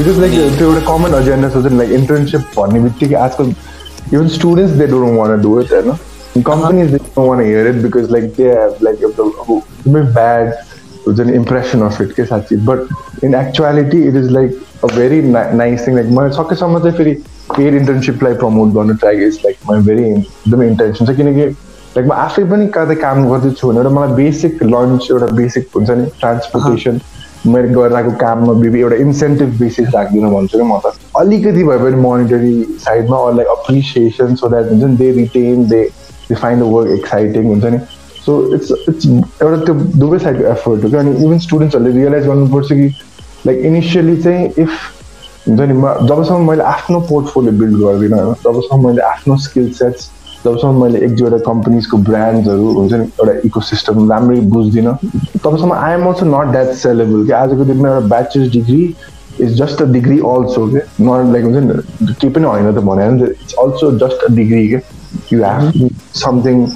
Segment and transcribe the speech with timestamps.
[0.00, 3.48] Because like त्यो एउटा common agenda सोच लाइक इन्टर्नसिप भन्ने बित्तिकै आजकल
[4.14, 8.10] even students they don't want do it होइन companies they don't want hear it because
[8.12, 10.52] like they have like एउटा ब्याड
[11.06, 15.20] हुन्छ नि इम्प्रेसन अफ इट के साँच्ची but in actuality it is like a very
[15.22, 17.14] nice thing like मैले सकेसम्म चाहिँ फेरि
[17.56, 22.12] पेड इन्टर्नसिपलाई प्रमोट गर्नु try is like my very एकदमै इन्टेन्सन छ किनकि लाइक म
[22.24, 27.00] आफै पनि कतै काम गर्दैछु भने एउटा मलाई बेसिक लन्च एउटा बेसिक हुन्छ नि ट्रान्सपोर्टेसन
[27.46, 31.96] मैले गरिरहेको काममा बेबी एउटा इन्सेन्टिभ बेसिस राखिदिनु भन्छु कि म त। अलिकति भए पनि
[32.02, 32.52] मोनिटरी
[32.84, 35.82] साइडमा लाइक अप्रिसिएसन सो द्याट हुन्छ नि they retain they
[36.28, 37.78] they find the work exciting हुन्छ नि।
[38.26, 39.06] सो इट्स इट्स
[39.42, 42.88] एउटा त्यो दुवै साइडको एफर्ट हो कि अनि इभन स्टुडेन्ट्सहरूले रियलाइज गर्नुपर्छ कि
[43.46, 44.70] लाइक इनिसियली चाहिँ इफ
[45.48, 50.10] हुन्छ नि म जबसम्म मैले आफ्नो पोर्टफोलियो बिल्ड गर्दिनँ होइन जबसम्म मैले आफ्नो स्किल सेट्स
[50.44, 54.94] जबसम्म मैले एक दुईवटा कम्पनीजको ब्रान्ड्सहरू हुन्छ नि एउटा इको सिस्टम राम्ररी बुझ्दिनँ।
[55.44, 58.82] तबसम्म I am also not that sellable कि। आजको दिनमा एउटा bachelor's degree
[59.40, 63.06] is just a degree also के। नट लाइक हुन्छ नि केही पनि होइन त भने
[63.26, 64.80] it's also just a degree के।
[65.32, 65.90] You have
[66.22, 66.66] something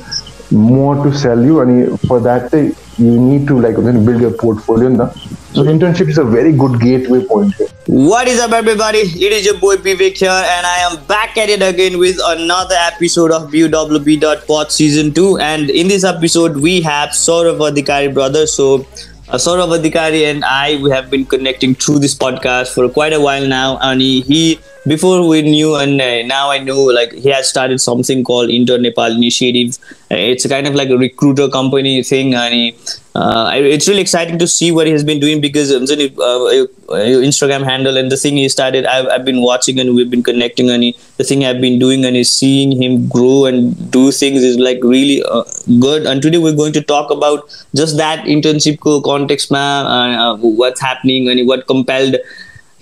[0.51, 2.59] more to sell you and for that uh,
[2.99, 5.11] you need to like build your portfolio now.
[5.53, 7.69] so internship is a very good gateway point here.
[7.87, 11.49] what is up everybody it is your boy vivek here and i am back at
[11.49, 17.11] it again with another episode of buwb.pod season 2 and in this episode we have
[17.11, 18.87] saurav adhikari brother so
[19.29, 23.21] uh, Saurav Adhikari and I we have been connecting through this podcast for quite a
[23.21, 27.31] while now and he, he before we knew and uh, now I know like he
[27.31, 29.79] has started something called Inter Nepal Initiative.
[30.11, 32.77] Uh, it's kind of like a recruiter company thing, and he,
[33.15, 36.67] uh, it's really exciting to see what he has been doing because um, uh,
[37.31, 38.85] Instagram handle and the thing he started.
[38.85, 42.05] I've, I've been watching and we've been connecting, and he, the thing I've been doing
[42.05, 45.45] and is seeing him grow and do things is like really uh,
[45.81, 46.05] good.
[46.05, 51.29] And today we're going to talk about just that internship context, man, uh, what's happening
[51.31, 52.17] and what compelled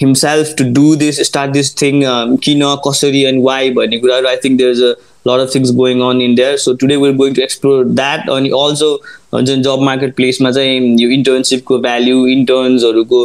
[0.02, 3.62] himself to do this, start this thing, um, Kino, Kosari, and why.
[3.72, 3.96] But
[4.34, 4.94] I think there's a
[5.24, 6.58] lot of things going on in there.
[6.58, 8.28] So today we're going to explore that.
[8.28, 8.94] And also,
[9.34, 13.24] जुन जब market प्लेसमा चाहिँ यो इन्टर्नसिपको value इन्टर्न्सहरूको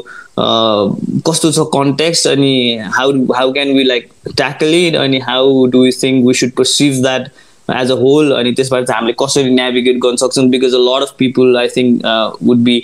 [1.27, 2.53] कस्तो छ context अनि
[2.97, 7.01] how how can we like tackle it अनि how do you think we should perceive
[7.01, 7.27] that
[7.75, 11.13] as a whole अनि त्यसबाट चाहिँ हामीले कसरी नेभिगेट गर्न सक्छौँ because a lot of
[11.19, 12.05] people I think
[12.43, 12.83] would be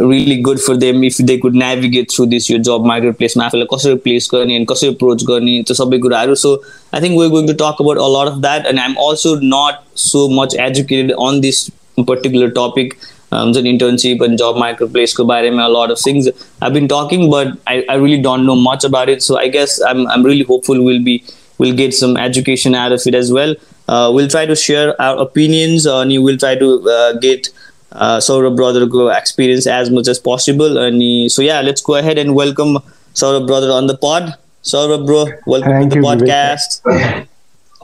[0.00, 3.66] really good for them if they could navigate through this यो job market प्लेसमा आफूलाई
[3.74, 6.34] कसरी प्लेस गर्ने अनि कसरी अप्रोच गर्ने त्यो सबै कुराहरू.
[6.34, 6.54] So
[6.94, 9.34] I think we going to talk about a lot of that and I am also
[9.44, 11.66] not so much educated on this
[12.08, 12.94] particular topic
[13.32, 16.28] हुन्छ नि इन्टर्नसिप अनि जब मार्केट प्लेसको बारेमा lot of things
[16.62, 19.80] I been talking but I I really don't know much about it so I guess
[19.88, 21.20] I'm I'm really hopeful will be
[21.60, 23.56] will get some education are of it as well
[23.90, 27.59] will try to share our opinions अनि will try to get uh,
[27.92, 30.78] Uh, Saurabh brother go experience as much as possible.
[30.78, 32.78] And uh, so yeah, let's go ahead and welcome
[33.14, 34.34] Saurabh brother on the pod.
[34.62, 37.26] Saurabh bro, welcome Thank to the you, podcast.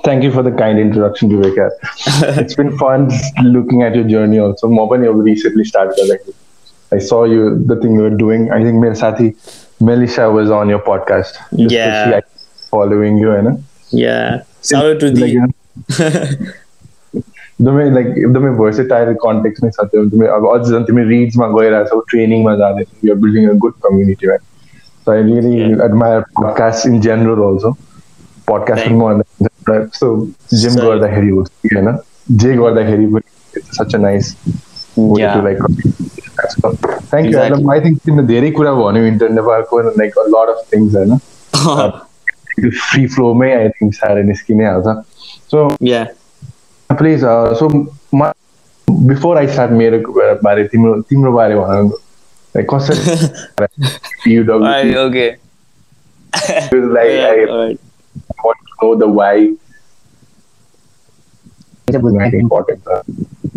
[0.04, 1.70] Thank you for the kind introduction, Vivek.
[2.38, 3.10] it's been fun
[3.42, 4.68] looking at your journey also.
[4.68, 5.96] Moban, you recently started.
[6.06, 6.20] Like,
[6.92, 8.52] I saw you, the thing you were doing.
[8.52, 9.34] I think Sati
[9.80, 11.36] Melisha was on your podcast.
[11.50, 12.20] Yeah.
[12.70, 13.62] following you, know?
[13.90, 14.44] Yeah.
[14.62, 16.54] Shout out to the.
[17.58, 22.54] एकदमै like एकदमै भर्सेटाइल कन्टेक्समै छ त्यो तिमी अब अझ झन् तिमी रिड्समा गइरहेछौ ट्रेनिङमा
[22.56, 24.42] जाँदैछौ you're building a good community right
[25.06, 27.70] so I really admire podcast in general also
[28.48, 30.10] podcast पनि यस्तो
[30.54, 31.96] जिम गर्दाखेरि होस् कि होइन
[32.36, 34.34] जे गर्दाखेरि पनि such a nice
[34.98, 35.62] like
[37.10, 41.18] thank you I think तिमीले धेरै कुरा भन्यो इन्टर नेपालको लाइक लट अफ थिङ्स होइन
[42.82, 44.96] फ्री फ्लोमै आई थिङ्क साह्रै निस्किनै हाल्छ
[45.50, 45.66] सो
[46.91, 47.21] प्लिज
[47.59, 47.69] सो
[48.15, 48.31] म
[48.91, 49.99] बिफोर आई स्टार्ट मेरो
[50.43, 51.91] बारे तिम्रो तिम्रो बारे भन
[52.55, 55.29] लाइक कसरी युडब्ल्यू okay
[56.33, 59.53] like I want to know the why.
[62.33, 62.87] important.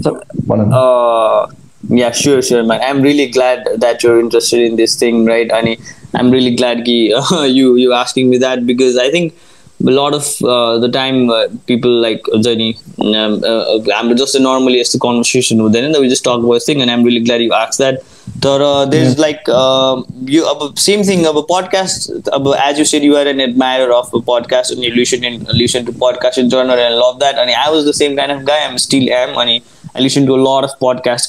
[0.03, 1.47] So, uh,
[1.89, 2.81] yeah, sure, sure, man.
[2.83, 5.51] I'm really glad that you're interested in this thing, right?
[5.51, 5.77] And
[6.15, 9.34] I'm really glad ki, uh, you you asking me that because I think
[9.81, 12.78] a lot of uh, the time uh, people like Zani,
[13.16, 16.61] um, uh, I'm just a normally as the conversation with them, we just talk about
[16.64, 18.03] thing, and I'm really glad you asked that.
[18.41, 19.22] So uh, there's yeah.
[19.22, 22.28] like uh, you uh, same thing of a podcast.
[22.58, 25.85] as you said, you are an admirer of a podcast, and you listen in listen
[25.85, 27.37] to podcast in general, and I love that.
[27.37, 28.66] And I was the same kind of guy.
[28.66, 29.64] I'm still am, and
[29.96, 31.28] I listen to a lot of podcasts.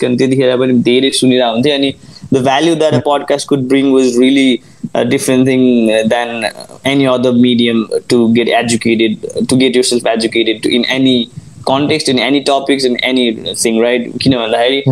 [2.30, 4.64] And the value that a podcast could bring was really
[4.94, 6.46] a different thing than
[6.84, 11.30] any other medium to get educated, to get yourself educated in any
[11.66, 14.12] context, in any topics, in anything, right?
[14.20, 14.84] किन भन्दाखेरि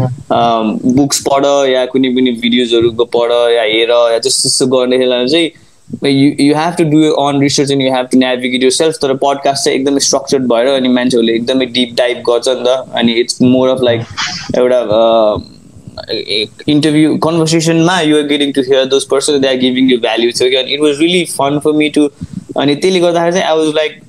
[0.96, 5.52] books पढ या कुनै पनि भिडियोजहरू पढ या हेर या जस्तो जस्तो गर्नेलाई चाहिँ
[6.02, 9.14] you you have to do your own research and you have to navigate yourself तर
[9.24, 13.42] पडकास्ट चाहिँ एकदमै स्ट्रक्चर्ड भएर अनि मान्छेहरूले एकदमै डिप डाइभ गर्छ नि त अनि इट्स
[13.42, 14.02] मोर अफ लाइक
[14.58, 14.80] एउटा
[16.11, 20.75] interview कन्भर्सेसनमा you're getting to hear those person they are giving you value छ अनि
[20.75, 22.09] it was really fun for me to
[22.57, 24.01] अनि त्यसले गर्दाखेरि चाहिँ आई वाज लाइक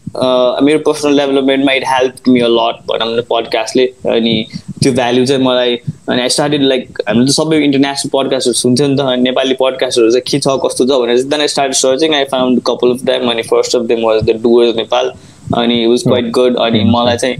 [0.63, 4.35] मेरो personal डेभलपमेन्टमा it help me a lot भनौँ न पडकास्टले अनि
[4.83, 5.75] त्यो भ्याल्यु चाहिँ मलाई
[6.09, 10.11] अनि आई स्टार्टेड लाइक हामीले त सबै इन्टरनेसनल पडकास्टहरू सुन्थ्यो नि त अनि नेपाली पडकास्टहरू
[10.11, 13.31] चाहिँ के छ कस्तो छ भनेर then I start searching I found couple of time
[13.31, 15.11] अनि first of them was the Doers Nepal
[15.57, 17.35] अनि वाज क्वाइट गुड अनि मलाई चाहिँ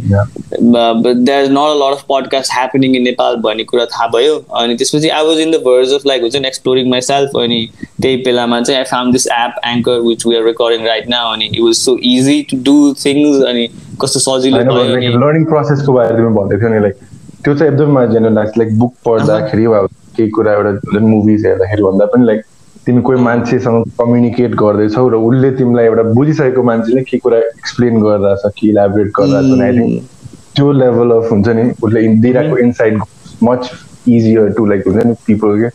[0.59, 4.75] there is not a lot of podcast happening in Nepal भन्ने कुरा थाहा भयो। अनि
[4.75, 7.59] त्यसपछि I was in the verge of like हुन्छ नि एक्सप्लोरिङ माइ सेल्फ अनि
[8.01, 11.45] त्यही बेलामा चाहिँ I found this app Anchor which we are recording right now अनि
[11.45, 13.67] it was so easy to do things अनि
[14.01, 16.95] कस्तो सजिलो लर्निङ प्रोसेसको बारेमा भन्दै थियो नि लाइक
[17.43, 19.81] त्यो चाहिँ एकदमै जेनरल लाग्छ। लाइक बुक पढ्दाखेरि वा
[20.17, 22.41] केही कुरा एउटा मुभिज हेर्दाखेरि भन्दा पनि लाइक
[22.89, 28.53] तिमी कोही मान्छेसँग कम्युनिकेट गर्दैछौ र उसले तिमीलाई एउटा बुझिसकेको मान्छेले के कुरा एक्सप्लेन गरिरहेछ
[28.57, 30.07] कि इलाबोरेट गरिरहेछ आई थिङ्क
[30.55, 32.97] त्यो लेभल अफ हुन्छ नि उसले दिइरहेको inside
[33.43, 33.69] much
[34.09, 35.67] easier to like हुन्छ नि पिपल के?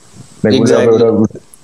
[0.45, 1.11] लाइक उसले अब एउटा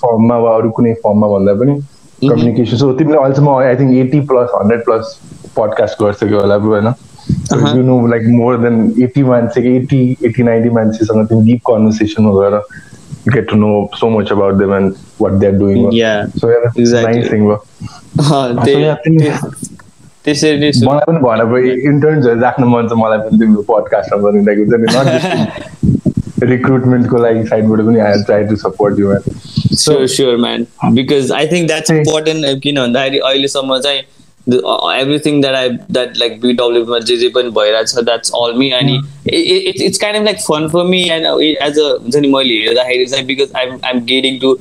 [0.04, 1.74] फर्ममा वा अरू कुनै फर्ममा भन्दा पनि
[2.22, 5.18] कम्युनिकेसन सो तिमीले अहिलेसम्म I think eighty plus hundred plus
[5.56, 6.92] podcast गरिसक्यो होला होइन?
[7.76, 12.60] You know like more than eighty मान्छे एटी एटी नाइन्टी मान्छेसँग तिमी डिप कन्भर्सेसनमा गएर
[13.26, 15.92] get to know so much about them and what they're doing.
[15.92, 16.26] Yeah.
[16.36, 17.20] So yeah, exactly.
[17.20, 17.44] nice thing.
[20.24, 24.74] त्यसरी मलाई पनि भन भयो इन्टर्न्सहरू राख्नु मन छ मलाई पनि तिम्रो पडकास्टमा बनिरहेको हुन्छ
[24.80, 30.36] नि नट जस्ट रिक्रुटमेन्टको लागि साइडबाट पनि I try to support you man sure sure
[30.44, 34.02] man because I think that's important किन भन्दाखेरि अहिलेसम्म चाहिँ
[34.48, 39.00] everything that I that like BW जे जे पनि भइरहेको छ द्याट्स अल मी अनि
[39.28, 43.06] it's it's kind of like fun for me and as a हुन्छ नि मैले हेर्दाखेरि
[43.06, 44.54] चाहिँ because I'm I'm getting to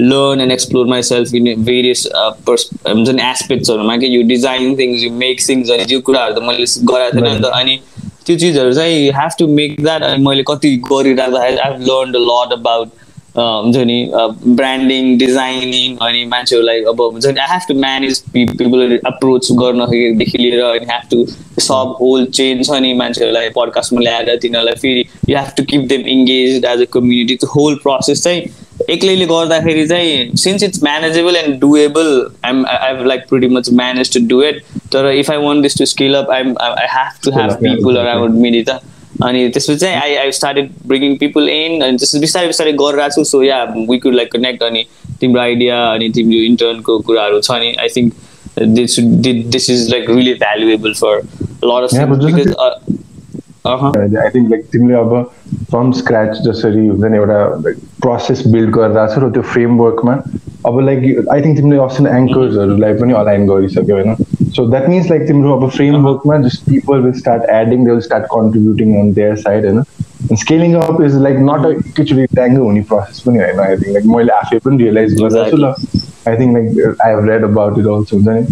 [0.00, 2.06] learn and explore my self in various
[2.46, 6.42] purse हुन्छ नि एस्पेक्ट्सहरूमा कि you design things you make things अनि त्यो कुराहरू त
[6.42, 7.78] मैले गराएको थिएन नि त अनि
[8.26, 12.14] त्यो चिजहरू चाहिँ you have to make that अनि मैले कति गरिराख्दाखेरि I have learn
[12.14, 13.02] a lot about
[13.36, 13.96] हुन्छ नि
[14.48, 20.60] ब्रान्डिङ डिजाइनिङ अनि मान्छेहरूलाई अब हुन्छ नि I have to manage people approach गर्नदेखि लिएर
[20.62, 21.24] अनि हेभ टु
[21.60, 26.06] सब होल चेन छ नि मान्छेहरूलाई पडकास्टमा ल्याएर तिनीहरूलाई फेरि you have to keep them
[26.08, 28.42] engage as a community त्यो होल प्रोसेस चाहिँ
[28.90, 34.20] एक्लैले गर्दाखेरि चाहिँ since it's manageable and doable I'm I like pretty much manage to
[34.28, 37.50] do it तर if I want this to skill up I'm I have to have
[37.52, 38.80] people around मिडी त
[39.22, 43.24] अनि त्यसपछि चाहिँ I I started bringing people in अनि त्यसपछि बिस्तारै बिस्तारै गरिरहेको छु.
[43.24, 44.84] So yeah we could like connect अनि
[45.20, 48.12] तिम्रो आइडिया अनि तिम्रो इन्टर्नको कुराहरू छ नि I think
[48.60, 49.00] this
[49.46, 51.22] this is like really valuable for
[51.64, 51.94] lot of
[52.24, 52.54] because
[53.66, 55.12] I think like तिमीले अब
[55.70, 57.36] फ्रम स्क्रच जसरी हुन्छ नि एउटा
[58.02, 60.16] प्रोसेस बिल्ड गरिरहेको छ र त्यो फ्रेमवर्कमा
[60.70, 64.14] अब लाइक आई थिङ्क तिमीले अस्ति एङ्कर्सहरूलाई पनि अलाइन गरिसक्यो होइन?
[64.56, 68.24] सो द्याट मिन्स लाइक तिम्रो अब फ्रेमवर्कमा just people will start adding they will start
[68.34, 69.82] contributing on their side होइन?
[70.42, 73.60] Scaling up is like not a एकैचोटि ट्याङ्गो हुने प्रोसेस पनि होइन?
[73.68, 75.72] आई थिङ्क लाइक मैले आफै पनि रियलाइज गरिरहेको छु ल।
[76.28, 78.42] I think like I have read about it also हुन्छ नि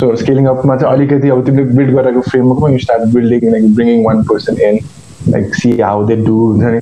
[0.00, 4.04] सो स्केलिङ अपमा चाहिँ अलिकति अब तिमीले बिल्ड गरेको फ्रेमवर्कमा you start building like bringing
[4.04, 4.78] one person in
[5.28, 6.78] like see how they do हुन्छ नि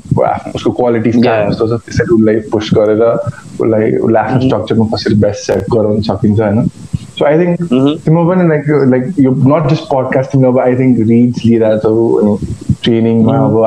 [0.55, 5.65] उसको क्वालिटी कस्तो छ त्यसरी उसलाई पुस्ट गरेर उसलाई उसलाई आफ्नो स्ट्रक्चरमा कसरी बेस्ट सेट
[5.73, 6.71] गराउन सकिन्छ होइन
[7.19, 7.59] सो आई थिङ्क
[8.05, 12.37] तिम्रो पनि लाइक लाइक यो नट जस्ट पडकास्ट तिमीले अब आई थिङ्क रिड्स लिइरहेछौ अनि
[12.85, 13.61] ट्रेनिङमा अब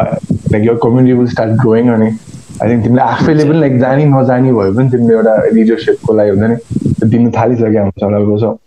[0.52, 4.52] लाइक यो कम्युनिटी विल स्टार्ट ग्रोइङ अनि आई थिङ्क तिमीले आफैले पनि लाइक जानी नजानी
[4.54, 8.60] भयो भने तिमीले एउटा लिडरसिपको लागि हुन्छ नि दिनु थालिसक्यो हाम्रो सल्लाहको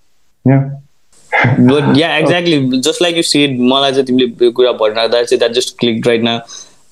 [0.44, 2.80] but yeah exactly.
[2.80, 6.40] Just like you said मलाई चाहिँ तिमीले कुरा भनिराख्दा चाहिँ द्याट जस्ट क्लिक राइट न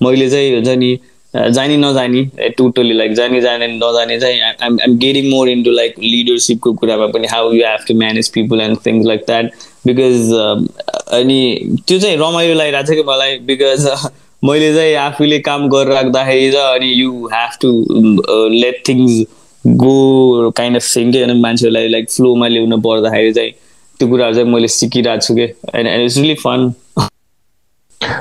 [0.02, 0.98] मैले चाहिँ हुन्छ नि
[1.34, 2.24] जानी नजानी
[2.58, 7.26] टोटली लाइक जानी जाने नजाने चाहिँ I'm I'm getting more into like लिडरसिपको कुरामा पनि
[7.26, 9.52] how you have to manage people and things like that
[9.86, 10.32] because
[11.12, 11.38] अनि
[11.88, 13.38] त्यो चाहिँ रमाइलो लागिरहेको छ कि मलाई?
[13.38, 13.86] बिकज
[14.44, 17.72] मैले चाहिँ आफूले काम गरिराख्दाखेरि अनि you have to
[18.48, 19.22] let things
[19.64, 23.50] go kind of thing के मान्छेहरूलाई लाइक फ्लोमा ल्याउनु पर्दाखेरि चाहिँ
[24.00, 25.42] त्यो कुराहरू चाहिँ मैले सिकिरहेको छु कि
[25.74, 26.72] एन्ड इट्स रियली फन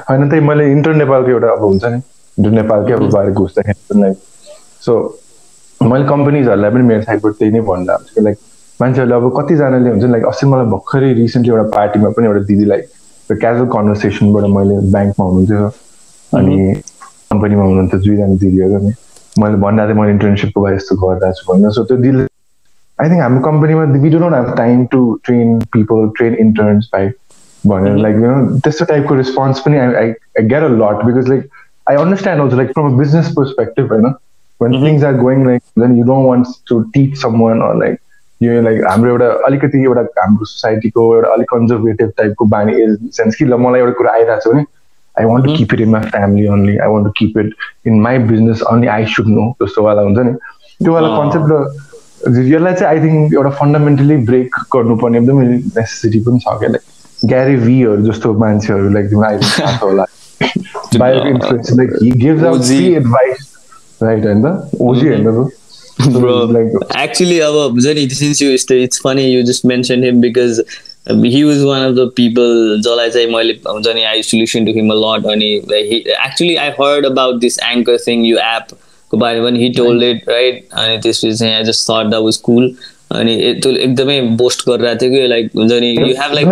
[0.10, 4.18] होइन त्यही मैले इन्टर नेपालको एउटा अब हुन्छ नि इन्टर नेपालकै अब बारे घुस्दाखेरि लाइक
[4.82, 4.98] सो
[5.82, 8.38] मैले कम्पनीजहरूलाई पनि मेरो साइडबाट त्यही नै भनिरहेको छु लाइक
[8.80, 12.82] मान्छेहरूले अब कतिजनाले हुन्छ लाइक अस्ति मलाई भर्खरै रिसेन्टली एउटा पार्टीमा पनि एउटा दिदीलाई
[13.30, 15.68] क्याजुअल कन्भर्सेसनबाट मैले ब्याङ्कमा हुनुहुन्थ्यो
[16.32, 16.58] अनि
[17.32, 18.92] कम्पनीमा हुनुहुन्थ्यो दुईजना दिदीहरू
[19.40, 22.28] मैले भनिरहेको थिएँ मैले इन्टर्नसिपको भए यस्तो गरिरहेको छु भनेर सो त्यो दिदीले
[23.00, 27.10] आई थिङ्क हाम्रो कम्पनीमा we don't have time to train people train interns भाइ
[27.64, 31.48] भनेर लाइक यु नो त्यस्तो टाइपको रेस्पोन्स पनि I I get a lot because like
[31.90, 34.14] I understand also like from a business perspective होइन
[34.62, 34.86] mm-hmm.
[34.86, 38.00] things are going like then you don't want to teach someone or like
[38.42, 42.74] यो like हाम्रो एउटा अलिकति एउटा हाम्रो सोसाइटीको एउटा अलिक कन्जर्भेटिभ टाइपको बानी
[43.18, 44.64] सेन्स कि ल मलाई एउटा कुरा आइरहेको छ भने
[45.20, 47.54] I want to keep it in my family only I want to keep it
[47.88, 50.34] in my business only I should know जस्तोवाला हुन्छ नि
[50.84, 56.58] त्योवाला कन्सेप्ट र यसलाई चाहिँ आई थिङ्क एउटा फन्डामेन्टली ब्रेक गर्नुपर्ने एकदमै नेसेसिटी पनि छ
[56.60, 60.06] क्या लाइक ग्यारी भीहरू जस्तो मान्छेहरू लाइक तिमीलाई थाहा होला
[60.98, 63.50] bio influence like he gives out free advice
[64.04, 64.46] right होइन
[64.92, 65.50] ओजी होइन
[66.14, 66.50] Bro,
[66.92, 67.64] actually, our
[68.12, 70.62] since you it's funny you just mentioned him because
[71.08, 74.92] he was one of the people जसलाई चाहिँ मैले हुन्छ नि I solution to him
[74.92, 75.50] a lot अनि
[75.90, 78.74] he, actually I heard about this anchor thing you app
[79.12, 82.38] को बारेमा पनि he told it right अनि त्यसपछि चाहिँ I just thought that was
[82.50, 82.70] cool
[83.16, 86.48] अनि त्यो एकदमै बोस्ट गरिरहेको थियो कि लाइक हुन्छ नि you have like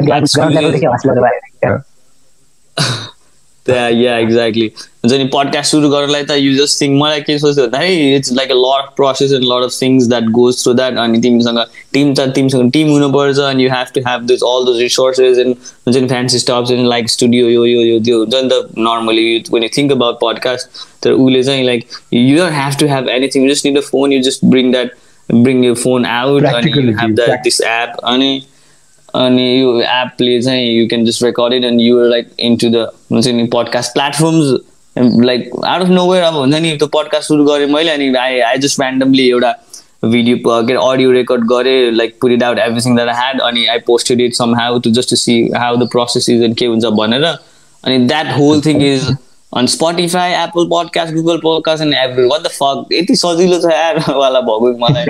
[3.67, 4.65] yeah exactly
[5.03, 8.51] हुन्छ नि पडकास्ट सुरु गर्नलाई त यु जस्ट थिङ्क मलाई के सोच्यो भन्दाखेरि it's like
[8.51, 11.59] a lot of process and lot of things that goes through that अनि तिमीसँग
[11.93, 15.55] टिम छ तिमीसँग टिम हुनुपर्छ अनि you have to have this all those resources and
[15.87, 19.27] हुन्छ नि fancy stops and like studio यो यो यो त्यो हुन्छ नि त normally
[19.51, 23.49] when you think about podcast तर उसले चाहिँ like you don't have to have anything
[23.49, 24.95] just need a phone you just bring that
[25.29, 28.31] bring you phone out अनि you have that this app अनि
[29.19, 33.27] अनि यो एपले चाहिँ you can just record it and you're like into the हुन्छ
[33.27, 37.91] नि podcast platforms like out of nowhere अब हुन्छ नि त्यो पडकास्ट सुरु गरेँ मैले
[37.91, 39.51] अनि आई आई जस्ट ऱ्यान्डमली एउटा
[40.05, 44.21] भिडियो के अरे अडियो रेकर्ड गरेँ like it out everything that had अनि I posted
[44.21, 47.97] it somehow to just to see how the process is and के हुन्छ भनेर। अनि
[47.97, 49.15] that whole thing is
[49.57, 54.41] on Spotify Apple podcast Google podcast and every what the fuck यति सजिलो छ यारवाला
[54.49, 55.05] भएको मलाई।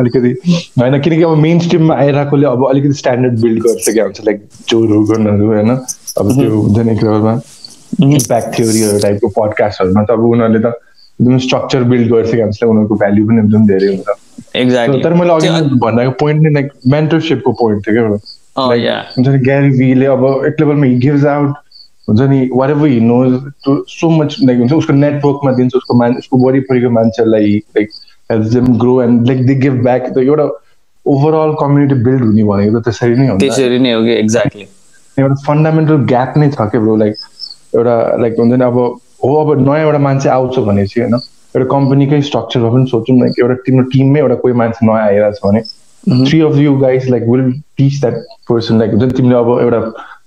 [0.00, 0.32] अलिकति
[0.80, 4.84] होइन किनकि अब मेन स्ट्रिममा आइरहेकोले अब अलिकति स्ट्यान्डर्ड बिल्ड गर्छ क्या हुन्छ लाइक जो
[4.92, 5.70] रोगनहरू होइन?
[5.70, 7.34] अब त्यो हुन्छ नि लेभलमा।
[8.02, 10.74] इम्प्याक्ट थ्योरीहरू टाइपको पडकास्टहरूमा त अब उनीहरूले त
[11.20, 14.08] एकदम स्ट्रक्चर बिल्ड गर्छ क्या हुन्छ उनीहरूको भ्याल्यु पनि एकदम धेरै हुन्छ।
[14.56, 15.48] एक्ज्याक्टली तर मैले अघि
[15.88, 20.86] भनेको पोइन्ट नै लाइक मेन्टरसिपको पोइन्ट थियो क्या हुन्छ नि ग्यारी भिले अब एक लेभलमा
[20.86, 21.50] हि गिभ्स आउट
[22.08, 23.40] हुन्छ नि whatever he knows
[23.90, 27.90] so much like हुन्छ उसको नेटवर्कमा दिन्छ उसको मान उसको वरिपरिको मान्छेलाई like
[28.30, 30.48] help them grow and like they give back त एउटा
[31.06, 34.66] ओभरअल कम्युनिटी बिल्ड हुने भनेको त त्यसरी नै हो त्यसरी नै हो कि एक्ज्याक्टली
[35.16, 37.14] एउटा फन्डामेन्टल ग्याप नै छ क्या ब्रो लाइक
[37.74, 38.78] एउटा लाइक हुन्छ नि अब
[39.24, 41.20] हो अब नयाँ एउटा मान्छे आउँछ भने चाहिँ होइन
[41.54, 45.46] एउटा कम्पनीकै स्ट्रक्चरमा पनि सोचौँ लाइक एउटा तिम्रो टिममै एउटा कोही मान्छे नयाँ आइरहेको छ
[45.46, 45.62] भने
[46.06, 48.18] three of you guys like will teach that
[48.50, 49.80] person like हुन्छ नि तिमीले अब एउटा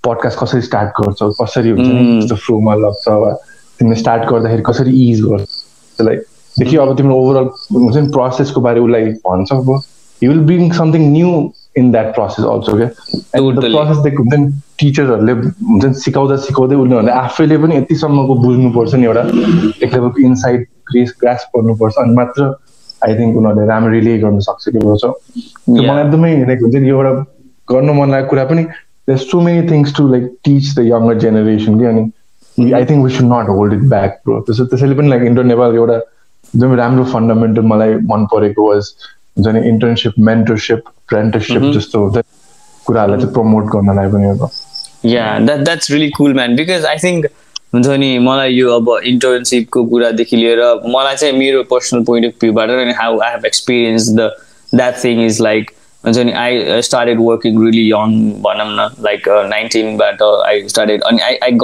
[0.03, 3.32] पडकास्ट कसरी स्टार्ट गर्छौ कसरी हुन्छ नि त्यस्तो फ्लोमा लाग्छ वा
[3.79, 5.48] तिमीले स्टार्ट गर्दाखेरि कसरी इज गर्छ?
[6.00, 6.20] लाइक
[6.60, 9.70] देखियो अब तिम्रो ओभरअल हुन्छ नि प्रोसेसको बारे उसलाई भन्छ अब।
[10.24, 11.29] You will bring something new
[11.77, 12.88] in that process also क्या
[13.36, 18.94] एन्ड प्रोसेस देखि हुन्छ नि टिचर्सहरूले हुन्छ नि सिकाउँदा सिकाउँदै उनीहरूले आफैले पनि यतिसम्मको बुझ्नुपर्छ
[18.96, 19.22] नि एउटा
[19.86, 22.53] एक लेभलको इन्साइड ग्रेस ग्रास गर्नुपर्छ अनि मात्र
[23.01, 27.12] आई थिङ्क उनीहरूले राम्ररी गर्नु सक्छ कि मलाई एकदमै लाइक हुन्छ नि एउटा
[27.68, 28.65] गर्नु मन लागेको कुरा पनि
[29.09, 31.83] there's so many things to like teach the younger generation.
[31.89, 32.09] अनि
[32.57, 35.75] I think we should not hold it back bro त्यसो त्यसैले पनि लाइक इन्टर नेपाल
[35.75, 38.89] एउटा एकदमै राम्रो फन्डामेन्टल मलाई मन परेको वाज
[39.37, 42.01] हुन्छ नि इन्टर्नसिप मेन्टरसिप फ्रेन्टरसिप जस्तो
[42.85, 44.49] कुराहरूलाई चाहिँ प्रमोट गर्नलाई पनि अब
[45.05, 47.25] yeah that that's really cool man because I think
[47.73, 52.69] हुन्छ नि मलाई यो अब इन्टर्नसिपको कुरादेखि लिएर मलाई चाहिँ मेरो पर्सनल पोइन्ट अफ भ्यूबाट
[52.77, 54.29] अनि how I have experience the
[54.75, 55.71] that thing is like
[56.03, 61.36] हुन्छ नि I started working really young भनौँ न लाइक नाइन्टिनबाट आई स्टार्टेड अनि I
[61.38, 61.58] I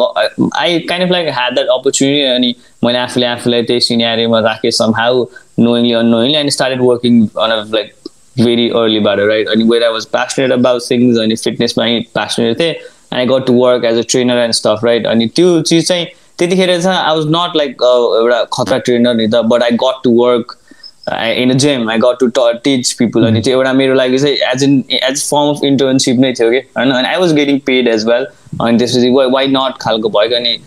[0.55, 4.95] I kind of like had that opportunity अनि मैले आफूले आफूलाई त्यही सिनियरीमा राखेँ सम
[4.97, 5.23] हाउ
[5.59, 7.93] नोइङली अनोइङली अनि started working on a like
[8.37, 13.19] very अर्लीबाट right अनि where I was passionate about things अनि फिटनेसमा प्यासनेट थिएँ and
[13.19, 16.05] I got to work as a trainer and stuff right अनि त्यो चिज चाहिँ
[16.37, 20.11] त्यतिखेर चाहिँ आई वाज नट लाइक एउटा खतरा ट्रेनर नि त but I got to
[20.21, 20.57] work
[21.07, 24.63] in a gym I got to teach people अनि त्यो एउटा मेरो लागि चाहिँ as
[24.63, 28.05] in as form of internship नै थियो कि होइन अनि I was getting paid as
[28.07, 28.27] well
[28.61, 30.57] अनि त्यसपछि वाइ नट खालको भयो अनि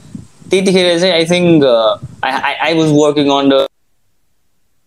[0.51, 1.65] त्यतिखेर चाहिँ I think
[2.25, 3.67] I I was working on the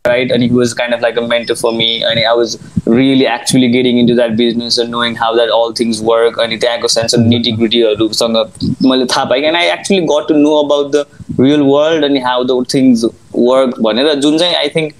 [0.06, 0.32] right?
[0.32, 2.04] And he was kind of like a mentor for me.
[2.04, 6.02] And I was really actually getting into that business and knowing how that all things
[6.02, 6.38] work.
[6.38, 8.38] And त्यहाँको sense of nitty grittyहरूसँग
[8.84, 11.06] मैले थाहा पाएँ and I actually got to know about the
[11.38, 13.06] real world and how the things
[13.50, 14.96] work भनेर जुन चाहिँ I think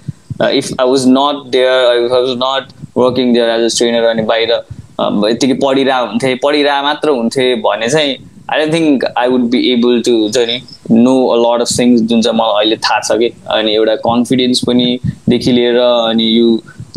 [0.50, 4.50] if I was not there I was not working there as a trainer अनि बाहिर
[4.50, 8.16] यत्तिकै पढिरह हुन्थेँ पढिरह मात्र हुन्थेँ भने चाहिँ
[8.50, 12.00] I don't think I would be able to हुन्छ नि know a lot of things
[12.02, 16.48] जुन चाहिँ मलाई अहिले थाहा छ कि अनि एउटा कन्फिडेन्स पनिदेखि लिएर अनि यो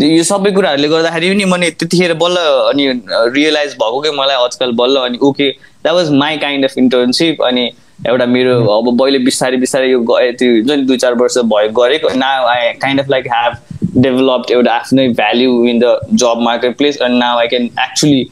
[0.02, 2.38] यो सबै कुराहरूले गर्दाखेरि पनि मैले त्यतिखेर बल्ल
[2.72, 2.88] अनि
[3.36, 7.70] रियलाइज भएको कि मलाई आजकल बल्ल अनि okay that was my kind of internship अनि
[8.06, 10.00] एउटा मेरो अब मैले बिस्तारै बिस्तारै यो
[10.34, 13.58] त्यो हुन्छ नि दुई चार वर्ष भयो गरेको ना I kind of like have
[13.98, 16.42] developed एउटा आफ्नै value in the job
[16.78, 18.24] marketplace and now I can actually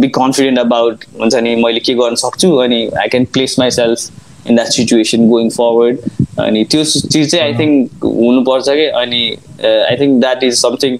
[0.00, 4.54] be confident about हुन्छ नि मैले के गर्न सक्छु अनि I can place myself in
[4.54, 5.98] that situation going forward
[6.40, 9.22] अनि त्यो चिज चाहिँ आई थिङ्क हुनुपर्छ कि अनि
[9.64, 10.98] I think that is something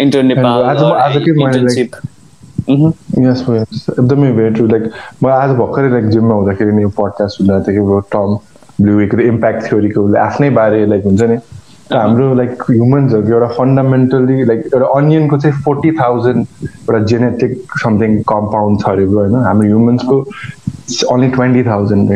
[0.00, 0.62] inter Nepal
[2.68, 4.82] yes yes एकदमै भेरी ट्रु लाइक
[5.22, 8.36] म आज भर्खरै लाइक जिममा हुँदाखेरि नि पडकास्ट हुँदा थियो टम
[8.82, 11.36] ब्लुवेको इम्प्याक्ट थ्योरीको आफ्नै बारे लाइक हुन्छ नि?
[11.92, 18.80] हाम्रो लाइक ह्युमन्सहरूको एउटा फन्डामेन्टल्ली लाइक एउटा अनियनको चाहिँ फोर्टी थाउजन्ड एउटा जेनेटिक समथिङ कम्पाउन्ड
[18.80, 19.34] छ अरे होइन?
[19.34, 20.16] हाम्रो ह्युमन्सको
[21.12, 22.12] ओन्ली ट्वेन्टी थाउजन्ड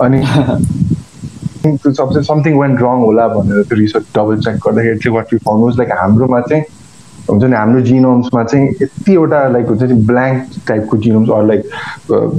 [0.00, 0.22] अनि
[1.92, 5.78] सबसे समथिङ वेन्ट रङ होला भनेर त्यो रिसर्च डबल चेक गर्दाखेरि चाहिँ वाट यु फाउन्ड
[5.78, 6.64] लाइक हाम्रोमा चाहिँ
[7.30, 11.62] हुन्छ नि हाम्रो जिनोम्समा चाहिँ यतिवटा लाइक हुन्छ नि ब्ल्याङ्क टाइपको जिनोम्स अरू लाइक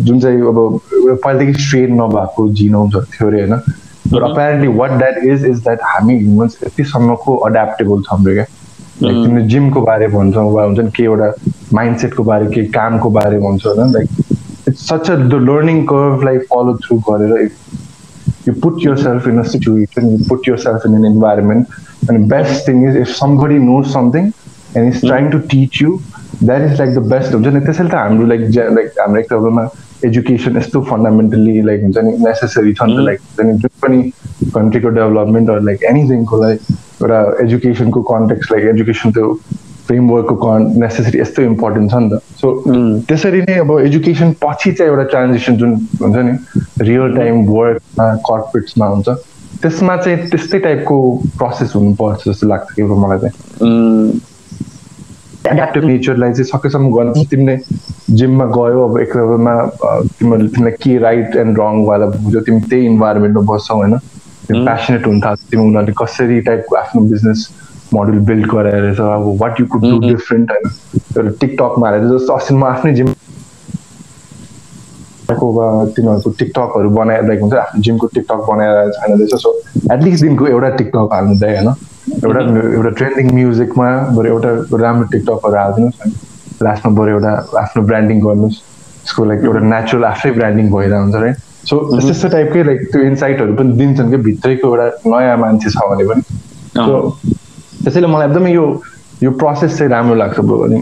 [0.08, 3.56] जुन चाहिँ अब एउटा पहिलादेखि स्ट्रेन नभएको जिनोम्सहरू थियो अरे होइन?
[4.14, 8.46] But apparently what that is is that हामी ह्युमन्स यतिसम्मको एड्याप्टेबल छौँ क्या?
[9.04, 11.32] लाइक तिमीले जिमको बारे भन्छौ वा हुन्छ नि के एउटा
[11.74, 13.94] माइन्डसेटको बारे के कामको बारे भन्छ होइन?
[13.94, 14.10] Like
[14.68, 19.44] it's such a the learning कर्भलाई follow through गरेर if you put yourself in a
[19.56, 24.32] situation you put yourself in an environment अनि best thing is if somebody knows something
[24.78, 25.98] and is trying to teach you
[26.44, 28.42] that is like the best हुन्छ नि त्यसैले त हाम्रो लाइक
[28.78, 29.68] लाइक हाम्रो एक तहमा
[30.06, 34.02] एजुकेसन यस्तो फन्डामेन्टल्ली लाइक हुन्छ नि नेसेसरी छ नि त लाइक हुन्छ नि जुन पनि
[34.56, 39.38] कन्ट्रीको डेभलपमेन्ट अरू लाइक एनिथिङको लाइक एउटा एजुकेसनको कन्टेक्स लाइक एजुकेसन त्यो
[39.88, 42.52] फ्रेमवर्कको कन् नेसेसरी यस्तो इम्पोर्टेन्ट छ नि त सो
[43.08, 46.34] त्यसरी नै अब एजुकेसन पछि चाहिँ एउटा ट्रान्जेक्सन जुन हुन्छ नि
[46.90, 49.10] रियल टाइम वर्कमा कर्पोरेट्समा हुन्छ
[49.64, 51.00] त्यसमा चाहिँ त्यस्तै टाइपको
[51.38, 54.22] प्रोसेस हुनुपर्छ जस्तो लाग्छ कि मलाई चाहिँ।
[55.46, 57.58] एड्याप्टिभ नेचरलाई चाहिँ सकेसम्म गर्न तिमीले
[58.16, 59.54] जिममा गयो अब एक लेभलमा
[60.20, 65.20] तिमीहरूले तिमीलाई के राइट एन्ड रङवाला बुझ्यो तिमी त्यही इन्भाइरोमेन्टमा बस्छौ होइन तिमी प्यासनेट हुन
[65.22, 67.48] थाल्छ तिमी उनीहरूले कसरी टाइपको आफ्नो बिजनेस
[67.94, 70.72] मोडल बिल्ड गराएर अब what you could do different होइन
[71.18, 73.13] एउटा टिकटकमा हालेर जस्तो अस्ति म आफ्नै जिम
[75.96, 79.50] तिनीहरूको टिकटकहरू बनाएर लाइक हुन्छ। आफ्नो जिमको टिकटक बनाएर रहेछ सो
[79.94, 81.70] एटलिस्ट दिनको एउटा टिकटक हाल्नु चाहिँ होइन?
[82.26, 82.42] एउटा
[82.78, 84.50] एउटा ट्रेन्डिङ म्युजिकमा बरु एउटा
[84.84, 86.14] राम्रो टिकटकहरू हालिदिनुहोस् होइन?
[86.64, 87.32] लास्टमा बरु एउटा
[87.64, 88.58] आफ्नो ब्रान्डिङ गर्नुहोस्।
[89.04, 91.34] त्यसको लाइक एउटा नेचुरल आफै ब्रान्डिङ भइरहेको हुन्छ है
[91.70, 94.18] सो त्यस्तो टाइपकै लाइक त्यो इन्साइटहरू पनि दिन्छन् कि?
[94.28, 96.22] भित्रैको एउटा नयाँ मान्छे छ भने पनि।
[96.76, 96.96] सो
[97.84, 98.66] त्यसैले मलाई एकदमै यो
[99.24, 100.80] यो प्रोसेस चाहिँ राम्रो लाग्छ ब्रो अनि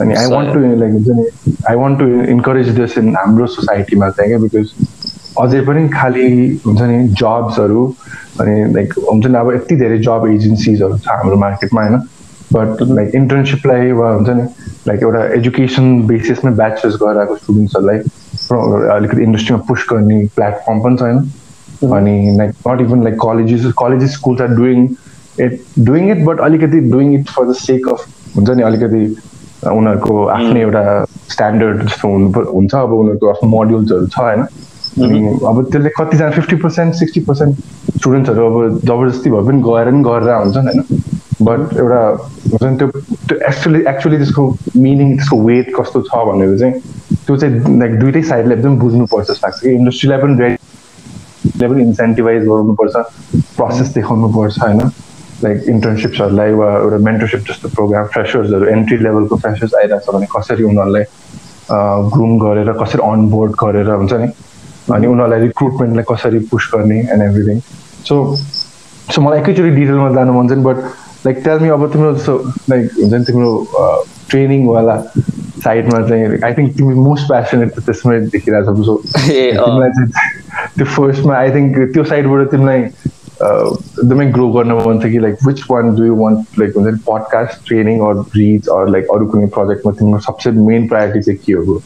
[0.00, 4.08] अनि आई वान्ट टु लाइक हुन्छ नि I want to encourage this in हाम्रो सोसाइटीमा
[4.10, 4.38] चाहिँ क्या?
[4.38, 4.72] बिकज
[5.40, 6.28] अझै पनि खालि
[6.66, 7.84] हुन्छ नि जब्सहरू
[8.40, 12.00] अनि लाइक हुन्छ नि अब यति धेरै जब एजेन्सिजहरू छ हाम्रो मार्केटमा होइन?
[12.52, 14.42] बट लाइक इन्टर्नसिपलाई वा हुन्छ नि
[14.88, 17.98] लाइक एउटा एजुकेसन बेसिसमै ब्याचलर्स गराएको स्टुडेन्ट्सहरूलाई
[18.96, 24.40] अलिकति इन्डस्ट्रीमा पुस गर्ने प्लेटफर्म पनि छैन अनि like not even like colleges colleges schools
[24.40, 24.88] are doing
[25.40, 29.04] it doing it but अलिकति doing it for the sake of हुन्छ नि अलिकति
[29.70, 30.82] उनीहरूको आफ्नै एउटा
[31.32, 34.42] स्ट्यान्डर्ड जस्तो हुनु हुन्छ। अब उनीहरूको आफ्नो मोड्युल्सहरू छ होइन?
[35.04, 37.52] अनि अब त्यसले कतिजना फिफ्टी पर्सेन्ट सिक्सटी पर्सेन्ट
[37.96, 40.82] स्टुडेन्ट्सहरू अब जबरजस्ती भए पनि गएर पनि गरेर हुन्छन् होइन?
[41.42, 42.00] बट एउटा
[42.50, 42.88] हुन्छ नि त्यो
[43.28, 44.42] त्यो एक्चुली एक्चुली त्यसको
[44.76, 46.74] मिनिङ त्यसको वेट कस्तो छ भनेर चाहिँ
[47.26, 52.44] त्यो चाहिँ लाइक दुइटै साइडले एकदम बुझ्नुपर्छ जस्तो लाग्छ। कि इन्डस्ट्रीलाई पनि रेडीलाई पनि इन्सेन्टिभाइज
[52.48, 52.96] गराउनुपर्छ
[53.56, 54.80] प्रोसेस देखाउनुपर्छ होइन?
[55.44, 60.64] लाइक इन्टर्नसिप्सहरूलाई वा एउटा मेन्टरसिप जस्तो प्रोग्राम फ्रेसर्सहरू एन्ट्री लेभलको फ्रेसर्स आइरहेको छ भने कसरी
[60.64, 61.04] उनीहरूलाई
[62.14, 64.28] ग्रुम गरेर कसरी अनबोर्ड गरेर हुन्छ नि?
[64.92, 67.60] अनि उनीहरूलाई रिक्रुटमेन्टलाई कसरी पुस गर्ने एन्ड एभ्रिथिङ
[68.08, 70.76] सो सो मलाई एकैचोटि डिटेलमा जानु मन छ नि बट
[71.26, 72.36] लाइक मी अब तिम्रो जस्तो
[72.70, 73.52] लाइक हुन्छ नि तिम्रो
[74.30, 74.96] ट्रेनिङवाला
[75.64, 80.10] साइडमा चाहिँ आई थिङ्क तिमी मोस्ट प्यासनेट त्यसमै देखिरहेको छ सो तिमीलाई चाहिँ
[80.76, 82.82] त्यो फर्स्टमा आई थिङ्क त्यो साइडबाट तिमीलाई
[83.42, 86.98] एकदमै ग्रो गर्न मन छ कि like which one do you want like हुन्छ नि
[87.08, 91.52] podcast training or reach or like अरू कुनै प्रोजेक्टमा तिम्रो सबसे मेन प्रायोरिटी चाहिँ के
[91.52, 91.82] हो?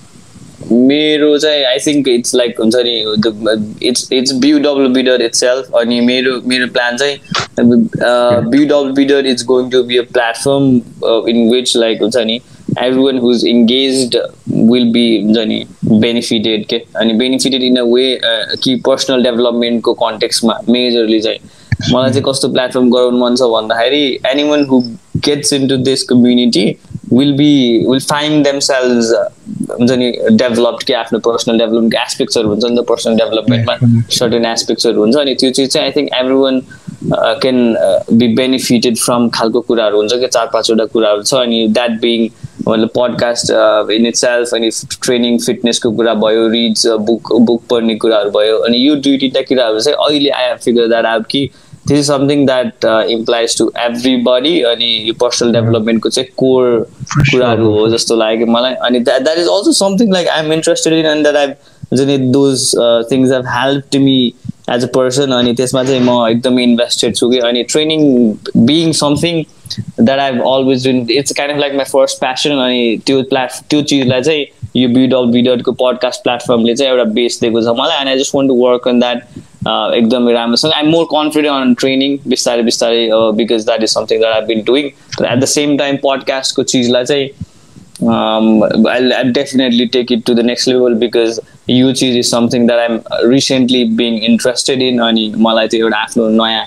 [0.72, 6.00] मेरो चाहिँ आई थिङ्क इट्स लाइक हुन्छ नि it's it's B W bidder itself अनि
[6.00, 7.18] मेरो मेरो प्लान चाहिँ
[7.60, 10.70] B W bidder it's going to be a platform
[11.30, 14.16] in which like हुन्छ नि हुज इङ्गेज
[14.48, 18.18] विल बी हुन्छ नि बेनिफिटेड के अनि बेनिफिटेड इन अ वे
[18.62, 21.38] कि पर्सनल डेभलपमेन्टको कन्टेक्समा मेजरली चाहिँ
[21.92, 24.04] मलाई चाहिँ कस्तो प्लेटफर्म गराउनु मन छ भन्दाखेरि
[24.42, 24.80] anyone who
[25.24, 26.64] gets into this community
[27.12, 29.12] will be will find themselves
[29.70, 35.00] हुन्छ नि डेभलप्ड कि आफ्नो पर्सनल डेभलपमेन्टको एस्पेक्ट्सहरू हुन्छ नि त पर्सनल डेभलपमेन्टमा सर्टेन एस्पेक्ट्सहरू
[35.00, 36.60] हुन्छ अनि त्यो चिज चाहिँ I think everyone
[37.12, 37.76] can
[38.12, 42.28] be benefited from खालको कुराहरू हुन्छ कि चार पाँचवटा कुराहरू छ अनि द्याट बिङ
[42.68, 43.50] मतलब पडकास्ट
[43.92, 44.70] इन इट सेल्फ अनि
[45.02, 49.80] ट्रेनिङ फिटनेसको कुरा भयो रिड्स बुक बुक पढ्ने कुराहरू भयो अनि यो दुई तिनवटा कुराहरू
[49.80, 51.48] चाहिँ अहिले I have figure that out कि
[51.88, 57.88] this is something that implies to everybody अनि यो पर्सनल डेभलपमेन्टको चाहिँ कोर कुराहरू हो
[57.88, 61.28] जस्तो लाग्यो मलाई अनि that that is also something like I am interested in and
[61.28, 62.70] that I जुन those
[63.12, 64.18] things have help to me
[64.68, 68.02] as a person अनि त्यसमा चाहिँ म एकदमै इन्भेस्टेड छु कि अनि training
[68.66, 69.42] being something
[70.00, 73.82] that I always done it's kind of like my first passion अनि त्यो प्लाट त्यो
[73.82, 74.44] चिजलाई चाहिँ
[74.76, 78.48] यो बिडल बिडलको पडकास्ट प्लेटफर्मले चाहिँ एउटा बेस दिएको छ मलाई and I just want
[78.48, 79.22] to work on that
[79.96, 84.46] एकदमै राम्रोसँग I'm more confident on training बिस्तारै बिस्तारै because that is something that I
[84.46, 87.28] been doing at the same time पडकास्टको चिजलाई चाहिँ
[88.90, 93.00] I definitely take it to the next level because यो चिज is something that I'm
[93.30, 96.64] recently being interested in अनि मलाई चाहिँ एउटा आफ्नो नयाँ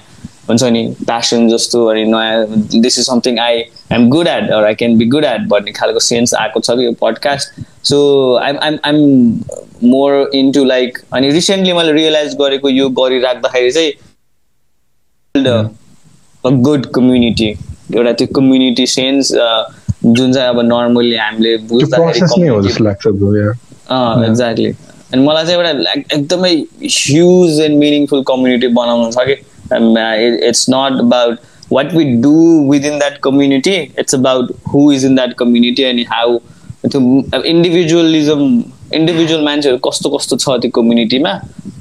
[0.49, 2.45] हुन्छ नि प्यासन जस्तो अनि नयाँ
[2.81, 5.99] this is something I am good at or I can be good at भन्ने खालको
[5.99, 7.99] सेन्स आएको छ कि यो podcast so
[8.43, 8.97] I'm I'm I'm
[9.89, 13.91] more into like अनि रिसेन्टली मैले रियलाइज गरेको यो गरिराख्दाखेरि चाहिँ
[16.43, 17.49] अ गुड कम्युनिटी
[17.95, 19.31] एउटा त्यो कम्युनिटी सेन्स
[20.03, 22.19] जुन चाहिँ अब नर्मल्ली हामीले बुझ्दाखेरि
[24.29, 24.71] एक्ज्याक्टली
[25.13, 26.53] अनि मलाई चाहिँ एउटा एकदमै
[26.91, 29.35] ह्युज एन्ड मिनिङफुल कम्युनिटी बनाउनु छ कि?
[30.49, 31.39] It's not about
[31.71, 32.33] what we do
[32.71, 36.37] within that community it's about who is in that community अनि हाउ
[36.85, 38.43] त्यो इन्डिभिजुअलिजम
[38.93, 41.31] इन्डिभिजुअल मान्छेहरू कस्तो कस्तो छ त्यो कम्युनिटीमा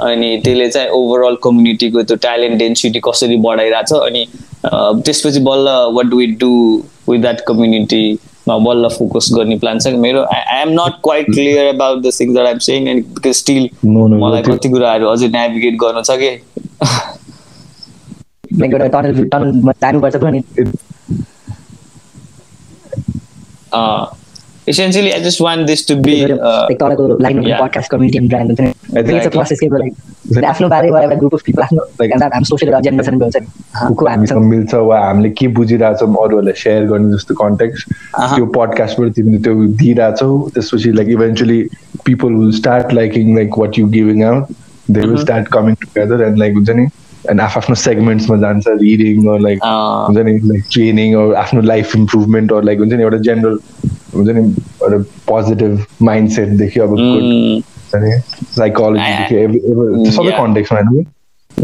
[0.02, 4.26] अनि त्यसले चाहिँ ओभरअल कम्युनिटीको त्यो ट्यालेन्ट डेन्सिटी कसरी बढाइरहेछ अनि
[4.66, 6.50] त्यसपछि बल्ल what do do
[7.08, 10.22] with that कम्युनिटीमा बल्ल फोकस गर्ने प्लान छ मेरो?
[10.34, 14.42] I am not quite clear about the things that I'm saying and because still मलाई
[14.42, 16.30] कति कुराहरू अझै नेभिगेट गर्नु छ कि?
[24.72, 26.82] essentially i just want this to be uh, like
[27.26, 27.58] line yeah.
[27.62, 29.00] podcast community and brand exactly.
[29.00, 29.96] I think it's a process के like
[30.44, 34.44] आफ्नो बारेमा एउटा ग्रुप अफ पिपल आफ्नो and that I'm social agenda हुन्छ नि हामीसँग
[34.44, 37.92] मिल्छ वा हामीले के बुझिरहेछौँ अरूहरूलाई सेयर गर्ने जस्तो कन्टेक्स्ट
[38.34, 41.60] त्यो पडकास्टबाट तिमीले त्यो दिइरहेछौ त्यसपछि like eventually
[42.06, 44.54] people will start liking like what you giving out
[44.90, 46.86] they will start coming together and like हुन्छ नि
[47.30, 52.92] एन्ड आफ्नो सेगमेन्ट्समा जान्छ रिडिङ लाइक हुन्छ नि लाइक ट्रेनिङ आफ्नो लाइफ इम्प्रुभमेन्ट लाइक हुन्छ
[52.92, 53.58] नि एउटा जेनरल
[54.18, 54.42] हुन्छ नि
[54.82, 56.96] एउटा पोजिटिभ माइन्ड सेटदेखि अब
[58.56, 60.80] साइकोलोजीदेखि सबै कन्टेक्समा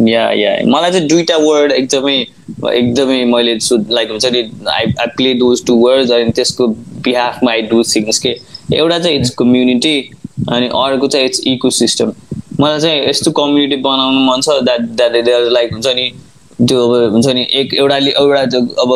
[0.07, 2.17] या या मलाई चाहिँ दुइटा वर्ड एकदमै
[2.73, 3.55] एकदमै मैले
[3.91, 4.41] लाइक हुन्छ नि
[4.71, 6.69] I I play those to words अनि त्यसको
[7.05, 8.37] बिहाफमा आई डु थिङ्स के
[8.75, 9.97] एउटा चाहिँ इट्स कम्युनिटी
[10.53, 12.13] अनि अर्को चाहिँ इट्स इको सिस्टम
[12.61, 16.13] मलाई चाहिँ यस्तो कम्युनिटी बनाउनु मन छ द्याट द्याट लाइक हुन्छ नि
[16.59, 18.93] त्यो अब हुन्छ नि एक एउटा एउटा त्यो अब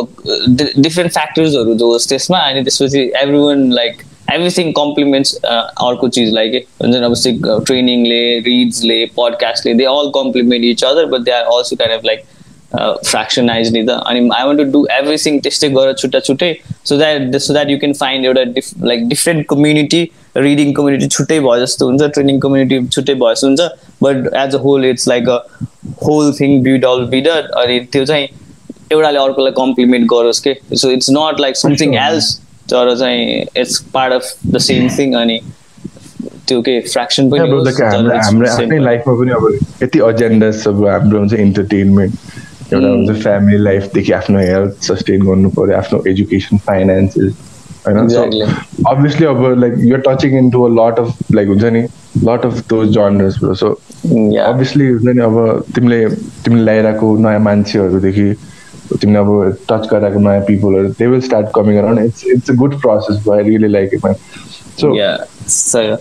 [0.81, 6.59] डिफ्रेन्ट फ्याक्टर्सहरू जो होस् त्यसमा अनि त्यसपछि every one like everything compliments अर्को चिजलाई के
[6.83, 11.77] हुन्छ नि अब ट्रेनिङले रिड्सले पडकास्टले they all compliment each other but they are also
[11.77, 12.25] kind of like
[12.73, 16.53] fractionize नि त अनि I want to do everything त्यस्तै गरेर छुट्टा छुट्टै
[16.85, 20.03] so that so that you can find एउटा diff like different community
[20.37, 23.61] reading community छुट्टै भयो जस्तो हुन्छ ट्रेनिङ कम्युनिटी छुट्टै भयो जस्तो हुन्छ
[24.03, 25.39] but as a whole it's like a
[26.05, 28.29] whole thing bid all bidder अनि त्यो चाहिँ
[28.93, 30.55] एउटाले अर्कोलाई कम्प्लिमेन्ट गरोस् के?
[30.75, 32.35] So it's not like something else
[32.73, 35.41] तर चाहिँ it's part of the same thing अनि
[36.49, 40.51] त्यो के फ्रेक्सन पनि हाम्रो आफ्नै लाइफमा पनि अब यति एजेन्डा
[40.93, 42.38] हाम्रो हुन्छ इन्टरटेनमेन्ट
[42.73, 47.33] एउटा हुन्छ फ्यामिली लाइफदेखि आफ्नो हेल्थ सस्टेन गर्नु पऱ्यो आफ्नो एजुकेसन फाइनेन्सेस
[47.87, 48.41] होइन?
[48.89, 51.83] अभियसली अब like you're touching in to a lot of like हुन्छ नि
[52.25, 53.71] lot of those genres so
[54.45, 56.05] obviously हुन्छ नि अब तिमीले
[56.45, 58.33] तिमीले ल्याइरहेको नयाँ मान्छेहरूदेखि
[59.01, 62.81] तिमीले अब टच गरिरहेको नयाँ पिपलहरू they will start coming around it's it's a good
[62.81, 64.07] process भयो रियली लाइक इट
[64.81, 64.95] सो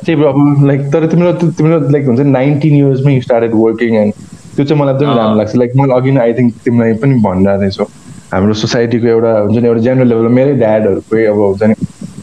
[0.06, 4.14] त्यही अब लाइक तर तिम्रो तिम्रो लाइक हुन्छ नाइन्टिन इयर्समै यु स्टार्टेड वर्किङ एन्ड
[4.58, 7.62] त्यो चाहिँ मलाई एकदमै राम्रो लाग्छ। लाइक मैले अघि नै आई थिङ्क तिमीलाई पनि भनिरहेको
[7.62, 7.86] रहेछौ
[8.34, 11.76] हाम्रो सोसाइटीको एउटा हुन्छ नि एउटा जेनरल लेभलमा मेरै ड्याडहरूकै अब हुन्छ नि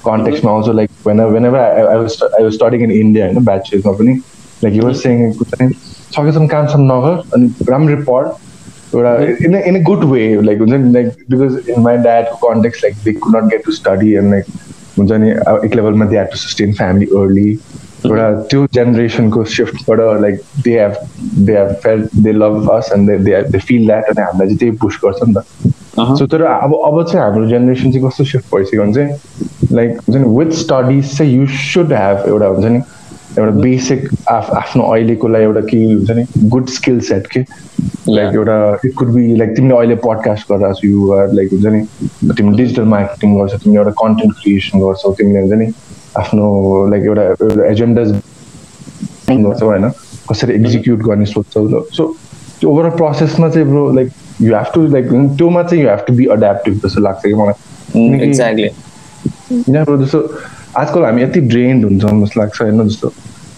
[0.06, 1.96] कन्टेक्समा आउँछ। Like when when ever I
[2.44, 4.14] was studying in India होइन ब्याचलर्समा पनि।
[4.64, 8.26] लाइक युवर सेङ सकेसम्म कामसम्म नगर अनि राम्ररी पढ।
[8.94, 9.12] एउटा
[9.46, 12.94] in in a good way like हुन्छ नि like because in my ड्याडको context like
[13.04, 14.44] they could not get to study and like
[14.98, 15.30] हुन्छ नि
[15.66, 17.48] एक लेभलमा they have to sustain family early
[18.04, 20.94] एउटा त्यो जेनेरेसनको सिफ्टबाट like they have
[21.46, 24.76] they have fail they love us and they they feel that अनि हामीलाई चाहिँ त्यही
[24.82, 25.38] पुस्ट गर्छ नि त।
[26.18, 29.10] सो तर अब अब चाहिँ हाम्रो जेनेरेसन चाहिँ कस्तो सिफ्ट भइसक्यो भने चाहिँ
[29.72, 32.80] लाइक हुन्छ नि विथ स्टडिज चाहिँ यु सुड हेभ एउटा हुन्छ नि।
[33.38, 37.40] एउटा बेसिक आफ आफ्नो अहिलेकोलाई एउटा के हुन्छ नि गुड स्किल सेट के?
[38.08, 41.80] लाइक एउटा इट कुड बी लाइक तिमीले अहिले पडकास्ट गरिरहेको छु युआर लाइक हुन्छ नि
[42.34, 45.72] तिमीले डिजिटल मार्केटिङ गर्छौ तिमीले एउटा कन्टेन्ट क्रिएसन गर्छौ तिमीले हुन्छ नि
[46.18, 46.44] आफ्नो
[46.90, 48.02] लाइक एउटा एउटा एजेन्डा
[49.30, 49.90] गर्छौ होइन?
[50.30, 52.04] कसरी एक्जिक्युट गर्ने सोध्छौ सो
[52.60, 54.08] त्यो ओभरअल प्रोसेसमा चाहिँ bro like
[54.42, 55.06] you have to like
[55.38, 57.54] त्योमा चाहिँ you have to be adaptive जस्तो लाग्छ कि मलाई?
[59.84, 60.20] ब्रो जस्तो
[60.78, 63.12] आजकल हामी यति ड्रेन्ड हुन्छौँ जस्तो लाग्छ होइन जस्तो।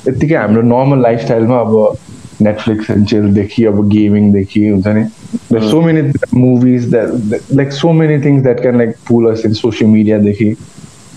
[0.09, 1.97] यत्तिकै हाम्रो नर्मल लाइफस्टाइलमा अब
[2.43, 5.05] नेटफ्लिक्स एन्ड चिलदेखि अब गेमिङदेखि हुन्छ नि?
[5.51, 6.03] There's so many
[6.33, 10.19] movies that, that, like so many things that can like pull us in social media
[10.21, 10.57] देखि।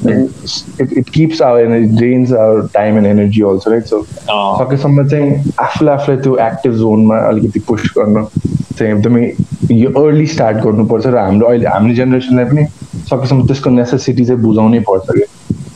[0.01, 3.85] It, it keeps our energy drains our time and energy also right?
[3.85, 3.97] So
[4.59, 8.25] सकेसम्म चाहिँ आफूलाई आफूलाई त्यो active जोनमा अलिकति पुस गर्न
[8.77, 9.23] चाहिँ एकदमै
[9.71, 12.63] यो अर्ली स्टार्ट गर्नुपर्छ र हाम्रो अहिले हाम्रो जेनेरेसनलाई पनि
[13.11, 15.25] सकेसम्म त्यसको नेसेसिटी चाहिँ बुझाउनै पर्छ कि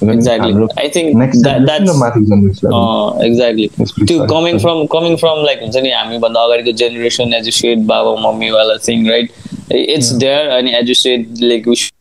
[0.03, 3.69] exactly i think that, that's uh, exactly
[4.07, 8.17] to coming from coming from like हुन्छ नि हामीभन्दा अगाडिको जेनेरेसन एज यु सेड बाबा
[8.29, 9.31] मम्मीवाला thing right
[9.71, 11.95] it's there and as you said like we should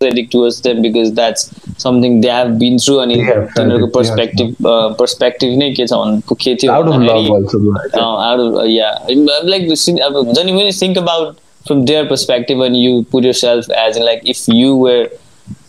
[0.00, 1.50] addict towards them because that's
[1.84, 3.16] something they have been through अनि
[3.56, 4.54] तिनीहरूको perspective
[5.00, 6.72] perspective नै के छ भन्नु के थियो
[8.28, 9.10] out of yeah
[9.52, 9.68] like
[10.08, 13.96] अब हुन्छ नि when you think about from their perspective and you put yourself as
[13.96, 15.00] in like if you were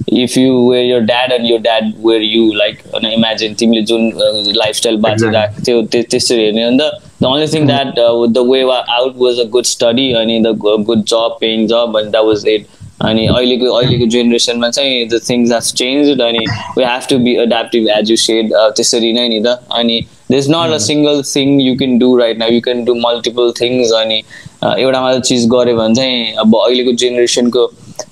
[0.06, 4.12] if you were your dad and your dad were you like imagine तिमीले जुन
[4.56, 6.82] lifestyle बाँचिरहेको थियो त्यसरी हेर्ने अन्त
[7.20, 11.06] the only thing that uh, the way out was a good study अनि the good
[11.06, 12.66] job paying job and that was it.
[13.02, 16.44] अनि अहिलेको अहिलेको जेनेरेसनमा चाहिँ द थिङ्स हेभ चेन्ज अनि
[16.78, 20.50] we have to be adaptive as you said त्यसरी नै नि त अनि they is
[20.50, 24.22] not a single thing you can do right now you can do multiple things अनि
[24.64, 27.66] एउटा मात्र चिज गऱ्यो भने चाहिँ अब अहिलेको जेनेरेसनको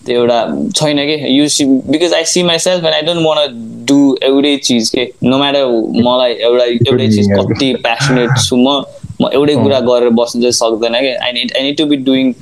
[0.07, 0.39] त्यो एउटा
[0.77, 1.17] छैन कि?
[1.37, 3.39] You see because I see myself and I don't want
[3.89, 5.65] do एउटै चिज के नो म्याटर
[6.09, 8.83] मलाई एउटा एउटै चिज कति प्यासनेट छु म
[9.23, 11.13] म एउटै कुरा गरेर बस्नु चाहिँ सक्दैन कि?
[11.15, 12.33] I need I need to be doing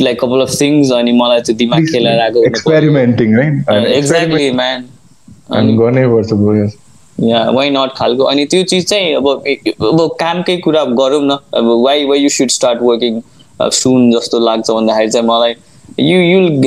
[0.00, 2.44] like couple of things अनि मलाई चाहिँ दिमाग खेलेर आएको
[3.98, 4.78] exactly man
[7.28, 8.24] yeah why not खालको?
[8.24, 12.50] अनि त्यो चिज चाहिँ अब अब कामकै कुरा गरौँ न। अब why why you should
[12.50, 13.20] start working
[13.78, 15.54] soon जस्तो लाग्छ भन्दाखेरि चाहिँ मलाई
[15.96, 16.64] you you'll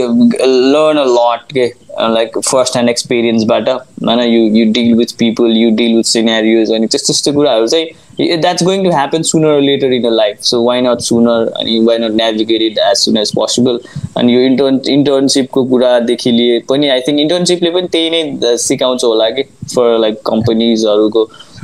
[0.73, 1.73] learn a lot okay?
[1.97, 3.79] uh, like first hand experience but uh,
[4.21, 7.59] you you deal with people you deal with scenarios and it's just a good I
[7.59, 7.95] would say
[8.41, 11.85] that's going to happen sooner or later in your life so why not sooner and
[11.85, 13.79] why not navigate it as soon as possible
[14.15, 18.55] and your intern internship ko कुरा देखि लिए पनि I think इन्टर्नसिपले पनि त्यही नै
[18.65, 19.43] सिकाउँछ होला कि
[19.75, 21.23] फर लाइक कम्पनीजहरूको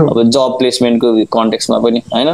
[0.10, 2.30] अब जब प्लेसमेन्टको कन्टेक्समा पनि होइन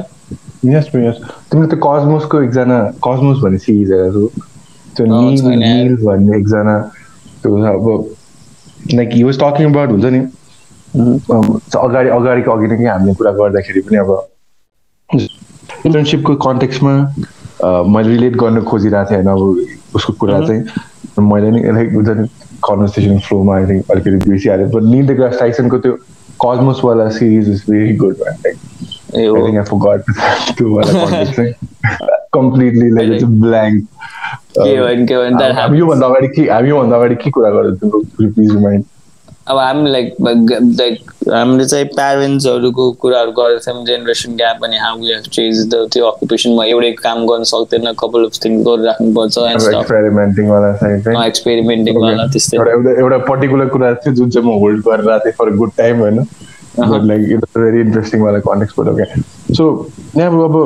[0.73, 4.53] यस यस तिमीले त कस्मोसको एकजना कस्मोस भन्ने सिरिज हेरेको
[5.01, 6.39] निल निल भन्ने
[8.95, 10.19] like he was talking about हुन्छ नि
[11.77, 14.11] अगाडि अगाडिको अघि नै हामीले कुरा गर्दाखेरि पनि अब
[15.85, 16.93] इन्टर्नसिपको कन्टेक्समा
[17.63, 22.27] मैले रिलेट गर्न खोजिरहेको थिएँ होइन अब उसको कुरा चाहिँ मैले नि लाइक हुन्छ नि
[22.67, 25.93] कन्भर्सेसन फ्लोमा थिङ्क अलिकति बिर्सिहालेँ बट निल द टाइसनको त्यो
[26.45, 30.01] कस्मोसवाला series is very good like I think I for
[30.53, 31.53] त्यो वाला कन्टेक्स चाहिँ
[32.33, 33.87] कम्प्लिटली लाइक ब्ल्याङ्क
[34.57, 37.49] योभन्दा अगाडि के योभन्दा अगाडि के कुरा
[38.17, 38.83] प्लिज रिमाइन्ड
[39.47, 45.11] अब हामी लाइक लाइक हामीले चाहिँ प्यारेन्ट्सहरूको कुराहरू गरेको थियौँ जेनेरेसन ग्याप अनि how we
[45.13, 49.35] have change the त्यो अकुपेसनमा एउटै काम गर्न सक्दैन कपाल अफ थिङ्स गरिराख्नुपर्छ
[51.25, 55.99] एक्सपेरिमेन्टिङवाला त्यस्तै एउटा पर्टिकुलर कुरा थियो जुन चाहिँ म होल्ड गरेर थिएँ फर गुड टाइम
[55.99, 56.17] होइन
[57.03, 59.05] लाइक इट्स भेरी इन्ट्रेस्टिङ वाला कन्टेक्सबाट ओके
[59.53, 59.69] सो
[60.17, 60.57] यहाँ अब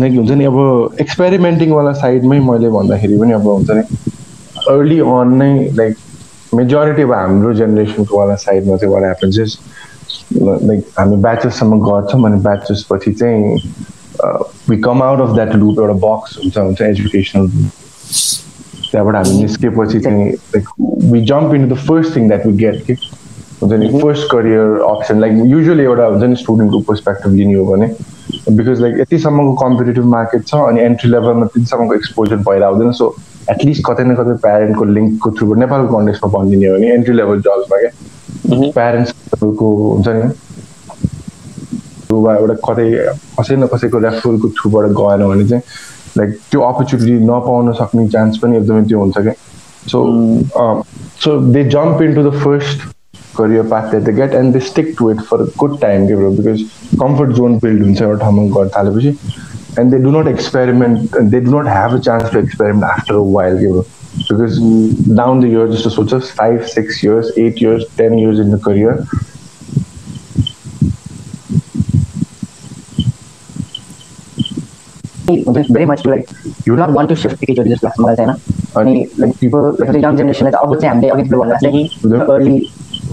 [0.00, 3.82] लाइक हुन्छ नि अब एक्सपेरिमेन्टिङवाला साइडमै मैले भन्दाखेरि पनि अब हुन्छ नि
[4.70, 5.96] अर्ली अन नै लाइक
[6.54, 9.58] मेजोरिटी अब हाम्रो जेनेरेसनको वाला साइडमा चाहिँ वाला ह्यापन्स इज
[10.42, 13.58] लाइक हामी ब्याचेससम्म गर्छौँ अनि ब्याचेस पछि चाहिँ
[14.70, 20.30] we come out of that loop एउटा बक्स हुन्छ हुन्छ एजुकेसनल त्यहाँबाट हामी निस्केपछि चाहिँ
[20.30, 20.68] like
[21.12, 22.96] we jump in the first thing that we get कि
[23.62, 27.88] हुन्छ नि first career option like usually एउटा हुन्छ नि स्टुडेन्टको पर्सपेक्टिभ लिने हो भने
[28.48, 33.14] बिकज लाइक यतिसम्मको कम्पिटेटिभ मार्केट छ अनि एन्ट्री लेभलमा त्यतिसम्मको एक्सपोजर भएर आउँदैन सो
[33.50, 37.76] एटलिस्ट कतै न कतै प्यारेन्टको लिङ्कको थ्रुबाट नेपालको कन्टेक्समा भनिदिने हो भने एन्ट्री लेभल जब्समा
[37.80, 40.32] क्या। प्यारेन्ट्सको हुन्छ नि।
[42.14, 42.86] एउटा कतै
[43.38, 45.62] कसै न कसैको रेफरलको थ्रुबाट गएन भने चाहिँ
[46.18, 49.34] लाइक त्यो अपर्च्युनिटी नपाउन सक्ने चान्स पनि एकदमै त्यो हुन्छ क्या।
[49.92, 49.98] So
[51.24, 52.93] so they jump in to the first
[53.33, 56.35] career path that they get and they stick to it for a good time bro
[56.35, 56.61] because
[57.03, 59.13] comfort zone build हुन्छ एउटा ठाउँमा गर्न थालेपछि
[59.77, 63.15] and they do not experiment and they do not have a chance to experiment after
[63.15, 63.85] a while bro
[64.27, 64.59] because
[65.21, 68.61] down the years just so just five six years eight years ten years in the
[68.67, 68.95] career
[75.69, 76.29] very much like
[76.65, 78.35] you do not want to shift the career just like मलाई छैन
[78.81, 81.83] अनि like people like the young generation अब चाहिँ हामीले अघि भन्दा चाहिँ
[82.35, 82.59] early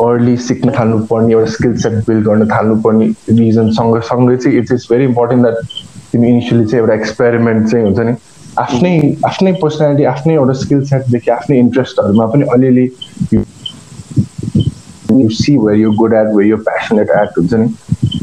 [0.06, 3.06] early सिक्न थाल्नुपर्ने एउटा स्किल सेट बिल्ड गर्न थाल्नुपर्ने
[3.40, 5.58] रिजन सँगसँगै चाहिँ it's is very important that
[6.12, 8.14] तिमी इनिसियली चाहिँ एउटा एक्सपेरिमेन्ट चाहिँ हुन्छ नि।
[8.60, 8.94] आफ्नै
[9.26, 12.86] आफ्नै पर्सनालिटी आफ्नै एउटा स्किल सेटदेखि आफ्नै इन्ट्रेस्टहरूमा पनि अलिअलि
[13.34, 17.68] you see where you good at where you passionate at हुन्छ नि।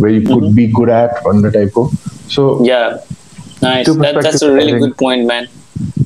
[0.01, 1.91] Where you could be good at भन्ने टाइपको
[2.35, 2.43] so.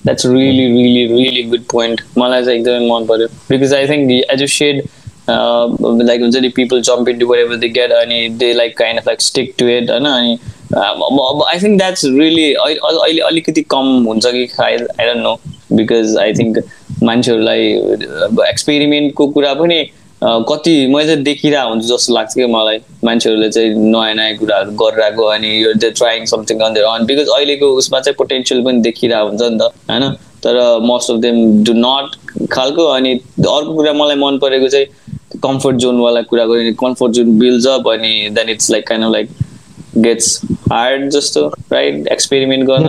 [0.05, 2.01] That's really, really, really good point.
[2.19, 4.83] मलाई चाहिँ एकदमै मन पर्यो। Because I think as you said
[5.31, 9.07] like हुन्छ नि people jump in to ever they get अनि they like kind of
[9.07, 10.39] like stick to it होइन अनि
[10.75, 15.39] अब आई थिङ्क द्याट्स रियली अहिले अलिकति कम हुन्छ कि I I don't know
[15.73, 16.59] because I think
[17.03, 17.69] मान्छेहरूलाई
[18.49, 19.85] एक्सपेरिमेन्टको कुरा पनि
[20.23, 25.25] कति मैले चाहिँ देखिरहेको हुन्छु जस्तो लाग्छ कि मलाई। मान्छेहरूले चाहिँ नयाँ नयाँ कुराहरू गरिरहेको
[25.25, 29.29] अनि यो they trying something on there on because अहिलेको उसमा चाहिँ पोटेन्सियल पनि देखिरहेको
[29.29, 30.11] हुन्छ नि त होइन?
[30.45, 34.87] तर most of them do not खालको अनि अर्को कुरा मलाई मन परेको चाहिँ
[35.43, 39.31] कम्फर्ट जोनवाला कुरा गऱ्यो कम्फर्ट जोन बिल्ड अप अनि then it's like kind like
[39.99, 40.41] gets
[40.73, 42.87] hard जस्तो राइट एक्सपेरिमेन्ट गर्न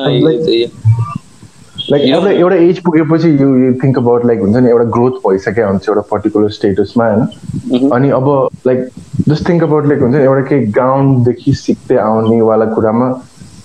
[1.91, 5.67] लाइक एउटा एउटा एज पुगेपछि you you think about like हुन्छ नि एउटा ग्रोथ भइसक्यो
[5.67, 7.89] हुन्छ एउटा पर्टिकुलर स्टेटसमा होइन?
[7.89, 8.29] अनि अब
[8.67, 8.87] like
[9.29, 13.09] just think about like हुन्छ एउटा केही ग्राउन्डदेखि सिक्दै आउनेवाला कुरामा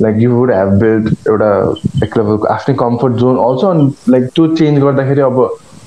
[0.02, 1.52] like you would have build एउटा
[2.04, 5.40] एक लेभलको आफ्नै कम्फर्ट जोन अल्सो अनि लाइक त्यो चेन्ज गर्दाखेरि अब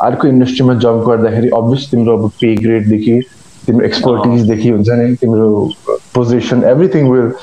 [0.10, 3.20] अर्को इन्डस्ट्रीमा जब गर्दाखेरि अभियस तिम्रो अब पे ग्रेडदेखि
[3.66, 5.50] तिम्रो एक्सपर्टिजदेखि हुन्छ नि तिम्रो
[6.16, 7.34] position everything will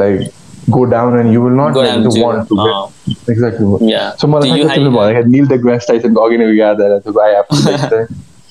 [0.00, 0.32] like
[0.68, 3.66] want to uh, get exactly.
[3.88, 4.14] Yeah.
[4.20, 6.92] So मलाई तिमीले भन्दाखेरि निल द ग्रास टाइसनको अघि नै याद आएर
[7.24, 7.46] आई हेभ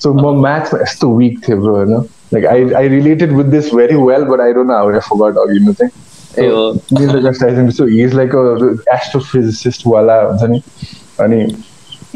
[0.02, 1.92] सो म म्याथमा यस्तो विक थियो ब्रो होइन?
[2.34, 5.38] Like I I related with this very well but I don't know how I forgot
[5.44, 5.92] अघि न चाहिँ।
[7.00, 8.30] Neil de Grasse Tyson so he is like
[8.94, 10.58] astrophysicist वाला हुन्छ नि।
[11.20, 11.40] अनि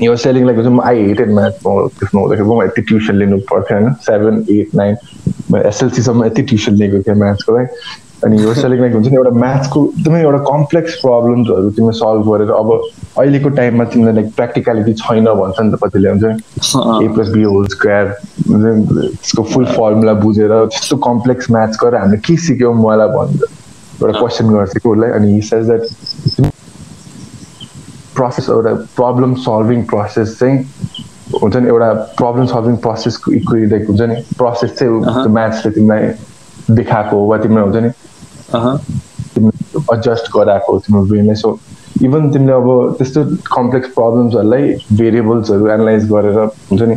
[0.00, 3.38] हि वाज सेलिङ लाइक हुन्छ आई हेटेड म्याथ म त्यसमा हुँदाखेरि म यति ट्युसन लिनु
[3.50, 4.96] पर्थ्यो होइन सेभेन एट नाइन
[5.52, 7.66] म एसएलसीसम्म यति ट्युसन लिएको थिएँ म्याथको लागि
[8.24, 12.50] अनि यो सेलिङ लाइक हुन्छ नि एउटा म्याथको एकदमै एउटा कम्प्लेक्स प्रब्लम्सहरू तिमीले सल्भ गरेर
[12.56, 12.72] अब
[13.18, 16.24] अहिलेको टाइममा तिमीलाई लाइक प्र्याक्टिकलिटी छैन भन्छ नि त कतिले हुन्छ?
[17.04, 18.12] A plus B whole square
[18.50, 23.42] त्यसको फुल फर्मुला बुझेर त्यस्तो कम्प्लेक्स म्याथ्स गरेर हामीले के सिक्यौँ मलाई भन्छ
[24.02, 26.52] एउटा क्वेसन गर्छ कि उसलाई अनि सेज द्याट
[28.20, 30.59] प्रोसेस एउटा प्रब्लम सल्भिङ प्रोसेस चाहिँ
[31.35, 33.33] हुन्छ नि एउटा प्रब्लम सल्भिङ प्रोसेसको
[33.66, 36.09] लाइक हुन्छ नि प्रोसेस चाहिँ म्याथ्सले तिमीलाई
[36.72, 37.90] देखाएको वा तिमीलाई हुन्छ नि
[39.35, 41.59] तिमीले एडजस्ट गराएको तिम्रो ब्रेनलाई सो
[42.02, 46.96] इभन तिमीले अब त्यस्तो कम्प्लेक्स प्रब्लम्सहरूलाई भेरिएबल्सहरू एनालाइज गरेर हुन्छ नि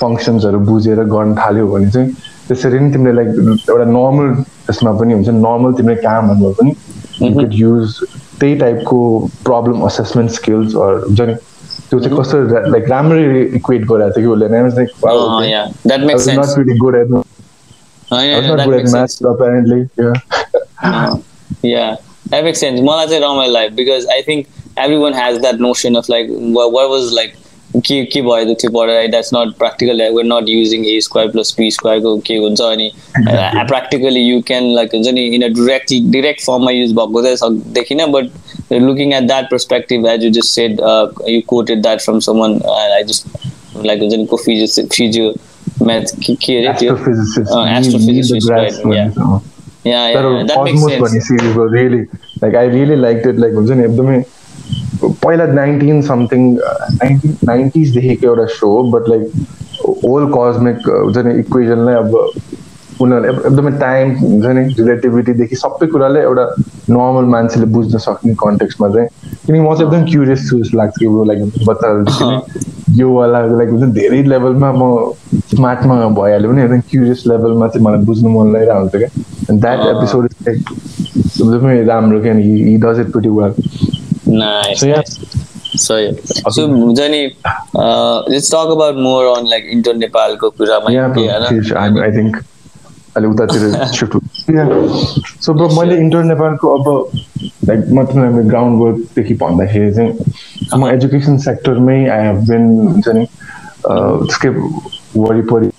[0.00, 2.10] फङ्सन्सहरू बुझेर गर्न थाल्यो भने चाहिँ
[2.48, 3.28] त्यसरी नै तिमीले लाइक
[3.70, 6.74] एउटा नर्मल त्यसमा पनि हुन्छ नर्मल तिमीले कामहरूमा पनि
[7.20, 7.98] यु कुड युज
[8.40, 11.34] त्यही टाइपको प्रब्लम असेसमेन्ट स्किल्स हुन्छ नि
[11.90, 14.48] त्यो चाहिँ कस्तो लाइक राम्ररी इक्वेट गराएको थियो कि उसले
[16.36, 17.22] not really good at
[18.12, 19.88] I was not good at maths apparently.
[19.98, 20.12] Yeah.
[20.82, 21.16] uh,
[21.62, 21.96] yeah,
[22.30, 22.80] that makes sense.
[22.80, 26.90] Mala चाहिँ रमाइलो लाग्यो because I think everyone has that notion of like what, what
[26.90, 27.36] was like
[27.76, 31.70] के के भयो त्यो पढेर that's not practical where not using A square plus B
[31.70, 36.70] स्क्वायरको के हुन्छ अनि प्र्याक्टिकली यु क्यान लाइक हुन्छ नि इन अ डिरेक्ट डिरेक्ट फर्ममा
[36.70, 40.80] युज भएको चाहिँ देखिनँ but looking at that perspective as you just said
[41.28, 45.34] you quoted that from someone I just like हुन्छ नि को फिजियो फिजियो
[45.82, 48.50] math के अरे त्यो astrophysicist.
[48.50, 49.10] right yeah.
[49.84, 51.00] Yeah yeah that makes sense.
[51.00, 52.06] भन्ने series was really.
[52.42, 54.22] Like I really liked it like हुन्छ नि एकदमै
[55.24, 59.32] पहिला नाइन्टिन समथिङ नाइन्टिन नाइन्टिजदेखिको एउटा so but like
[60.04, 62.14] whole cosmic हुन्छ नि इक्वेसनलाई अब
[63.00, 66.44] उनीहरूले एकदमै टाइम हुन्छ नि रिलेटिभिटीदेखि सबै कुरालाई एउटा
[66.90, 69.08] नर्मल मान्छेले बुझ्न सक्ने कन्टेक्समा चाहिँ
[69.46, 72.40] किनकि म चाहिँ एकदम क्युरियस छु जस्तो लाग्छ कि लाइक बच्चाहरू
[72.98, 74.90] योवाला लाइक हुन्छ धेरै लेभलमा म
[75.54, 80.28] स्मार्टमा भइहाल्यो भने एकदम क्युरियस लेभलमा चाहिँ मलाई बुझ्नु मन लागिरहेको हुन्छ क्या द्याट एपिसोड
[80.48, 80.64] लाइक
[81.16, 83.92] एकदमै राम्रो he does it pretty well
[85.76, 86.12] So yeah.
[86.56, 87.36] So Jani,
[87.74, 90.90] uh, let's talk about more on like inter Nepalको कुरामा.
[90.90, 91.12] Yeah,
[92.06, 92.36] I think
[93.16, 93.60] अहिले उतातिर
[93.94, 94.12] सिफ्ट
[95.44, 96.86] सो ब्रो मैले इन्टर नेपालको अब
[97.68, 100.12] लाइक म तिमीलाई ग्राउन्ड वर्कदेखि भन्दाखेरि चाहिँ
[100.80, 103.24] म एजुकेसन सेक्टरमै आई हेभ बिन हुन्छ नि
[103.86, 104.48] त्यसकै
[105.16, 105.70] वरिपरि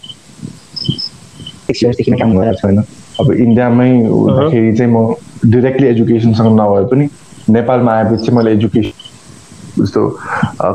[1.68, 2.78] सिक्स काम गरिरहेको छैन
[3.20, 4.96] अब इन्डियामै हुँदाखेरि चाहिँ म
[5.52, 7.06] डिरेक्टली एजुकेसनसँग नभए पनि
[7.50, 10.02] नेपालमा आएपछि मैले एजुकेसन जस्तो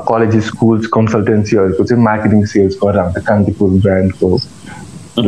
[0.09, 4.29] कलेज स्कुल्स कन्सल्टेन्सीहरूको चाहिँ मार्केटिङ सेल्स गरेर हुन्छ कान्तिपुर ब्रान्डको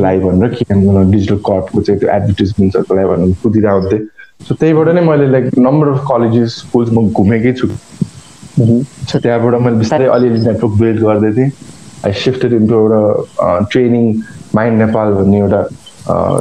[0.03, 0.74] लाई भनेर के
[1.11, 4.01] डिजिटल कर्पको चाहिँ त्यो एडभर्टिजमेन्ट्सहरूको लागि भनेर कुदिरहेको हुन्थेँ
[4.49, 7.68] सो त्यहीबाट नै मैले like number of colleges schools म घुमेकै छु।
[9.11, 11.51] सो त्यहाँबाट मैले बिस्तारै अलिअलि नेटवर्क बिल्ड गर्दै थिएँ।
[12.07, 14.05] आई सिफ्टेड इन्टु एउटा ट्रेनिङ
[14.55, 15.61] माइन्ड नेपाल भन्ने एउटा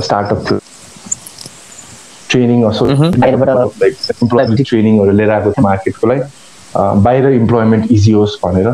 [0.06, 0.61] स्टार्टअप थियो।
[2.32, 6.22] ट्रेनिङ लाइक इम्प्लोइमेन्ट ट्रेनिङहरू लिएर आएको थियो मार्केटको लागि
[7.04, 8.70] बाहिर इम्प्लोइमेन्ट इजी होस् भनेर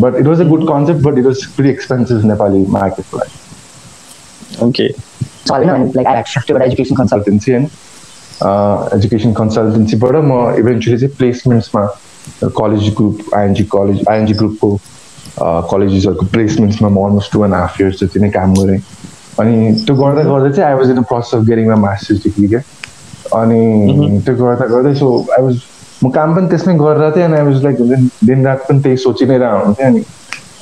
[0.00, 4.88] but it was a good concept but it was pretty expensive Nepali मार्केटको लागि ओके
[6.94, 7.68] कन्सल्टेन्सी होइन
[8.94, 11.84] एजुकेसन कन्सल्टेन्सीबाट म इभेन्चुली चाहिँ प्लेसमेन्ट्समा
[12.58, 14.70] college group ING college ING ग्रुपको
[15.70, 18.80] कलेजेसहरूको प्लेसमेन्ट्समा म almost two and half years जति नै काम गरेँ
[19.40, 22.48] अनि त्यो गर्दा गर्दा चाहिँ I was in the process of getting my masters degree
[22.48, 22.60] क्या?
[23.40, 25.60] अनि त्यो गर्दा गर्दै सो आई वाज
[26.04, 28.96] म काम पनि त्यसमै गरेर थिएँ अनि आई वाज लाइक हुन्छ नि दिनरात पनि त्यही
[29.04, 30.02] सोचि नै रहेको हुन्थेँ अनि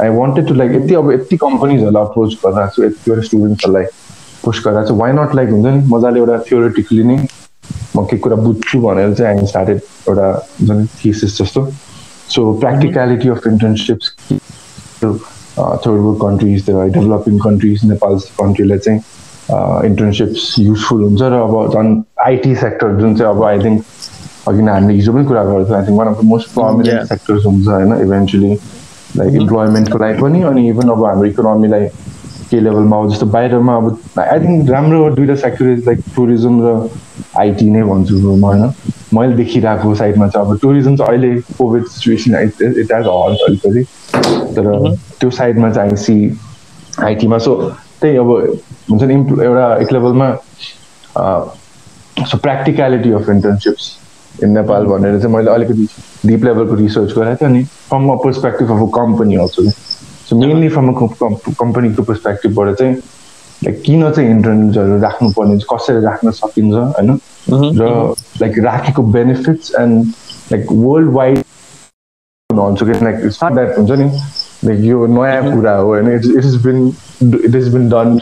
[0.03, 3.85] आई वान्टेड टु लाइक यति अब यति कम्पनीजहरूलाई अप्रोच गरिरहेको छु यतिवटा स्टुडेन्ट्सहरूलाई
[4.45, 7.19] पुस्ट गरिरहेको छु वाइ नट लाइक हुन्छ नि मजाले एउटा थियोरिटिकली नै
[7.97, 10.29] म के कुरा बुझ्छु भनेर चाहिँ आई स्टार्टेड एउटा
[10.61, 11.67] हुन्छ नि थिसिस जस्तो।
[12.35, 14.07] So practicality of internships
[15.59, 19.01] third world countries developing countries Nepal कन्ट्रीलाई चाहिँ
[19.87, 21.95] इन्टर्नसिप्स युजफुल हुन्छ र अब झन्
[22.27, 23.85] आइटी सेक्टर जुन चाहिँ अब आई थिङ्क
[24.49, 26.55] अघि नै हामीले हिजो पनि कुरा गर्थ्यौँ I think one of the most.
[26.55, 28.53] Prominent sectors हुन्छ होइन इभेन्चुली
[29.17, 31.87] लाइक इम्प्लोइमेन्टको लागि पनि अनि इभन अब हाम्रो इकोनोमीलाई
[32.51, 36.89] के लेभलमा अब जस्तो बाहिरमा अब आई थिङ्क राम्रो दुइटा सेक्टर लाइक टुरिज्म र
[37.39, 38.73] आइटी नै भन्छु म होइन
[39.15, 43.85] मैले देखिरहेको साइडमा चाहिँ अब टुरिज्म चाहिँ अहिले Covid situation it has halt अलिकति
[44.55, 46.19] तर त्यो साइडमा चाहिँ आइसी
[47.03, 47.55] आइटीमा सो
[48.01, 48.31] त्यही अब
[48.91, 50.31] हुन्छ नि इम्प्लो एउटा एक लेभलमा
[52.25, 53.97] so practicality of internships
[54.43, 55.89] in Nepal भनेर चाहिँ मैले अलिकति
[56.27, 59.71] डिप लेभलको रिसर्च गरेको थिएँ अनि from a perspective of a company also
[60.29, 60.99] so mainly from a
[61.61, 62.95] कम्पनीको पर्सपेक्टिभबाट चाहिँ
[63.65, 67.19] लाइक किन चाहिँ इन्टर्न्सहरू राख्नुपर्ने कसरी राख्न सकिन्छ होइन?
[67.81, 70.13] र लाइक राखेको benefits and
[70.53, 71.39] like world wide
[72.51, 73.17] भन्छु कि लाइक
[73.55, 74.11] द्याट हुन्छ नि
[74.65, 76.15] लाइक यो नयाँ कुरा हो होइन?
[76.15, 76.87] It it is been
[77.45, 78.19] it is been done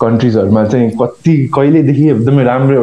[0.00, 2.82] कन्ट्रिजहरूमा चाहिँ कति कहिलेदेखि एकदमै राम्रो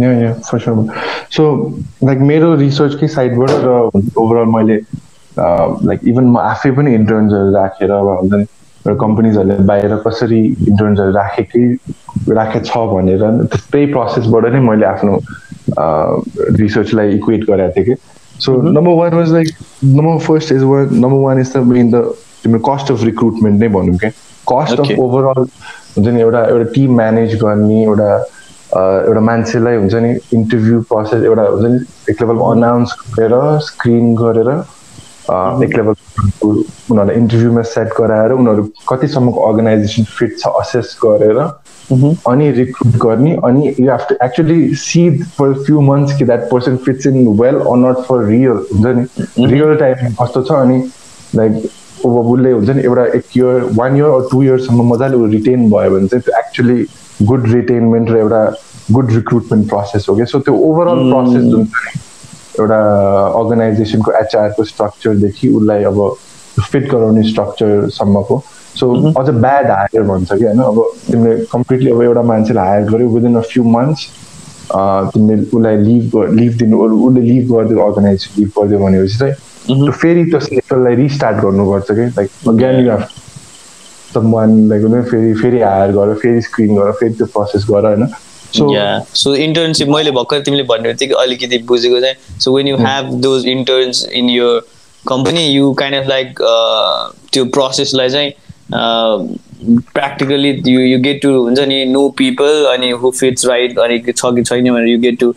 [0.00, 0.84] yeah yeah for sure
[1.36, 1.44] so
[2.04, 3.68] like मेरो रिसर्चकै साइडबाट र
[4.16, 4.76] ओभरअल मैले
[5.38, 11.64] लाइक इभन म आफै पनि इन्टर्न्सहरू राखेर हुन्छ नि एउटा कम्पनीजहरूले बाहिर कसरी इन्टर्न्सहरू राखेकै
[12.36, 13.24] राखेको छ भनेर
[13.54, 15.18] त्यही प्रोसेसबाट नै मैले आफ्नो
[16.60, 17.94] रिसर्चलाई इक्वेट गरेको थिएँ कि.
[18.44, 19.48] So number one was like
[19.84, 22.04] number first is one number one is the main the
[22.44, 24.10] तिम्रो कस्ट अफ रिक्रुटमेन्ट नै भनौँ क्या
[24.52, 24.80] कस्ट.
[24.80, 28.10] अफ ओभरअल हुन्छ नि एउटा एउटा टिम म्यानेज गर्ने एउटा
[28.74, 31.78] एउटा मान्छेलाई हुन्छ नि इन्टरभ्यू प्रोसेस एउटा हुन्छ नि
[32.10, 34.50] एक लेभल अनाउन्स गरेर स्क्रिन गरेर
[35.64, 35.94] एक लेभल
[36.42, 41.38] उनीहरूलाई इन्टरभ्यूमा सेट गराएर उनीहरू कतिसम्मको अर्गनाइजेसन फिट छ असेस गरेर
[42.28, 45.08] अनि रिक्रुट गर्ने अनि you have to actually see
[45.38, 49.06] for few months कि that person fits in well or not for real हुन्छ नि?
[49.46, 50.78] रियल टाइम कस्तो छ अनि
[51.36, 55.90] लाइक उसले हुन्छ नि एउटा एक इयर वान इयर टु इयर्ससम्म मजाले ऊ रिटेन भयो
[55.90, 56.86] भने चाहिँ एक्चुली
[57.22, 58.44] गुड रिटेनमेन्ट र एउटा
[58.92, 61.68] गुड रिक्रुटमेन्ट प्रोसेस हो क्या सो त्यो ओभरअल प्रोसेस जुन
[62.60, 62.80] एउटा
[63.38, 66.00] अर्गनाइजेसनको एचआरको स्ट्रक्चरदेखि उसलाई अब
[66.62, 68.42] फिट गराउने स्ट्रक्चरसम्मको
[68.76, 73.08] सो अझ ब्याड हायर भन्छ कि होइन अब तिमीले कम्प्लिटली अब एउटा मान्छेलाई हायर गर्यो
[73.08, 74.08] विदिन अ फ्यु मन्थ्स
[75.12, 80.40] तिमीले उसलाई लिभ लिभ दिनु उसले लिभ गरिदियो अर्गनाइजेसन लिभ गरिदियो भनेपछि चाहिँ फेरि त्यो
[80.40, 83.04] साइकललाई रिस्टार्ट गर्नुपर्छ कि like again you have
[84.14, 87.86] one like हुन्छ नि, फेरि फेरि हायर गर फेरि स्क्रिन गर फेरि त्यो प्रोसेस गर
[87.86, 88.06] होइन
[88.54, 93.44] सो internship मैले भर्खर तिमीले भन्ने बित्तिकै अलिकति बुझेको चाहिँ so when you have those
[93.44, 94.62] interns in your
[95.08, 98.32] company you kind of like uh, त्यो प्रोसेसलाई चाहिँ
[99.94, 104.34] practically you you get to हुन्छ नि know people अनि who fits right अनि छ
[104.36, 105.28] कि छैन भनेर you get to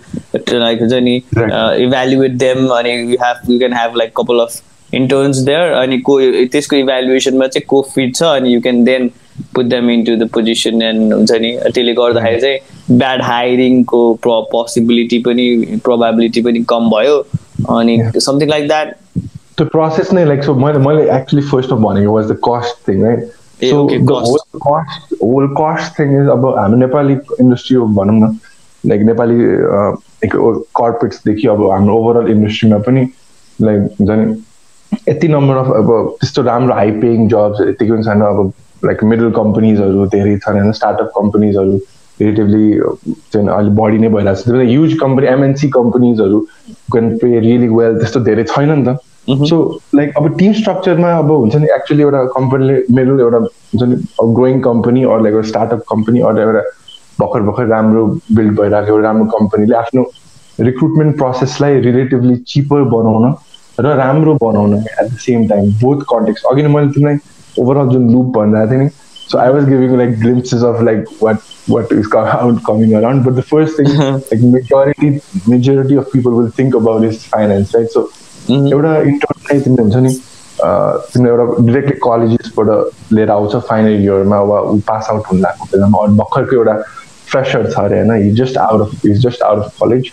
[0.65, 4.61] like हुन्छ नि uh, evaluate them अनि you have you can have like couple of
[4.97, 6.19] interns there अनि को
[6.51, 9.09] त्यसको इभ्यालुएसनमा चाहिँ को फिट छ अनि you can then
[9.55, 15.19] put them into the position and हुन्छ नि त्यसले गर्दाखेरि चाहिँ ब्याड हायरिङको प्र पोसिबिलिटी
[15.27, 15.45] पनि
[15.83, 17.17] प्रोभाबिलिटी पनि कम भयो
[17.77, 18.95] अनि समथिङ लाइक द्याट
[19.57, 23.15] त्यो प्रोसेस नै लाइक सो मैले मैले एक्चुली फर्स्टमा भनेको was the cost thing A,
[23.69, 23.77] so.
[23.77, 28.37] Whole cost whole cost thing is अब हाम्रो नेपाली इन्डस्ट्री हो भनौँ न।
[28.83, 29.37] लाइक नेपाली
[30.25, 33.07] कर्पोरेट्सदेखि अब हाम्रो ओभरअल इन्डस्ट्रीमा पनि
[33.59, 34.25] लाइक हुन्छ नि
[35.07, 38.51] यति नम्बर अफ अब त्यस्तो राम्रो हाई पेइङ जब्स यतिकै पनि छैन अब
[38.85, 40.71] लाइक मिडल कम्पनीजहरू धेरै छन् होइन?
[40.79, 41.79] स्टार्टअप कम्पनीजहरू
[42.21, 42.79] रिलेटिभली
[43.33, 46.39] चाहिँ अलिक बढी नै भइरहेको छ। ह्युज कम्पनी एमएनसी कम्पनीजहरू
[46.93, 49.57] क्यान पे रियली वेल त्यस्तो धेरै छैन नि त। सो
[49.95, 53.95] लाइक अब टिम स्ट्रक्चरमा अब हुन्छ नि एक्चुली एउटा कम्पनीले मेरो एउटा हुन्छ नि
[54.35, 56.63] ग्रोइङ कम्पनी अरू लाइक एउटा स्टार्टअप कम्पनी अरू एउटा
[57.19, 60.05] भर्खर भर्खर राम्रो बिल्ड भइरहेको एउटा राम्रो कम्पनीले आफ्नो
[60.69, 63.33] रिक्रुटमेन्ट प्रोसेसलाई रिलेटिभली चिपर बनाउन
[63.79, 67.17] र राम्रो बनाउन at the same time both context अघि नै मैले तिमीलाई
[67.59, 68.89] ओभरअल जुन लुप भनिरहेको थिएँ नि
[69.29, 73.25] So I was giving like glimpses of like what what is out coming around.
[73.25, 73.89] But the first thing,
[74.31, 77.91] like majority majority of people will think about is finance, right?
[77.91, 78.09] So
[78.49, 80.13] एउटा इन्टरलाई तिमीले हुन्छ नि
[81.13, 86.03] तिमीले एउटा directly कलेजेसबाट लिएर आउँछ final इयरमा वा ऊ पास आउट हुन लागेको बेलामा
[86.03, 86.73] अरू भर्खरको एउटा
[87.29, 90.11] फ्रेसर छ अरे होइन he just out of is just out of college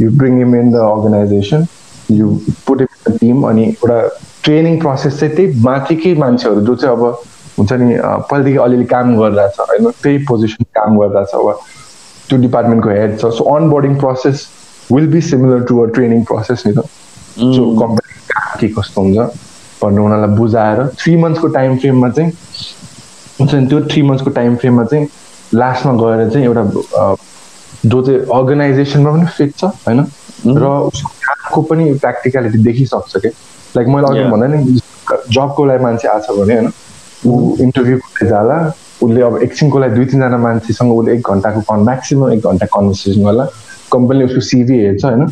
[0.00, 1.66] you bring him in the organisation
[2.10, 2.28] you
[2.66, 3.98] put him team अनि एउटा
[4.44, 7.04] ट्रेनिङ प्रोसेस चाहिँ त्यही माथिकै मान्छेहरू जो चाहिँ अब
[7.58, 11.52] हुन्छ नि पहिलादेखि अलिअलि काम गरिरहेछ होइन त्यही पोजिसन काम गरिरहेछ वा
[12.28, 14.46] त्यो डिपार्टमेन्टको हेड छ। So onboarding process
[14.92, 16.84] will be similar to a training process नि त
[17.56, 18.16] सो कम्पनी
[18.60, 19.18] के कस्तो हुन्छ
[19.82, 22.32] भन्नु उनीहरूलाई बुझाएर थ्री मन्थ्सको टाइम फ्रेममा चाहिँ
[23.40, 25.08] हुन्छ नि त्यो थ्री मन्थ्सको टाइम फ्रेममा चाहिँ
[25.54, 26.64] लास्टमा गएर चाहिँ एउटा
[27.86, 30.00] जो चाहिँ अर्गनाइजेसनमा पनि फिट छ होइन?
[30.46, 30.62] र
[31.48, 33.28] कामको पनि प्र्याक्टिकलिटी देखिसक्छ कि?
[33.76, 34.80] लाइक मैले अघि भन्दा नि
[35.32, 36.72] जबको लागि मान्छे आएको छ भने होइन
[37.26, 38.56] ऊ इन्टरभ्यू जाला
[39.02, 43.24] उसले अब एकछिनको लागि दुई तिनजना मान्छेसँग उसले एक घन्टाको कन् म्याक्सिमम् एक घन्टा कन्भर्सेसन
[43.24, 43.44] गर्ला।
[43.92, 45.24] कम्पनीले उसको सिभी हेर्छ होइन।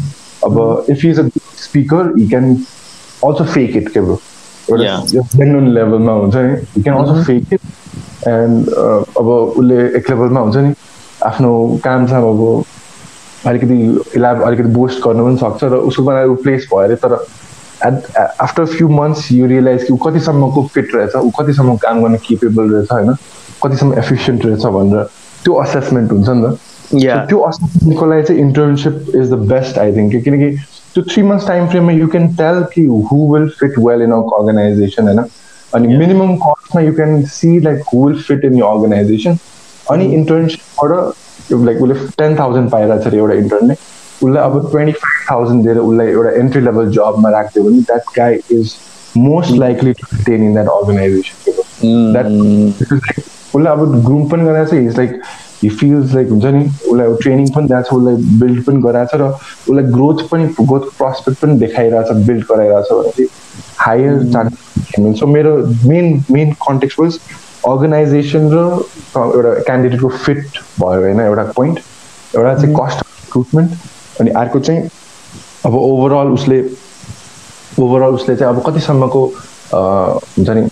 [0.45, 1.29] अब if is a
[1.65, 2.55] speaker you can
[3.25, 4.21] also fake it के ब्रो
[4.71, 4.97] एउटा
[5.37, 7.61] जेन्युन लेभलमा हुन्छ नि you can also fake it
[8.29, 8.69] and
[9.19, 10.75] अब उसले एक लेभलमा हुन्छ नि
[11.27, 11.53] आफ्नो
[11.85, 12.65] काम छ अब
[13.47, 13.75] अलिकति
[14.17, 17.19] इलाब अलिकति बोस्ट गर्नु पनि सक्छ र उसको बनाएर ऊ प्लेस भयो अरे तर
[17.87, 22.19] at after few months you realise कि ऊ कतिसम्मको फिट रहेछ ऊ कतिसम्म काम गर्ने
[22.29, 23.13] केपेबल रहेछ होइन?
[23.65, 25.03] कतिसम्म एफिसियन्ट रहेछ भनेर
[25.45, 26.59] त्यो असेसमेन्ट हुन्छ नि त।
[27.29, 30.51] त्यो असेसमेन्टको लागि चाहिँ internship is the best I think किनकि
[30.95, 34.35] त्यो थ्री मन्थ्स टाइम फ्रेममा यु क्यान टेल कि who will fit well in our
[34.39, 35.21] organisation होइन?
[35.75, 39.39] अनि minimum कस्टमा you can see like who will fit in your organisation
[39.91, 40.91] अनि इन्टर्नसिपबाट
[41.53, 43.75] लाइक उसले ten thousand पाइरहेको छ अरे एउटा इन्टर्नले
[44.23, 48.39] उसलाई अब ट्वेन्टी फाइभ थाउजन्ड दिएर उसलाई एउटा एन्ट्री लेभल जबमा राखिदियो भने that guy
[48.53, 48.75] is
[49.17, 52.27] most likely to ten in that organisation that
[53.55, 55.21] उसलाई अब ग्रुम पनि गराएको छ is like
[55.63, 59.21] he feels like हुन्छ नि उसलाई ट्रेनिङ पनि दिएको छ उसलाई बिल्ड पनि गराएको छ
[59.21, 59.29] र
[59.69, 63.29] उसलाई ग्रोथ पनि ग्रोथ प्रस्पेक्ट पनि देखाइरहेछ बिल्ड गराइरहेछ भने चाहिँ
[63.79, 67.19] हायर चान्स सो मेरो main main context was
[67.65, 68.59] organisation र
[69.17, 71.21] एउटा क्यान्डिडेटको फिट भयो होइन?
[71.21, 71.79] एउटा पोइन्ट
[72.37, 74.89] एउटा चाहिँ कस्ट रिक्रुटमेन्ट अनि अर्को चाहिँ
[75.67, 76.61] अब ओभरअल उसले
[77.81, 79.25] ओभरअल उसले चाहिँ अब कतिसम्मको
[79.75, 80.67] हुन्छ नि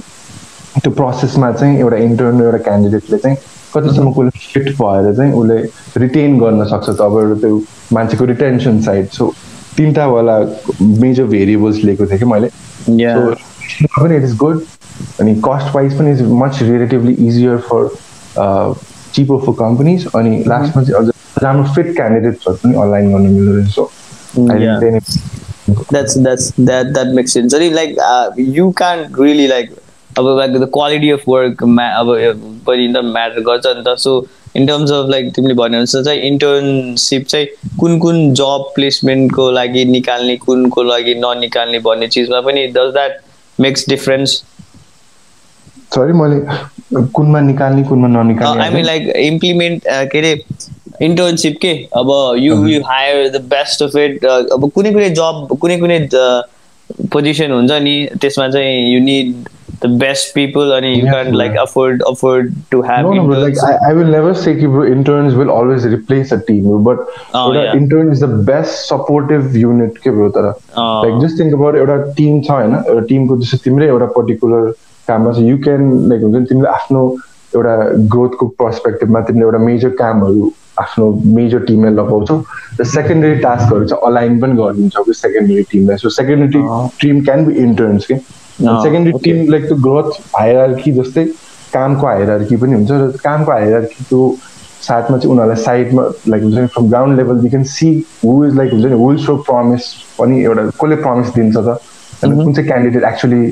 [0.83, 3.37] त्यो प्रोसेसमा चाहिँ एउटा इन्टर्न एउटा क्यान्डिडेटले चाहिँ
[3.75, 5.59] कतिसम्मको उसले फिट भएर चाहिँ उसले
[5.97, 7.63] रिटेन गर्न सक्छ त अब एउटा त्यो
[7.93, 9.33] मान्छेको रिटेन्सन साइड सो
[9.77, 10.39] तिनवटा वाला
[10.81, 12.49] मेजर भेरिएबल्स लिएको थिएँ कि मैले?
[14.01, 14.61] पनि इट इज गुड
[15.21, 17.83] अनि कस्ट वाइज पनि is much relatively easier for
[19.15, 23.71] cheaper for companies अनि लास्टमा चाहिँ अझ राम्रो फिट क्यान्डिडेट्सहरू पनि अनलाइन गर्न मिल्दो रहेछ।
[23.75, 23.91] So
[25.95, 27.55] that's that's that that makes sense.
[27.55, 29.71] So like uh, you can't really like
[30.19, 32.11] अब like the quality of work अब
[32.67, 34.27] पनि त म्याटर गर्छ नि त। So
[34.57, 37.47] in terms of like तिमीले भन्यो भने चाहिँ इन्टर्नसिप चाहिँ
[37.81, 43.13] कुन कुन जब प्लेसमेन्टको लागि निकाल्ने कुनको लागि ननिकाल्ने भन्ने चिजमा पनि does that
[43.61, 44.43] makes difference
[45.95, 49.83] sorry मैले कुनमा निकाल्ने कुनमा ननिकाल्ने आई मिन लाइक इम्प्लिमेन्ट
[50.13, 50.33] के अरे
[51.03, 55.79] इन्टर्नसिप के अब you you hire the best of it अब कुनै कुनै जब कुनै
[55.79, 55.99] कुनै
[57.13, 59.53] पोजिसन हुन्छ नि त्यसमा चाहिँ you need
[59.85, 63.59] the best people and you yeah, can't like afford afford to have no, no, like
[63.63, 67.03] I, I will never say कि interns will always replace a team but
[67.35, 67.75] oh, yeah.
[67.75, 71.03] intern is the best supportive unit के bro तर oh.
[71.05, 74.73] like just think about एउटा team छ होइन एउटा टिमको जस्तो तिम्रै एउटा पर्टिकुलर
[75.09, 77.03] काममा छ यु क्यान लाइक हुन्छ नि तिमीले आफ्नो
[77.55, 77.75] एउटा
[78.15, 82.37] ग्रोथको पर्सपेक्टिभमा तिमीले एउटा मेजर कामहरू आफ्नो मेजर टिमलाई लगाउँछौ
[82.81, 86.63] र सेकेन्डरी टास्कहरू चाहिँ अलाइन पनि गरिदिन्छौ कि सेकेन्डरी टिमलाई so secondary
[87.01, 88.15] team can be interns कि.
[88.83, 91.25] सेकेन्डरी टिम लाइक त्यो ग्रोथ हायरकी जस्तै
[91.75, 94.21] कामको हायरकी पनि हुन्छ र कामको हायरकीको
[94.89, 97.89] साथमा चाहिँ उनीहरूलाई साइडमा लाइक हुन्छ नि from ground level can see
[98.25, 101.79] who is like हुन्छ नि विल सो प्रमिस पनि एउटा कसले प्रमिस दिन्छ त?
[102.23, 103.43] होइन कुन चाहिँ क्यान्डिडेट एक्चुली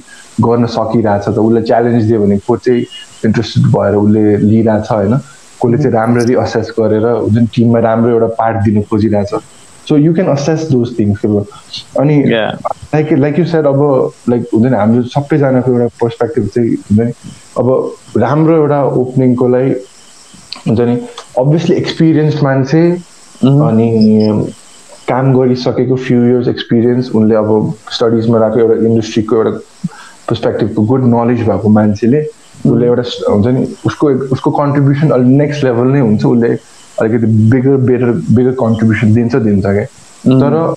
[0.41, 1.39] गर्न सकिरहेछ त?
[1.39, 2.83] उसलाई च्यालेन्ज दियो भने को चाहिँ
[3.27, 5.17] इन्ट्रेस्टेड भएर उसले लिइरहेछ होइन?
[5.63, 9.35] कसले चाहिँ राम्ररी असेस गरेर जुन टिममा राम्रो एउटा पार्ट दिनु खोजिरहेछ।
[9.89, 11.29] So you can assess those things के
[12.01, 12.17] अनि
[12.95, 13.81] लाइक लाइक यु सेड अब
[14.29, 17.13] लाइक हुन्छ नि हाम्रो सबैजनाको एउटा पर्सपेक्टिभ चाहिँ हुन्छ नि
[17.59, 17.69] अब
[18.17, 19.71] राम्रो एउटा ओपनिङको लागि
[20.69, 20.95] हुन्छ नि
[21.39, 22.83] अभियसली एक्सपिरियन्स मान्छे
[23.43, 23.89] अनि
[25.09, 27.51] काम गरिसकेको फ्यु इयर्स एक्सपिरियन्स उनले अब
[27.93, 29.51] स्टडिजमा राखेको एउटा इन्डस्ट्रीको एउटा
[30.29, 32.23] पर्सपेक्टिभको गुड नलेज भएको मान्छेले
[32.67, 36.51] उसले एउटा हुन्छ नि उसको उसको कन्ट्रिब्युसन अलिक नेक्स्ट लेभल नै हुन्छ उसले
[37.03, 39.85] अलिकति बिगर बेटर बिगर कन्ट्रिब्युसन दिन्छ दिन्छ क्या।
[40.25, 40.75] तर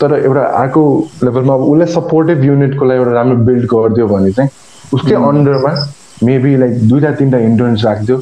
[0.00, 0.82] तर एउटा अर्को
[1.24, 4.50] लेभलमा अब उसलाई सपोर्टिभ युनिटको लागि एउटा राम्रो बिल्ड गरिदियो भने चाहिँ
[4.94, 5.72] उसकै अन्डरमा
[6.24, 8.16] मेबी लाइक दुईवटा तिनवटा इन्टर्न्स राखिदियो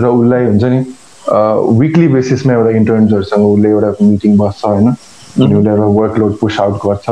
[0.00, 0.84] र उसलाई हुन्छ नि
[1.28, 6.74] विकली बेसिसमा एउटा इन्टर्न्सहरूसँग उसले एउटा मिटिङ बस्छ होइन अनि उसले एउटा वर्कलोड पुस आउट
[6.86, 7.10] गर्छ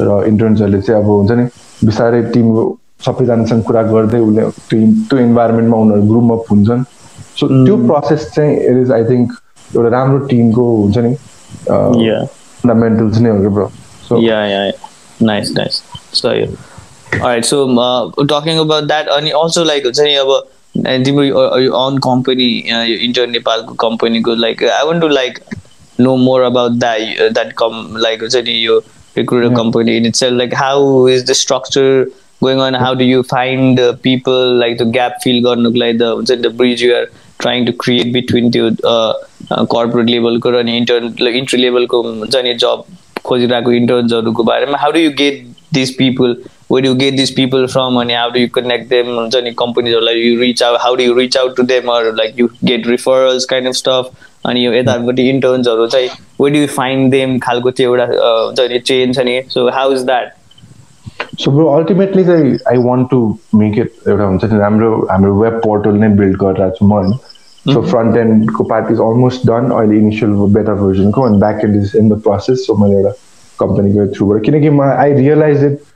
[0.00, 1.44] र इन्टर्न्सहरूले चाहिँ अब हुन्छ नि
[1.86, 6.84] बिस्तारै टिमको सबैजनासँग कुरा गर्दै उसले त्यो त्यो इन्भाइरोमेन्टमा उनीहरू ग्रुपमा हुन्छन्
[7.40, 9.32] सो त्यो प्रोसेस चाहिँ इट इज आई थिङ्क
[9.76, 11.14] एउटा राम्रो टिमको हुन्छ नि
[11.66, 13.70] फन्डामेन्टल्स नै हो कि bro
[14.10, 14.72] yeah, yeah, yeah.
[15.20, 15.82] nice, nice.
[16.12, 16.46] So yeah.
[17.12, 17.44] All right.
[17.44, 19.08] So uh, talking about that,
[20.76, 25.38] inter नेपालको कम्पनीको like I want do like
[26.00, 28.82] know more about that um like हुन्छ नि यो
[29.56, 32.06] company in it's like how is the structure
[32.42, 37.06] going around the people like the gap fill गर्नुको like you are
[37.40, 38.70] trying to create between त्यो
[39.52, 42.84] corporate लेभलको र अनि entry लेभलको हुन्छ नि जब
[43.24, 44.78] खोजिरहेको इन्टर्सहरूको बारेमा?
[44.78, 46.36] How do you get this people
[46.70, 50.20] where you get this people from अनि how do you connect them हुन्छ नि कम्पनीहरूलाई
[50.20, 53.44] you reach out how do you reach out to them or like you get referrals
[53.44, 54.10] kind of stuff
[54.46, 56.08] अनि यो यतापट्टि इन्टर्न्सहरू चाहिँ
[56.40, 59.92] where do you find them खालको त्यो एउटा हुन्छ नि चेन छ नि so how
[59.92, 60.32] is that
[61.38, 63.20] so bro ultimately चाहिँ I want to
[63.54, 67.12] make it एउटा हुन्छ नि राम्रो हाम्रो वेब पोर्टल नै बिल्ड गरिरहेको छु म होइन
[67.66, 71.92] सो फ्रन्ट एन्डको पार्ट इज अलमोस्ट डन अहिले इनिसियल बेटर भर्जनको अनि back end is
[71.96, 73.12] in the process so मैले एउटा
[73.58, 75.89] कम्पनीको थ्रुबाट किनकि म I realise it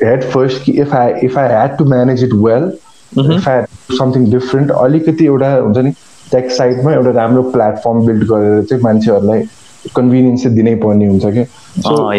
[0.00, 2.72] head first कि if I if I had to manage it well
[3.34, 3.62] if I
[3.98, 5.90] something different अलिकति एउटा हुन्छ नि
[6.32, 9.42] टेक साइडमा एउटा राम्रो प्लेटफर्म बिल्ड गरेर चाहिँ मान्छेहरूलाई
[9.96, 11.44] कन्भिनियन्स चाहिँ दिनै पर्ने हुन्छ कि?
[11.78, 12.10] So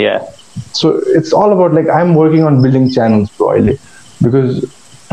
[0.75, 3.77] so it's all about like I am working on building channels अहिले.
[4.23, 4.61] Because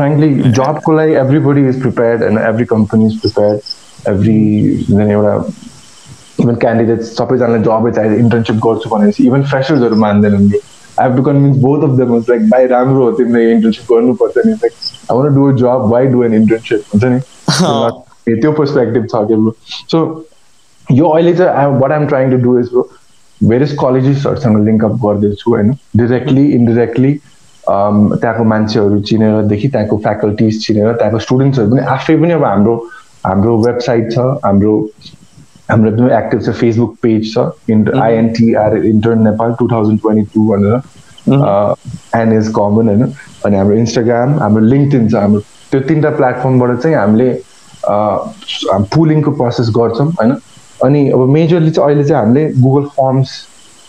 [0.01, 3.59] frankly, job ko like everybody is prepared and every company is prepared.
[4.11, 4.39] Every
[5.11, 5.33] एउटा
[6.41, 10.47] इभन क्यान्डिडेट्स सबैजनालाई जबै चाहिन्छ इन्टर्नसिप गर्छु भनेपछि इभन फ्रेसर्सहरू मान्दैनन्
[10.99, 14.73] have to convince both of them like by राम्रो हो तिमीले इन्टर्नसिप गर्नुपर्छ नि like
[15.11, 19.51] I want do job why do an internship हुन्छ नि त्यो पर्सपेक्टिभ छ कि
[19.91, 20.03] सो
[20.91, 22.89] यो अहिले चाहिँ what I'm trying to do is bro
[23.41, 27.13] various कलेजेसहरूसँग link up गर्दैछु होइन डिरेक्टली इन्डिरेक्टली
[27.63, 32.75] त्यहाँको मान्छेहरू चिनेरदेखि त्यहाँको फ्याकल्टिज चिनेर त्यहाँको स्टुडेन्ट्सहरू पनि आफै पनि अब हाम्रो
[33.25, 34.75] हाम्रो वेबसाइट छ हाम्रो
[35.71, 37.45] हाम्रो एकदमै एक्टिभ छ फेसबुक पेज छ
[37.75, 40.75] inter INTR intern Nepal two thousand twenty two भनेर
[42.21, 43.03] एन इज कमन होइन
[43.45, 45.41] अनि हाम्रो इन्स्टाग्राम हाम्रो लिङ्कटिन छ हाम्रो
[45.71, 47.29] त्यो तिनवटा प्लेटफर्मबाट चाहिँ हामीले
[48.95, 50.35] पुलिङको प्रोसेस गर्छौँ होइन?
[50.85, 53.29] अनि अब मेजरली चाहिँ अहिले चाहिँ हामीले गुगल फर्म्स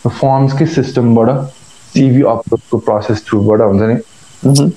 [0.07, 1.29] फर्म्सकै सिस्टमबाट
[1.95, 3.97] सिभी अपलोडको प्रोसेस थ्रुबाट हुन्छ नि?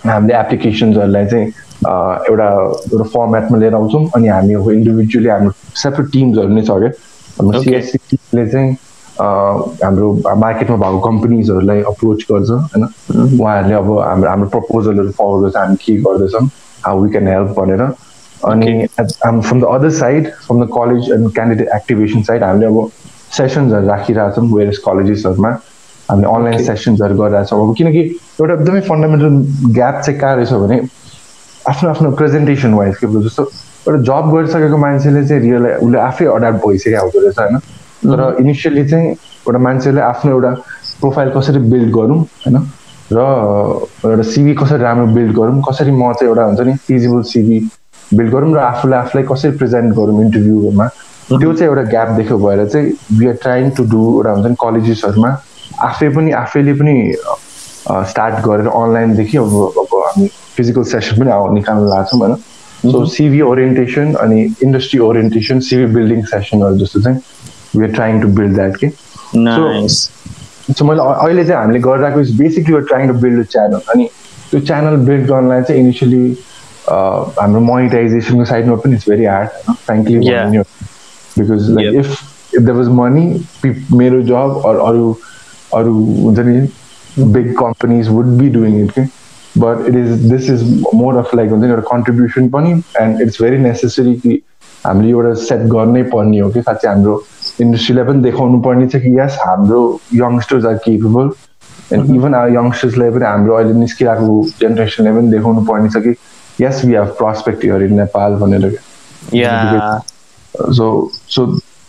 [0.05, 1.51] हामीले एप्लिकेसन्सहरूलाई चाहिँ
[2.29, 2.47] एउटा
[2.93, 5.51] एउटा फर्मेटमा लिएर आउँछौँ अनि हामी इन्डिभिजुअली हाम्रो
[5.83, 6.91] सेपरेट टिम्सहरू नै छ क्या
[7.37, 8.71] हाम्रो सिएससीले चाहिँ
[9.19, 10.07] हाम्रो
[10.45, 12.83] मार्केटमा भएको कम्पनीजहरूलाई अप्रोच गर्छ होइन।
[13.41, 16.47] उहाँहरूले अब हाम्रो हाम्रो प्रपोजलहरू फर्वर्ड गर्छ हामी के गर्दैछौँ
[16.85, 17.81] हाउ वी क्यान हेल्प भनेर।
[18.45, 22.89] अनि from the other side from the college and candidate activation side हामीले अब
[23.37, 25.49] सेसन्सहरू राखिरहेछौँ वेरियस कलेजेसहरूमा
[26.09, 27.99] हामीले अनलाइन सेसन्सहरू गरिरहेछौँ। अब किनकि
[28.41, 30.77] एउटा एकदमै फन्डामेन्टल ग्याप चाहिँ कहाँ रहेछ भने
[31.69, 36.65] आफ्नो आफ्नो प्रेजेन्टेसन वाइज के जस्तो एउटा जब गरिसकेको मान्छेले चाहिँ रियल उसले आफै अडाप्ट
[36.67, 37.57] भइसकेको हुँदो रहेछ होइन?
[38.05, 40.51] तर इनिसियली चाहिँ एउटा मान्छेले आफ्नो एउटा
[40.99, 42.57] प्रोफाइल कसरी बिल्ड गरौँ होइन?
[43.13, 43.19] र
[44.05, 47.59] एउटा सिभी कसरी राम्रो बिल्ड गरौँ कसरी म चाहिँ एउटा हुन्छ नि फिजिबल सिभी
[48.13, 50.87] बिल्ड गरौँ र आफूलाई आफूलाई कसरी प्रेजेन्ट गरौँ इन्टरभ्यूमा
[51.29, 54.55] त्यो चाहिँ एउटा ग्याप देख्यो भएर चाहिँ we are trying to do एउटा हुन्छ नि
[54.61, 55.29] कलेजेसहरूमा
[55.81, 56.95] आफै पनि आफैले पनि
[58.09, 62.35] स्टार्ट गरेर अनलाइनदेखि अब अब हामी फिजिकल सेसन पनि निकाल्न लाग्छौँ होइन
[62.83, 67.19] सो सिभी ओरिएन्टेसन अनि इन्डस्ट्री ओरिएन्टेसन सिभी बिल्डिङ सेसनहरू जस्तो चाहिँ
[67.75, 68.89] we are trying to build that के
[70.73, 74.09] सो मैले अहिले चाहिँ हामीले गरिरहेको is basically trying to build channel अनि
[74.51, 76.37] त्यो च्यानल बिल्ड गर्नलाई चाहिँ इनिसियली
[76.87, 80.63] हाम्रो मोनिटाइजेसनको साइडमा पनि इट्स भेरी हार्ड होइन frankly
[81.37, 83.25] because like if if the was money
[83.93, 85.11] मेरो जब अरू
[85.73, 89.01] अरू हुन्छ नि big companies would be doing it कि
[89.57, 90.63] but it is this is
[90.95, 94.41] more of like हुन्छ नि एउटा कन्ट्रिब्युसन पनि एन्ड इट्स भेरी नेसेसरी कि
[94.85, 97.21] हामीले एउटा सेट गर्नै पर्ने हो कि साँच्चै हाम्रो
[97.61, 99.81] इन्डस्ट्रीलाई पनि देखाउनु पर्ने छ कि यस हाम्रो
[100.13, 101.29] youngsters are capable
[101.93, 106.15] and even our यङ्स्टर्सलाई पनि हाम्रो अहिले निस्किरहेको जेनेरेसनलाई पनि देखाउनु पर्ने छ कि
[106.63, 108.79] yes we have prospect in Nepal भनेर.
[110.75, 110.87] सो
[111.35, 111.45] सो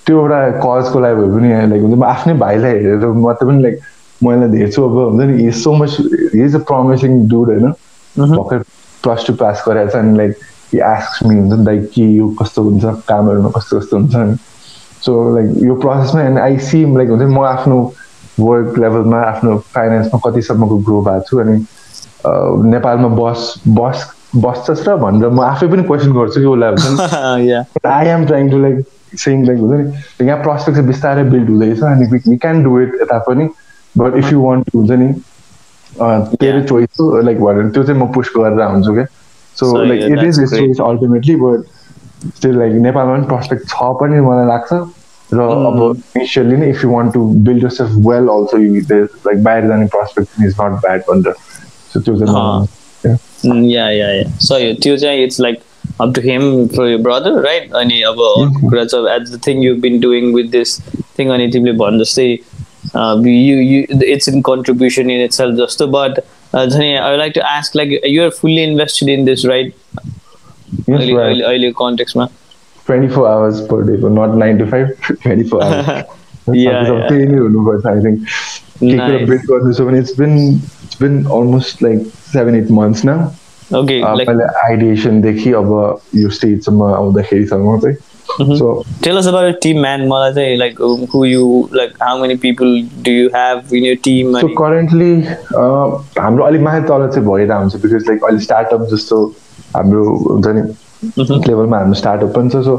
[0.07, 3.81] त्यो एउटा कजको लागि भए पनि लाइक हुन्छ म आफ्नै भाइलाई हेरेर मात्रै पनि लाइक
[4.25, 5.97] मैले हेर्छु अब हुन्छ नि is so much
[6.35, 7.73] is a promising dude होइन
[8.17, 8.59] भर्खर
[9.03, 10.37] प्लस टू पास गरेको छ अनि लाइक
[10.73, 14.37] हि आस्क मी हुन्छ नि लाइक के यो कस्तो हुन्छ कामहरूमा कस्तो कस्तो हुन्छ नि
[15.03, 17.81] सो लाइक यो प्रोसेसमा एन्ड आई सी लाइक हुन्छ नि म आफ्नो
[18.41, 21.65] वर्क लेभलमा आफ्नो फाइनेन्समा कतिसम्मको ग्रो भएको छु अनि
[22.71, 24.07] नेपालमा बस बस
[24.37, 27.65] बस्छस् र भनेर म आफै पनि क्वेसन गर्छु कि उसलाई yeah.
[27.87, 28.85] I am trying to like
[29.19, 32.99] saying like हुन्छ नि यहाँ प्रस्पेक्ट चाहिँ बिस्तारै बिल्ड हुँदैछ अनि वी क्यान डु इट
[33.03, 33.49] यता पनि
[33.99, 35.13] बट इफ यु वान्ट हुन्छ नि
[36.37, 39.05] तेरो चोइस हो लाइक भनेर त्यो चाहिँ म पुस्ट गरेर हुन्छु क्या
[39.57, 40.59] so So, like it is great.
[40.59, 41.65] Choice ultimately but
[42.37, 44.73] still like नेपालमा पनि प्रस्पेक्ट छ पनि मलाई लाग्छ
[45.31, 45.79] र अब
[46.17, 50.43] इनिसियली नै if you want to build yourself well also you like बाहिर जाने प्रस्पेक्ट
[50.45, 51.35] इज नट ब्याड भनेर
[51.93, 52.75] सो त्यो चाहिँ
[53.45, 54.29] yeah, yeah, yeah.
[54.45, 55.61] So yeah, त्यो चाहिँ it's like
[56.05, 57.73] up to him for your brother, right?
[57.81, 58.17] अनि अब
[58.71, 60.73] कुरा चाहिँ at the thing you've been doing with this
[61.19, 62.27] thing अनि तिमीले भन् जस्तै
[62.96, 63.86] uh, you you
[64.16, 66.20] it's in contribution in itself जस्तो but
[66.54, 69.74] uh, झन् I would like to ask like you are fully invested in this, right?
[69.98, 71.26] Yes, अहिले right.
[71.26, 72.28] अहिले अहिलेको कन्टेक्समा
[72.88, 74.90] 24 hours per day, but not 9 to 5,
[75.24, 75.88] 24 hours.
[75.88, 77.10] Yeah, Because of yeah.
[77.10, 78.24] त्यही नै हुनुपर्छ I think
[78.80, 79.28] के कुरा Nice.
[79.30, 83.20] बिल्ड गर्दैछु भने it's been it's been almost like seven eight months न
[83.80, 85.70] Okay, like मैले आइडिएसनदेखि अब
[86.22, 87.96] यो स्टेजसम्म आउँदाखेरिसम्म चाहिँ
[88.59, 90.09] so tell us about your team, man.
[90.11, 94.35] चाहिँ like um, who you like how many people do you have in your team?
[94.37, 95.13] अनि currently
[96.21, 99.25] हाम्रो अलिक माथि तल चाहिँ भइरहेको हुन्छ बिकज लाइक अहिले स्टार्टअप जस्तो
[99.77, 100.63] हाम्रो हुन्छ नि
[101.49, 102.77] लेभलमा हाम्रो स्टार्टअप पनि छ सो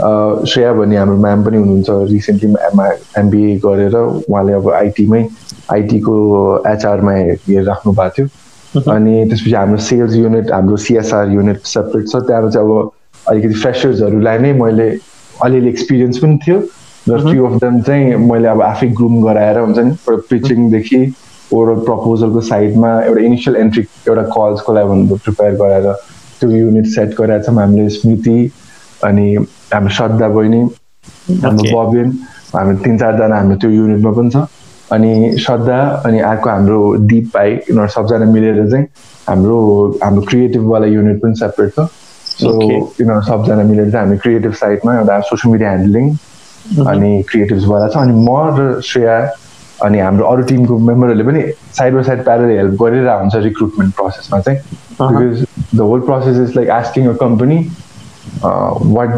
[0.00, 2.54] श्रेया भन्ने हाम्रो म्याम पनि हुनुहुन्छ रिसेन्टली
[3.20, 5.26] एमबिए गरेर उहाँले अब आइटीमै
[5.72, 6.14] आइटीको
[6.68, 12.50] एचआरमा हेरिराख्नु भएको थियो अनि त्यसपछि हाम्रो सेल्स युनिट हाम्रो सिएसआर युनिट सेपरेट छ त्यहाँ
[12.50, 12.90] चाहिँ अब
[13.28, 14.88] अलिकति फ्रेसर्सहरूलाई नै मैले
[15.44, 16.58] अलिअलि एक्सपिरियन्स पनि थियो
[17.08, 21.02] र फ्यु अफ देम चाहिँ मैले अब आफै ग्रुम गराएर हुन्छ नि एउटा पिचिङदेखि
[21.52, 25.92] ओभरअल प्रपोजलको साइडमा एउटा इनिसियल एन्ट्री एउटा कल्सको लागि भनेर प्रिपेयर गराएर
[26.40, 28.38] त्यो युनिट सेट गराएको छौँ। हामीले स्मृति
[29.04, 29.26] अनि
[29.74, 30.60] हाम्रो श्रद्धा बहिनी
[31.44, 31.64] हाम्रो.
[31.76, 32.08] बबिन
[32.54, 34.46] हाम्रो तिन चारजना हाम्रो त्यो युनिटमा पनि छ।
[34.92, 38.86] अनि श्रद्धा अनि अर्को हाम्रो दिप भाइ यिनीहरू सबजना मिलेर चाहिँ
[39.28, 39.58] हाम्रो
[40.02, 41.88] हाम्रो क्रिएटिभवाला युनिट पनि सेपरेट छ।
[42.40, 42.50] सो.
[43.00, 46.10] यिनीहरू सबजना मिलेर चाहिँ हामी क्रिएटिभ साइडमा एउटा सोसियल मिडिया ह्यान्डलिङ
[46.86, 48.28] अनि क्रिएटिभ्सवाला छ। अनि म
[48.58, 49.16] र श्रेया
[49.84, 51.42] अनि हाम्रो अरू टिमको मेम्बरहरूले पनि
[51.76, 54.58] side by side parallel help गरिरहेको हुन्छ रिक्रुटमेन्ट प्रोसेसमा चाहिँ।
[55.00, 55.44] Because
[55.76, 57.58] the whole process is like asking a company
[58.44, 59.10] what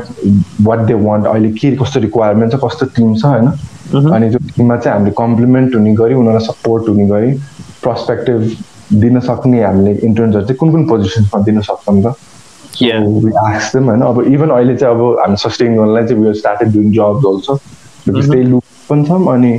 [0.67, 3.49] what they want अहिले के कस्तो रिक्वायरमेन्ट छ कस्तो टिम छ होइन?
[4.15, 7.33] अनि त्यो टिममा चाहिँ हामीले कम्प्लिमेन्ट हुने गरी उनीहरूलाई सपोर्ट हुने गरी
[7.85, 8.39] पर्सपेक्टिभ
[9.03, 12.15] दिन सक्ने हामीले इन्टर्न्सहरू चाहिँ कुन कुन पोजिसन्समा दिन सक्छौँ त?
[12.82, 13.06] Yeah.
[13.26, 16.74] वी आस्क देम होइन अब इभन अहिले चाहिँ अब हामी सस्टेन गर्नलाई चाहिँ we started
[16.74, 17.56] doing jobs also
[18.08, 19.54] because त्यही लुक पनि छौँ अनि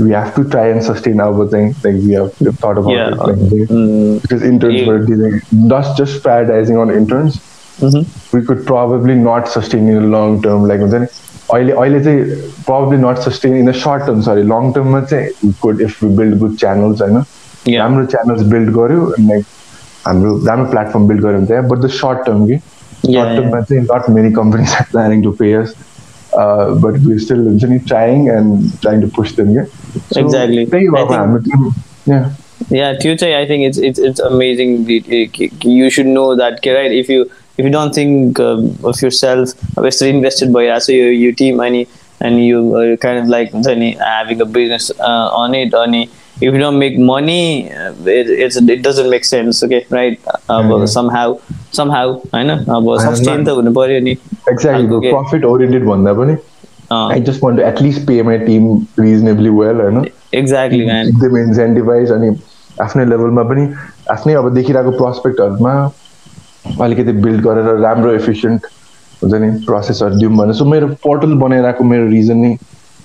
[0.00, 2.30] we have to try and sustain अब चाहिँ like we have
[2.64, 3.12] thought Yeah.
[3.12, 3.38] About
[3.70, 4.88] Mm, because interns Yeah.
[4.88, 5.36] were dealing
[5.74, 7.38] not just prioritizing on interns
[7.82, 8.02] mhm.
[8.34, 11.06] we could probably not sustain in the long term like हुन्छ नि
[11.54, 12.36] अहिले अहिले चाहिँ
[12.66, 16.02] probably not sustain in the short term sorry long term मा चाहिँ we could if
[16.02, 17.78] we build good channels होइन Yeah.
[17.78, 19.44] राम्रो channels build गर्यो like
[20.05, 22.61] I'm I'm a platform builder in there, but the short term, we
[23.03, 25.73] not many companies are planning to pay us.
[26.33, 29.49] Uh, but we're still trying and trying to push them.
[29.49, 29.67] here.
[30.15, 30.67] Exactly.
[30.71, 31.43] Um,
[32.05, 32.31] yeah.
[32.69, 33.41] Yeah, Tuesday.
[33.41, 34.87] I think it's it's it's amazing.
[34.87, 36.91] You should know that, right?
[36.91, 41.31] If you if you don't think um, of yourself, you're invested by also you your
[41.31, 41.87] team, and
[42.19, 46.09] and you uh, kind of like having a business uh, on it, on it
[46.41, 49.61] If you don't make money, uh, it it's, it doesn't make sense.
[49.63, 50.19] Okay, right?
[50.49, 50.87] Mhm.
[50.87, 51.25] somehow,
[51.71, 52.57] somehow, I know.
[52.67, 54.11] But I'm sustain not- त हुनु पर्यो नि
[54.51, 55.09] exactly.
[55.09, 56.35] Profit oriented भन्दा पनि
[56.91, 58.69] I just want to at least pay my team
[58.99, 59.97] reasonably well होइन
[60.87, 61.07] man.
[61.07, 62.29] एकदम incentivise अनि
[62.81, 63.67] आफ्नै लेभलमा पनि
[64.11, 65.73] आफ्नै अब देखिरहेको प्रोस्पेक्टहरूमा
[66.85, 68.65] अलिकति बिल्ड गरेर राम्रो एफिसियन्ट
[69.23, 72.57] हुन्छ नि प्रोसेसहरू दिउँ भने सो मेरो पोर्टल बनाइरहेको मेरो रिजन नै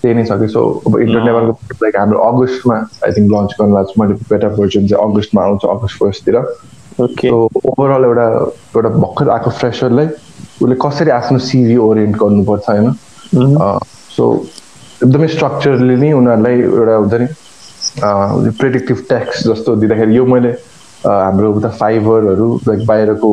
[0.05, 3.99] त्यही नै छ कि सो अब इन्टरनेटको लाइक हाम्रो अगस्तमा आई थिङ्क लन्च गर्न लाग्छ
[4.01, 6.37] मैले बेटा भर्जन चाहिँ अगस्तमा आउँछ अगस्त फर्स्टतिर.
[6.99, 7.37] सो
[7.71, 8.27] ओभरअल एउटा
[8.77, 10.07] एउटा भर्खर आएको फ्रेसरलाई
[10.63, 12.93] उसले कसरी आफ्नो सिभी ओरिएन्ट गर्नुपर्छ होइन.
[14.17, 14.25] सो
[15.05, 20.53] एकदमै स्ट्रक्चरले नै उनीहरूलाई एउटा हुन्छ नि प्रेडिक्टिभ ट्याक्स जस्तो दिँदाखेरि यो मैले
[21.05, 23.31] हाम्रो उता फाइबरहरू लाइक बाहिरको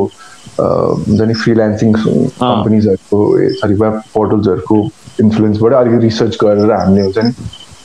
[0.59, 3.19] हुन्छ नि फ्रिल्यान्सिङ कम्पनीजहरूको
[3.59, 4.77] सरी वेब पोर्टल्सहरूको
[5.21, 7.31] इन्फ्लुएन्सबाट अलिकति रिसर्च गरेर हामीले हुन्छ नि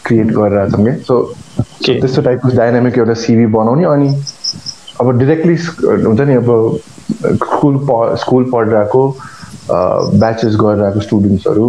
[0.06, 1.16] क्रिएट गरेर छौँ कि सो.
[2.00, 4.08] त्यस्तो टाइपको डाइनामिक एउटा सिभी बनाउने अनि
[5.00, 5.56] अब डिरेक्टली
[6.04, 6.50] हुन्छ नि अब
[7.42, 9.02] स्कुल प स्कुल पढिरहेको
[9.70, 11.66] ब्याचेस गरेर आएको स्टुडेन्ट्सहरू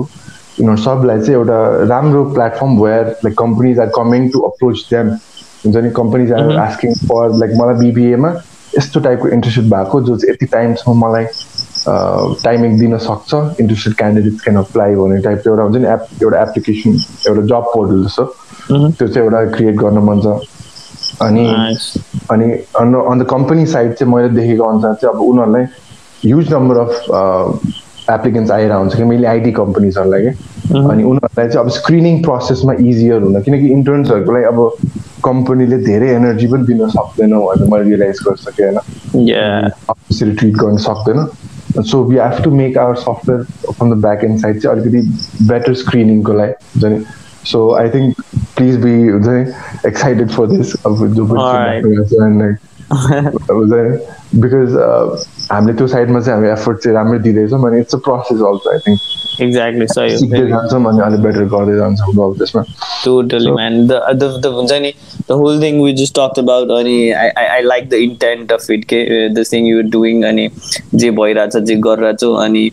[0.60, 5.10] यिनीहरू सबलाई चाहिँ एउटा राम्रो platform where like companies are coming to approach them
[5.66, 8.32] हुन्छ नि companies are asking for like मलाई बिबिएमा
[8.78, 11.26] यस्तो टाइपको इन्ट्रेस्टेड भएको जो चाहिँ यति टाइमसम्म मलाई
[12.44, 17.00] टाइमिङ दिन सक्छ। इन्ट्रेस्टेड क्यान्डिडेट्स क्यान अप्लाई भन्ने टाइपको एउटा हुन्छ नि एप एउटा एप्लिकेसन
[17.30, 18.24] एउटा जब पोर्टल जस्तो।
[18.70, 20.26] त्यो चाहिँ एउटा क्रिएट गर्न मन छ।
[21.22, 21.46] अनि
[22.32, 25.64] अनि अन द कम्पनी साइड चाहिँ मैले देखेको अनुसार चाहिँ अब उनीहरूलाई
[26.26, 26.92] ह्युज नम्बर अफ
[28.10, 30.32] एप्लिकेन्ट्स आइरहेको हुन्छ कि मैले आइटी कम्पनीजहरूलाई कि।
[30.92, 34.60] अनि उनीहरूलाई चाहिँ अब स्क्रिनिङ प्रोसेसमा इजियर हुन किनकि इन्टर्न्सहरूको लागि अब
[35.26, 38.80] कम्पनीले धेरै एनर्जी पनि दिन सक्दैन भनेर मैले रियलाइज़ गरिसकेँ होइन?
[40.10, 41.20] त्यसरी ट्रिट गर्न सक्दैन।
[41.92, 43.42] So we have to make our software
[43.72, 47.04] from the back end side चाहिँ अलिकति बेटर स्क्रिनिङको लागि हुन्छ नि?
[47.52, 48.24] So I think
[48.58, 49.44] please be हुन्छ नि
[49.88, 51.40] एक्साइटेड फर दिस अब जो पनि
[54.42, 54.70] बिकज
[55.52, 58.80] हामीले त्यो साइडमा चाहिँ हामी एफर्ट चाहिँ राम्रै दिँदैछौँ अनि it's a process also I
[58.88, 62.64] think exactly सही सिक्दै जान्छौँ अनि अलिक बेटर गर्दै जान्छौँ अब त्यसमा
[63.56, 63.88] man.
[63.88, 64.94] The the the हुन्छ नि
[65.28, 67.28] the whole thing we just talked about अनि I
[67.58, 69.02] I like the intent of it के
[69.52, 70.48] thing you are doing अनि
[70.96, 72.72] जे भइरहेछ जे गरिरहेछौ अनि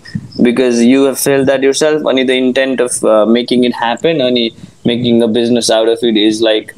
[0.48, 4.50] because you have felt that yourself अनि the intent of uh, making it happen अनि
[4.86, 6.74] making a business out of it is like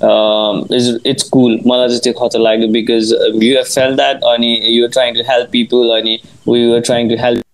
[0.00, 2.68] um, is it's cool मलाई चाहिँ त्यो खतरा लाग्यो
[3.12, 6.20] uh, you have felt that अनि are trying to help people अनि
[6.82, 7.44] trying to help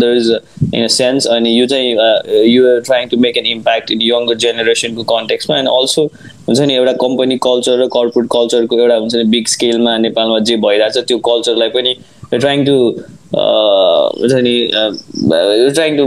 [0.00, 0.40] others uh,
[0.72, 2.22] in a sense and you चाहिँ uh,
[2.54, 6.04] you are trying to make an impact in younger generation को कन्टेक्समा and also
[6.48, 10.56] हुन्छ नि एउटा company culture र corporate कल्चरको एउटा हुन्छ नि बिग स्केलमा नेपालमा जे
[10.66, 11.94] भइरहेछ त्यो कल्चरलाई पनि
[12.34, 12.76] ट्राइङ टु
[13.34, 14.54] हुन्छ नि
[15.74, 16.06] trying to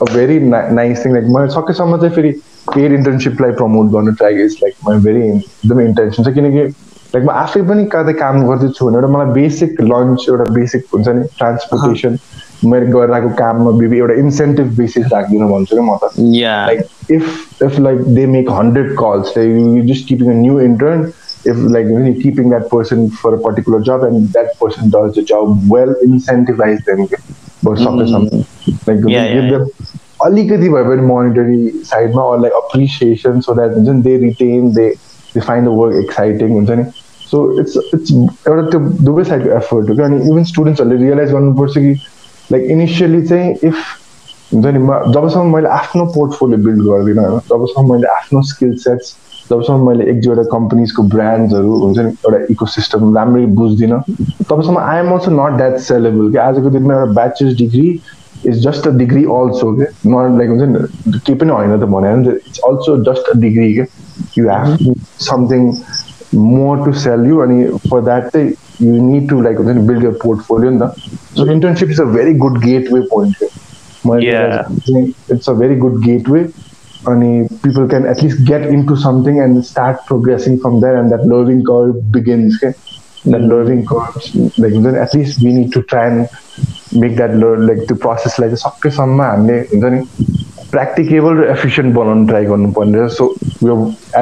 [0.00, 0.38] ni
[0.74, 2.16] nice thing like my soccer summer if
[2.74, 6.64] paid internship like promote गर्न try is like my very एकदमै intention छ किनकि
[7.14, 11.08] लाइक म आफै पनि कतै काम गर्दैछु भने एउटा मलाई बेसिक लन्च एउटा बेसिक हुन्छ
[11.18, 12.18] नि ट्रान्सपोर्टेसन
[12.72, 16.10] मैले गरिरहेको काममा बेबी एउटा इन्सेन्टिभ बेसिस राखिदिनु भन्छु कि म त
[16.70, 21.06] like if if like they make hundred calls you just keeping a new intern
[21.50, 25.22] if like know, keeping that person for a particular job and that person does the
[25.22, 28.12] job well incentivize them mm-hmm.
[28.14, 29.68] something them
[30.24, 34.88] अलिकति भए पनि monetary साइडमा or like appreciation so that हुन्छ नि they retain they
[35.34, 36.84] they find the work exciting हुन्छ नि
[37.30, 41.78] so it's it's एउटा त्यो दुवै साइडको एफर्ट हो कि अनि इभन स्टुडेन्ट्सहरूले रियलाइज गर्नुपर्छ
[41.78, 41.92] कि
[42.52, 43.84] लाइक इनिसियली चाहिँ इफ
[44.52, 49.14] हुन्छ नि म जबसम्म मैले आफ्नो पोर्टफोलियो बिल्ड गर्दिनँ होइन जबसम्म मैले आफ्नो स्किल सेट्स
[49.50, 54.02] जबसम्म मैले एक दुईवटा कम्पनीजको ब्रान्ड्सहरू हुन्छ नि एउटा इको सिस्टम राम्ररी बुझ्दिनँ
[54.50, 57.88] तबसम्म I am also not that sellable कि आजको दिनमा एउटा bachelor's degree
[58.50, 59.72] is just a degree also
[60.04, 63.72] not like keep an keeping on the money it's also just a degree
[64.34, 64.78] you have
[65.18, 65.72] something
[66.32, 68.30] more to sell you and for that
[68.78, 70.90] you need to like build your portfolio in the
[71.34, 73.34] so internship is a very good gateway point
[74.20, 74.62] yeah.
[75.28, 76.46] it's a very good gateway
[77.06, 81.24] and people can at least get into something and start progressing from there and that
[81.24, 82.58] learning curve begins
[83.32, 84.16] that learning curve
[84.64, 86.28] like then at least we need to try and
[87.02, 90.02] make that learn like the process like सक्केसम्म हामीले हुन्छ नि
[90.70, 93.28] practicable र efficient बनाउनु try गर्नुपर्ने so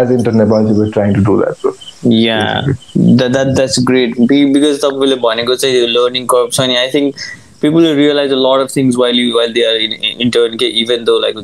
[0.00, 1.76] as internet we trying to do that so
[2.06, 4.16] Yeah, that, that that's great.
[4.28, 7.22] Because तपाईँले भनेको चाहिँ लर्निङ कर्भ छ नि I think
[7.64, 10.58] people will realize a lot of things while you while they are in, in intern
[10.62, 11.36] ke even though like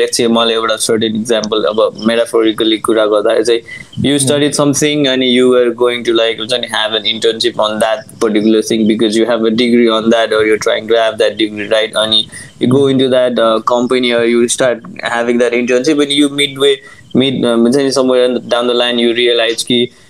[0.00, 5.24] let's say मलाई एउटा certain example अब metaphorically कुरा गर्दा चाहिँ you studied something and
[5.24, 6.42] you were going to like
[6.74, 10.44] have an internship on that particular thing because you have a degree on that or
[10.44, 12.14] you're trying to have that degree right and
[12.60, 14.86] you go into that uh, company or you start
[15.16, 16.76] having that internship and you midway
[17.14, 20.03] mid uh, somewhere down the line you realize ki fuck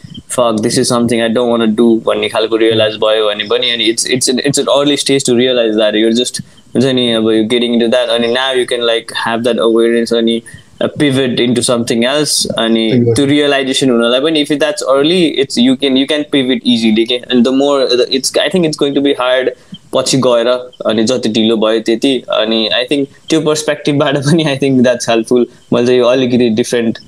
[0.55, 3.85] this is something I don't want to do भन्ने खालको realize भयो भने पनि अनि
[3.85, 6.41] it's it's it's an early stage to realize that you're just
[6.75, 10.13] हुन्छ नि अब you getting to that अनि now you can like have that awareness
[10.13, 10.41] अनि
[10.99, 15.97] pivot into something else अनि त्यो रियलाइजेसन हुनलाई पनि if that's early it's you can
[15.97, 19.13] you can pivot easily के and the more it's I think it's going to be
[19.21, 19.51] hard
[19.95, 20.49] पछि गएर
[20.87, 25.47] अनि जति ढिलो भयो त्यति अनि आई थिङ्क त्यो पर्सपेक्टिभबाट पनि आई थिङ्क द्याट्स हेल्पफुल
[25.73, 26.99] मैले चाहिँ यो अलिकति डिफ्रेन्ट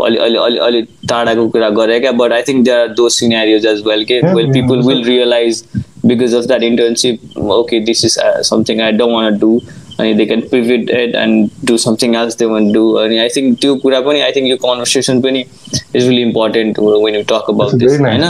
[0.00, 3.66] अलि अलि अलि अलि टाढाको कुरा गरेँ क्या but I think they are two scenarios
[3.66, 5.62] as well के well people will realize
[6.06, 9.60] because of that internship okay this is something I don't want do
[10.00, 13.58] अनि they can pivot it and do something else they want do अनि I think
[13.60, 17.74] त्यो कुरा पनि I think यो conversation पनि is really important when you talk about
[17.74, 18.20] this होइन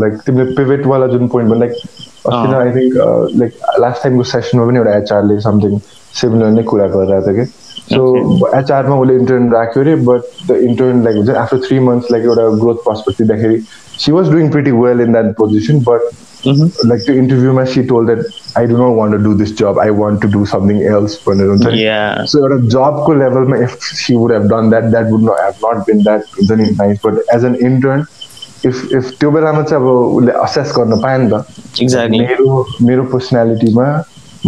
[0.00, 2.96] like तिमीले जुन पोइन्ट भयो लाइक अस्ति आई थिङ्क
[3.40, 5.78] लाइक लास्ट टाइमको सेसनमा पनि एउटा एचआरले समथिङ
[6.20, 8.04] सिमिलर नै कुरा गरिरहेको थियो कि सो
[8.58, 12.48] एचआरमा उसले इन्टर्न राख्यो अरे बट द इन्टर्न लाइक हुन्छ आफ्टर थ्री मन्थ्स लाइक एउटा
[12.62, 13.58] ग्रोथ पर्सपेक्टिभ दिँदाखेरि
[14.04, 16.10] she was doing pretty well in that position but
[16.46, 18.24] like त्यो इन्टरभ्यूमा she told that
[18.58, 21.48] I do not want to do this job I want to do something else भनेर
[21.48, 25.40] हुन्छ नि सो एउटा जबको लेभलमा if she would have done that that would not
[25.42, 28.04] have not been that हुन्छ नि nice but as an intern
[28.66, 33.88] if if त्यो बेलामा चाहिँ अब उसले असेस गर्न पायो नि त मेरो मेरो पर्सनालिटीमा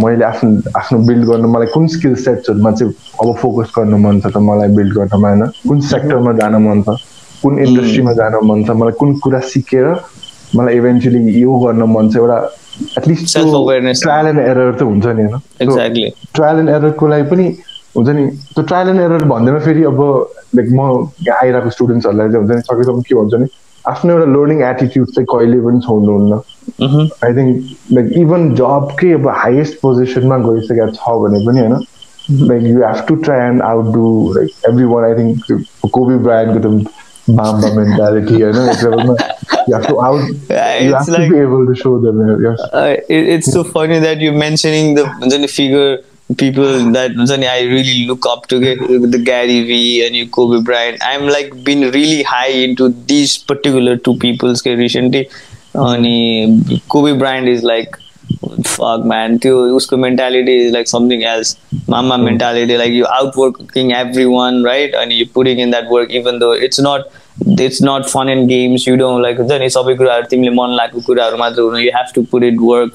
[0.03, 2.93] मैले आफ्नो आफ्नो बिल्ड गर्नु मलाई कुन स्किल सेट्सहरूमा चाहिँ
[3.23, 6.97] अब फोकस गर्नु मन छ त मलाई बिल्ड गर्नमा होइन कुन सेक्टरमा जान मन छ?
[7.43, 8.71] कुन इन्डस्ट्रीमा जान मन छ?
[8.81, 9.87] मलाई कुन कुरा सिकेर
[10.57, 12.17] मलाई इभेन्चुली यो गर्न मन छ?
[12.17, 12.39] एउटा
[12.99, 13.39] एटलिस्ट
[14.03, 15.41] ट्रायल एन्ड एरर त हुन्छ नि होइन?
[16.35, 17.47] ट्रायल एन्ड एररको लागि पनि
[17.97, 20.01] हुन्छ नि त्यो ट्रायल एन्ड एरर भन्दैमा फेरि अब
[20.57, 20.81] लाइक म
[21.43, 23.47] आइरहेको स्टुडेन्ट्सहरूलाई चाहिँ हुन्छ नि सकेसम्म के भन्छ नि?
[23.93, 26.41] आफ्नो एउटा लर्निङ एटिट्युड चाहिँ कहिले पनि छोड्नुहुन्न
[27.27, 32.87] आई थिङ्क लाइक इभन जबकै अब हाइएस्ट पोजिसनमा गइसकेको छ भने पनि होइन like you
[32.87, 33.63] have to try and
[33.99, 34.07] outdo
[34.39, 36.97] like everyone I think Kobe ब्रायनको त
[37.29, 38.85] mentality, you know, it's.
[42.73, 45.99] Uh, so funny that you're mentioning the, the figure
[46.37, 51.01] people that I really look up to the Gary V and you Kobe Bryant.
[51.03, 55.31] I'm like been really high into these particular two people's recently.
[55.75, 57.97] Only Kobe Bryant is like
[58.65, 59.39] fuck man.
[59.41, 61.57] His mentality is like something else.
[61.87, 64.93] Mama mentality, like you outworking everyone, right?
[64.95, 67.07] And you're putting in that work even though it's not
[67.47, 68.87] it's not fun in games.
[68.87, 70.07] You don't like then it's obviously
[71.83, 72.93] you have to put it work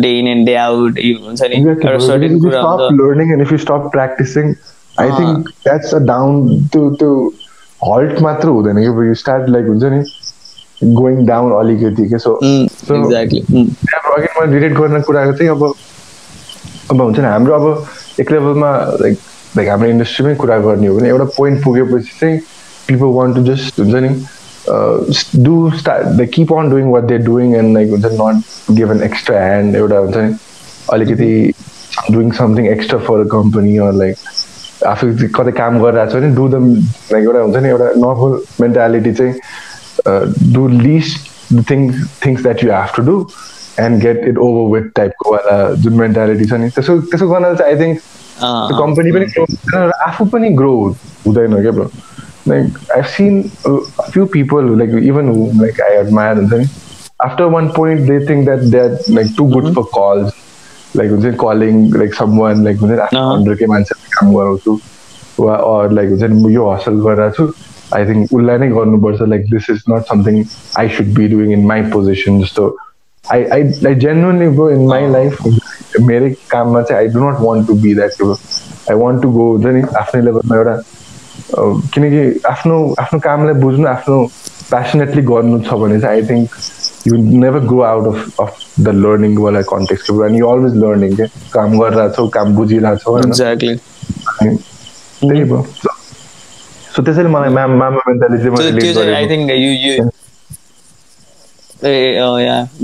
[0.00, 1.56] day in and day out exactly.
[1.56, 4.56] if you stop learning and if you stop practicing
[4.98, 7.08] i uh, think that's a down to to
[7.86, 10.02] halt matra huँदैन कि you start like हुन्छ नि
[11.00, 15.62] going down अलिकति के so exactly अघि मैले relate गर्ने कुराको चाहिँ अब
[16.90, 17.86] अब हुन्छ नि हाम्रो अब
[18.20, 19.18] एक लेभलमा लाइक
[19.56, 22.40] लाइक हाम्रो इन्डस्ट्रीमै कुरा गर्ने हो भने एउटा पोइन्ट पुगेपछि चाहिँ
[22.86, 23.84] people want to just uh,
[24.67, 28.35] do start they keep on doing what they're doing and like not
[28.75, 29.75] give an extra hand
[30.95, 31.31] alikiti
[32.11, 34.17] doing something extra for a company or like
[34.85, 35.07] after
[35.37, 36.55] कतै काम गरिरहेको छ भने do the
[37.11, 42.71] like एउटा हुन्छ नि एउटा normal mentality चाहिँ do list the things things that you
[42.71, 43.15] have to do
[43.79, 47.73] and get it over with टाइपको वाला जुन मेन्टालिटी छ नि त्यसो त्यसो गर्न चाहिँ
[47.73, 47.99] आई थिङ्क
[48.83, 50.73] कम्पनी पनि ग्रो आफू पनि ग्रो
[51.25, 51.87] हुँदैन क्या
[52.46, 56.66] like I've seen a few people who like even who like I admire and then
[57.24, 59.74] after one point they think that they're like too good mm-hmm.
[59.74, 60.32] for calls.
[60.94, 64.80] Like when they're calling like someone like when they're under के मान्छेले काम गराउँछु
[65.38, 67.54] or like हुन्छ नि यो hustle गरिरहेको छु
[67.92, 70.44] I think उसलाई नै गर्नुपर्छ like this is not something
[70.76, 72.72] I should be doing in my position जस्तो
[73.30, 75.38] I I I genuinely go in my life
[76.10, 78.20] मेरै काममा चाहिँ I do not want to be that
[78.90, 80.76] I want to go हुन्छ नि आफ्नै लेभलमा एउटा
[81.55, 84.17] किनकि आफ्नो आफ्नो कामलाई बुझ्नु आफ्नो
[84.69, 86.49] प्यासनेटली गर्नु छ भने चाहिँ I think
[87.07, 91.27] you never go out of of the learning वाला context and you always learning के?
[91.53, 93.17] काम गरिरहेछौ काम बुझिरहेछौ
[95.21, 95.61] त्यही भयो
[96.95, 100.09] सो त्यसैले मलाई म्याम मामा mentality I think you you
[101.85, 101.95] uh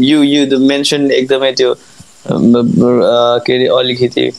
[0.09, 1.75] you you mention एकदमै त्यो
[2.27, 4.29] के अरे अलिकति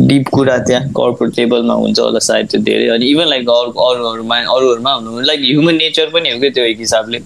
[0.00, 4.36] डिप कुरा त्यहाँ कर्पोरेट लेभलमा हुन्छ होला सायद त्यो धेरै। अनि इभन लाइक अरू अरूहरूमा
[4.36, 7.18] अरूहरूमा हुनु लाइक ह्युमन नेचर पनि हो कि त्यो एक हिसाबले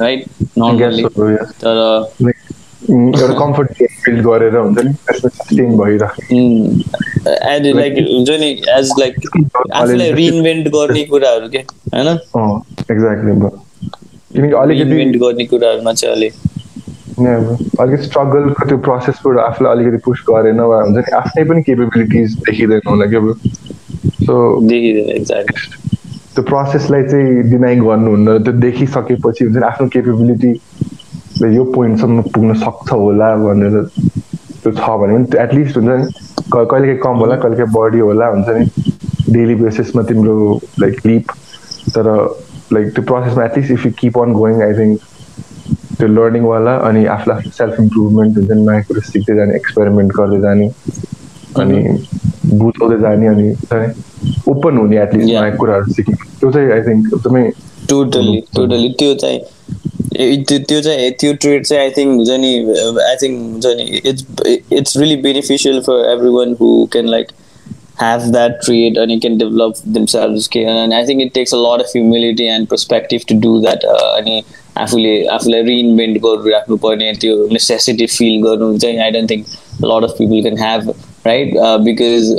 [0.00, 0.24] राइट
[0.58, 1.04] नर्मली
[1.62, 1.80] तर
[2.90, 5.76] एउटा कम्फर्ट फिल गरेर हुन्छ नि सस्टेन
[7.50, 9.14] एज लाइक हुन्छ नि एज लाइक
[9.72, 12.08] आफूलाई रिइन्भेन्ट गर्ने कुराहरू के होइन?
[12.90, 13.32] एक्ज्याक्टली
[14.34, 16.34] किनकि अलिकति गर्ने कुराहरूमा चाहिँ अलिक
[17.20, 22.80] अलिकति स्ट्रगलको त्यो प्रोसेसबाट आफूलाई अलिकति पुस गरेन वा हुन्छ नि। आफ्नै पनि केपेबिलिटिज देखिँदैन
[22.88, 23.20] होला क्या
[24.26, 24.34] सो
[26.34, 30.52] त्यो प्रोसेसलाई चाहिँ डिनाइ गर्नुहुन्न। त्यो देखिसकेपछि हुन्छ नि आफ्नो केपेबिलिटी
[31.56, 33.76] यो पोइन्टसम्म पुग्न सक्छ होला भनेर
[34.62, 36.06] त्यो छ भने पनि एटलिस्ट हुन्छ नि
[36.52, 38.64] कहिलेकाहीँ कम होला कहिलेकाहीँ बढी होला हुन्छ नि।
[39.32, 40.34] डेली बेसिसमा तिम्रो
[40.80, 41.30] लाइक लिप
[41.94, 42.06] तर
[42.72, 45.00] लाइक त्यो प्रोसेसमा at least if you keep on going I think
[46.02, 50.64] त्यो लर्निङवाला अनि आफूलाई आफ्नो सेल्फ इम्प्रुभमेन्ट हुन्छ नयाँ कुरो सिक्दै जाने एक्सपेरिमेन्ट गर्दै जाने
[51.62, 51.76] अनि
[52.62, 53.46] बुझाउँदै जाने अनि
[54.52, 57.42] ओपन हुने एटलिस्ट नयाँ कुराहरू सिक्ने। त्यो चाहिँ आई थिङ्क एकदमै
[57.92, 59.40] टोटली टोटली त्यो चाहिँ
[60.48, 62.50] त्यो चाहिँ त्यो ट्रेड चाहिँ आई थिङ्क हुन्छ नि
[63.04, 64.24] आई थिङ्क हुन्छ नि it's
[64.80, 67.32] it's really beneficial for everyone who can like
[68.02, 70.64] and you can develop themselves okay?
[70.64, 74.16] and I think it takes a lot of humility and perspective to do that uh,
[74.18, 74.42] अनि
[74.76, 79.46] आफूले आफूलाई reinvent गरिराख्नु पर्ने त्यो necessity feel गर्नु चाहिँ I don't think
[79.84, 80.88] lot of people can have
[81.26, 82.30] right because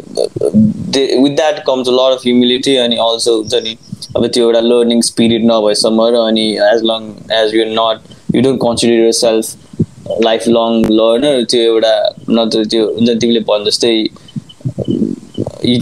[0.95, 3.75] with that comes lot of humility अनि also हुन्छ नि
[4.15, 8.61] अब त्यो एउटा लर्निङ स्पिरिट नभएसम्म र अनि as long as you not you don't
[8.61, 11.95] consider yourself lifelong learner त्यो एउटा
[12.31, 13.95] नत्र त्यो हुन्छ तिमीले भने जस्तै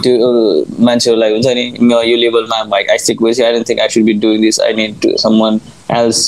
[0.01, 0.31] त्यो
[0.79, 4.41] मान्छेहरूलाई हुन्छ नि म यो लेभलमा भाइ आइसकेपछि I don't think I should be doing
[4.41, 5.41] this I need to some
[5.97, 6.19] else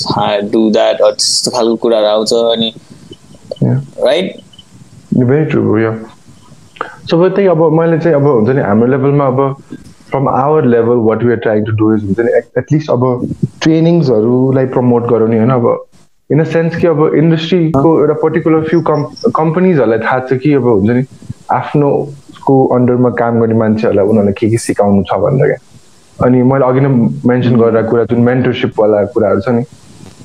[0.51, 2.73] do that त्यस्तो खालको कुराहरू आउँछ अनि
[3.63, 4.35] राइट
[5.13, 5.93] भेरी ट्रु हो यो
[7.11, 9.55] सबै त्यही अब मैले चाहिँ अब हुन्छ नि हाम्रो लेभलमा अब
[10.11, 13.03] from our level what we are trying to do is हुन्छ नि एटलिस्ट अब
[13.63, 15.51] ट्रेनिङ्सहरूलाई प्रमोट गराउने होइन?
[15.51, 15.85] अब
[16.29, 19.05] इन अ सेन्स कि अब इन्डस्ट्रीको एउटा पर्टिकुलर फ्यु कम्
[19.35, 21.05] कम्पनीजहरूलाई थाहा छ कि अब हुन्छ नि
[21.51, 21.89] आफ्नो
[22.45, 25.72] को अन्डरमा काम गर्ने मान्छेहरूलाई उनीहरूलाई के के सिकाउनु छ भनेर क्या।
[26.21, 26.89] अनि मैले अघि नै
[27.27, 29.63] मेन्सन गरेर कुरा जुन मेन्टरसिपवाला कुराहरू छ नि।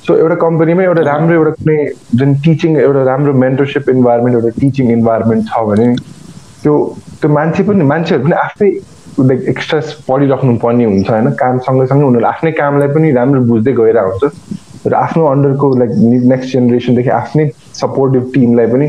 [0.07, 1.77] सो एउटा कम्पनीमा एउटा राम्रो एउटा कुनै
[2.19, 5.87] जुन टिचिङ एउटा राम्रो मेन्टरसिप इन्भाइरोमेन्ट एउटा टिचिङ इन्भाइरोमेन्ट छ भने
[6.63, 6.73] त्यो
[7.21, 8.69] त्यो मान्छे पनि मान्छेहरू पनि आफ्नै
[9.19, 11.29] लाइक एक्स्ट्रा पढिराख्नु पर्ने हुन्छ होइन?
[11.41, 14.31] काम सँगसँगै उनीहरूले आफ्नै कामलाई पनि राम्रो बुझ्दै गएर हुन्छ।
[14.87, 15.91] र आफ्नो अन्डरको लाइक
[16.31, 17.45] नेक्स्ट जेनेरेसनदेखि आफ्नै
[17.81, 18.85] सपोर्टिभ टिमलाई पनि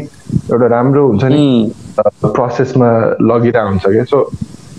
[0.53, 1.73] एउटा राम्रो हुन्छ नि
[2.23, 2.89] प्रोसेसमा
[3.31, 4.19] लगिरहेको हुन्छ क्या सो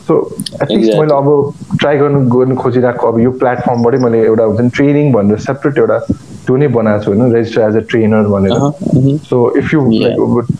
[0.07, 0.17] सो
[0.61, 5.11] एटलिस्ट मैले अब ट्राई गर्नु गर्नु खोजिरहेको अब यो प्लेटफर्मबाटै मैले एउटा हुन्छ नि ट्रेनिङ
[5.13, 5.97] भनेर सेपरेट एउटा
[6.45, 9.81] त्यो नै बनाएको छु होइन रेजिस्टर एज अ ट्रेनर भनेर। सो इफ यु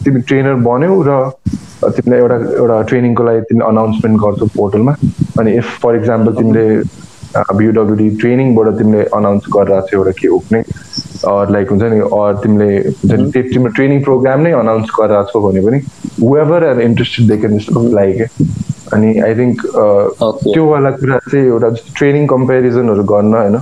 [0.06, 1.20] तिमी ट्रेनर बन्यौ र
[1.84, 4.96] तिमीलाई एउटा एउटा ट्रेनिङको लागि तिमीले अनाउन्समेन्ट गर्छौ पोर्टलमा
[5.39, 6.66] अनि इफ फर इक्जाम्पल तिमीले
[7.58, 10.64] बियुडब्लुडी ट्रेनिङबाट तिमीले अनाउन्स गरेर चाहिँ एउटा के उक्ने
[11.56, 15.62] लाइक हुन्छ नि अर तिमीले हुन्छ नि तिम्रो ट्रेनिङ प्रोग्राम नै अनाउन्स गरेर छौ भने
[15.68, 15.80] पनि
[16.24, 18.28] whoever are interested they can like
[18.94, 19.62] अनि आई थिङ्क
[20.46, 23.58] त्योवाला कुरा चाहिँ एउटा ट्रेनिङ कम्पेरिजनहरू गर्न होइन?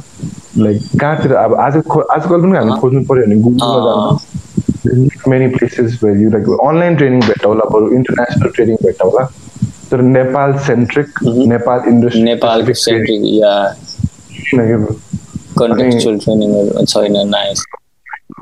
[0.57, 6.30] लाइक कहाँतिर अब आज आजकल पनि हामी खोज्नु पऱ्यो भने गुगलमा जानु many places you
[6.30, 9.27] like online training भेट्टाउला बरु इन्टरनेसनल ट्रेनिङ भेट्टाउला
[9.91, 13.53] तर Nepal centric Nepal industry Nepal centric या
[15.59, 17.63] कन्टेक्चुअल ट्रेनिङहरू छैन nice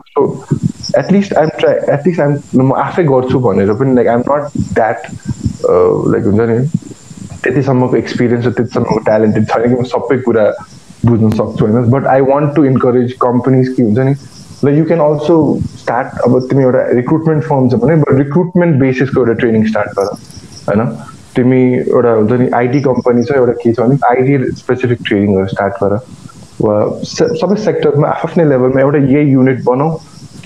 [0.07, 0.23] so
[0.97, 5.07] at least I'm try at least I'm म आफै गर्छु भनेर पनि like I'm not that
[6.13, 6.57] like हुन्छ नि
[7.43, 10.45] त्यतिसम्मको एक्सपिरियन्स र त्यतिसम्मको ट्यालेन्टेड छैन कि म सबै कुरा
[11.05, 14.13] बुझ्नु सक्छु होइन। But I want to encourage companies के हुन्छ नि
[14.65, 15.36] like you can also
[15.82, 20.07] start अब तिमी एउटा रिक्रुटमेन्ट फर्म छ भने रिक्रुटमेन्ट बेसिसको एउटा ट्रेनिङ स्टार्ट गर
[20.70, 20.86] होइन।
[21.36, 25.84] तिमी एउटा हुन्छ नि आइटी कम्पनी छ एउटा के छ भने आइटी स्पेसिफिक ट्रेनिङहरू स्टार्ट
[25.84, 25.99] गर
[26.61, 26.76] वा
[27.09, 29.89] सबै सेक्टरमा आफ्नै लेभलमा एउटा यही युनिट बनाऊ।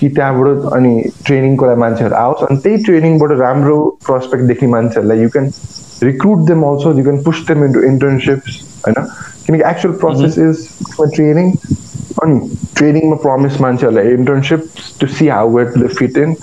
[0.02, 0.92] कि त्यहाँबाट अनि
[1.26, 5.50] ट्रेनिङको लागि मान्छेहरू आओस्। अनि त्यही ट्रेनिङबाट राम्रो प्रस्पेक्ट देख्ने मान्छेहरूलाई you can
[6.02, 9.04] recruit them also you can push them into internships होइन?
[9.46, 10.68] किनकि एक्चुअल प्रोसेस इज
[11.14, 11.52] ट्रेनिङ
[12.22, 14.64] अनि ट्रेनिङमा प्रमिस मान्छेहरूलाई internship
[15.00, 16.34] to see how wait the fit in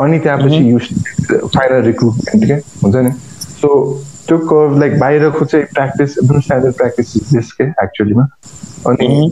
[0.00, 0.88] अनि त्यहाँपछि युज
[1.32, 3.10] फाइनल रिक्रुटमेन्ट क्या हुन्छ नि?
[3.60, 3.68] सो
[4.28, 8.26] त्यो कर्भ लाइक बाहिरको चाहिँ प्र्याक्टिस एकदम स्ट्यान्डर्ड प्र्याक्टिस दिस के एक्चुअलीमा
[8.90, 9.30] अनि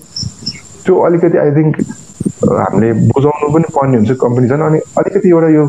[0.85, 1.83] त्यो अलिकति I think
[2.60, 5.68] हामीले बुझाउनु पनि पर्ने हुन्छ कम्पनी झन् अनि अलिकति एउटा यो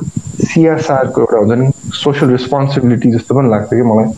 [0.52, 1.66] सिआरसारको एउटा हुन्छ नि
[2.02, 4.08] सोसियल रेस्पोन्सिबिलिटी जस्तो पनि लाग्छ कि मलाई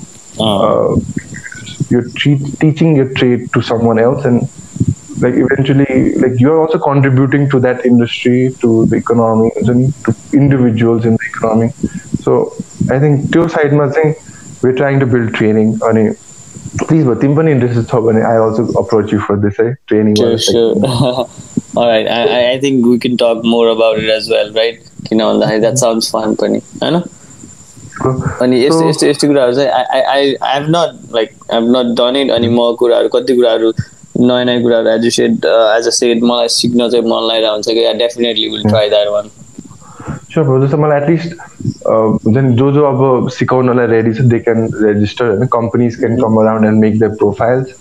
[1.92, 2.00] यो
[2.60, 4.56] टिचिङ यो trade to someone else and
[5.20, 11.16] like eventually like you're also contributing to that industry to the economy to individuals in
[11.22, 11.68] the economy
[12.24, 12.36] so
[12.94, 14.14] i think त्यो साइडमा चाहिँ
[14.62, 16.08] we're trying to build training अनि
[16.78, 20.14] please भयो तिमी पनि interested छ भने I also approach you for this है training
[21.75, 24.79] Alright, I, I think we can talk more about it as well, right?
[25.03, 27.01] किन भन्दाखेरि द्याट साउन्ड्स फन पनि होइन
[28.41, 31.95] अनि यस्तो यस्तो यस्तो कुराहरू चाहिँ I I I have not like I have not
[31.97, 33.71] done it अनि म कुराहरू कति कुराहरू
[34.19, 37.85] नयाँ नयाँ कुराहरू as said as a said मलाई सिक्न चाहिँ मन लागिरहेको हुन्छ कि
[37.85, 39.29] I definitely will try that one
[40.33, 41.35] sure भयो जस्तो मलाई एटलिस्ट
[41.87, 46.41] हुन्छ नि जो जो अब सिकाउनलाई रेडी छ दे क्यान रेजिस्टर होइन companies can come
[46.43, 47.75] around and make the profiles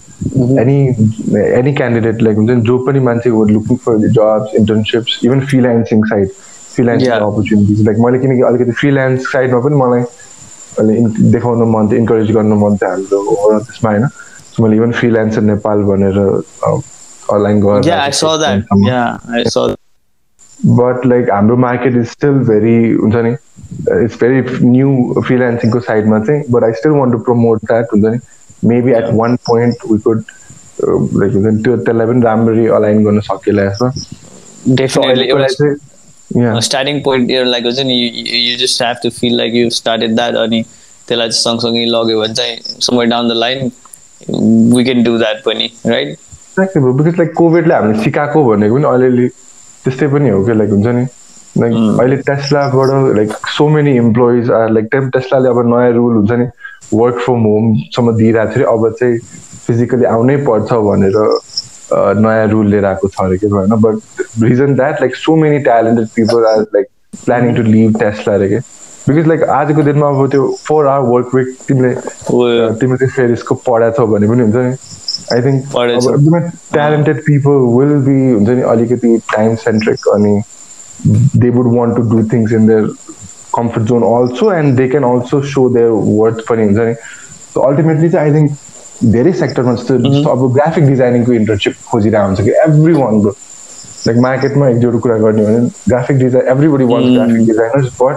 [0.61, 0.79] any
[1.59, 6.29] any candidate like हुन्छ नि जो पनि मान्छे looking for jobs internships even freelancing side
[6.75, 10.03] freelancing opportunities like मैले किनकि अलिकति फ्रिल्यान्स साइडमा पनि मलाई
[10.79, 14.09] अहिले देखाउनु मन थियो इन्करेज गर्नु मन थियो हाम्रो त्यसमा होइन
[14.61, 17.85] मैले इभन फ्रिल्यान्सर नेपाल भनेर अनलाइन गरेर
[20.61, 26.43] बट लाइक हाम्रो मार्केट इज स्टिल भेरी हुन्छ नि इट्स भेरी न्यू फ्रिल्यान्सिङको साइडमा चाहिँ
[26.51, 28.19] but I still want to promote that हुन्छ नि
[28.65, 30.25] maybe at one point we could
[30.83, 33.63] like हुन्छ नि त्यो त्यसलाई पनि राम्ररी अलाइन गर्न सकिएला
[36.35, 36.61] yeah.
[36.61, 40.63] स्टार्टिङ पोइन्ट लाइक हुन्छ नि you just have to feel like you started that अनि
[41.09, 43.71] त्यसलाई चाहिँ सँगसँगै लग्यो भने चाहिँ समय down the line
[44.75, 46.17] we can do that पनि राइट
[46.59, 49.29] बिकज लाइक कोभिडले हामीले सिकाएको भनेको पनि अलिअलि
[49.85, 51.05] त्यस्तै पनि हो कि लाइक हुन्छ नि
[51.59, 56.47] लाइक अहिले टेस्लाबाट like so many employees are like टेस्लाले अब नयाँ रुल हुन्छ नि
[56.95, 59.19] वर्क फ्रम होमसम्म दिइरहेको थियो अब चाहिँ
[59.67, 61.19] फिजिकली आउनै पर्छ भनेर
[61.93, 66.07] नयाँ रुल लिएर आएको छ अरे कि होइन but reason that like so many talented
[66.17, 66.87] people are like
[67.25, 68.59] planning to leave Tesla अरे कि?
[69.09, 71.95] बिकज लाइक आजको दिनमा अब त्यो फोर आवर वर्क विक तिमीले
[72.81, 74.77] तिमीले त्यो फेरिसको पढाएको छौ भने पनि हुन्छ नि।
[75.35, 75.77] आई थिङ्क
[76.13, 76.41] एकदमै
[76.73, 80.41] ट्यालेन्टेड पिपल विल बी हुन्छ नि अलिकति टाइम सेन्ट्रिक अनि
[81.37, 82.91] they would want to do things in their
[83.55, 86.95] comfort zone also and they can also show their worth पनि हुन्छ नि
[87.55, 92.41] सो अल्टिमेटली चाहिँ आई थिङ्क धेरै सेक्टरमा जस्तो जस्तो अब ग्राफिक डिजाइनिङको इन्टर्नसिप खोजिरहेको हुन्छ
[92.41, 93.35] कि एभ्री वानको
[94.07, 98.17] लाइक मार्केटमा एक दुईवटा कुरा गर्ने भने graphic design everybody wants graphic designers but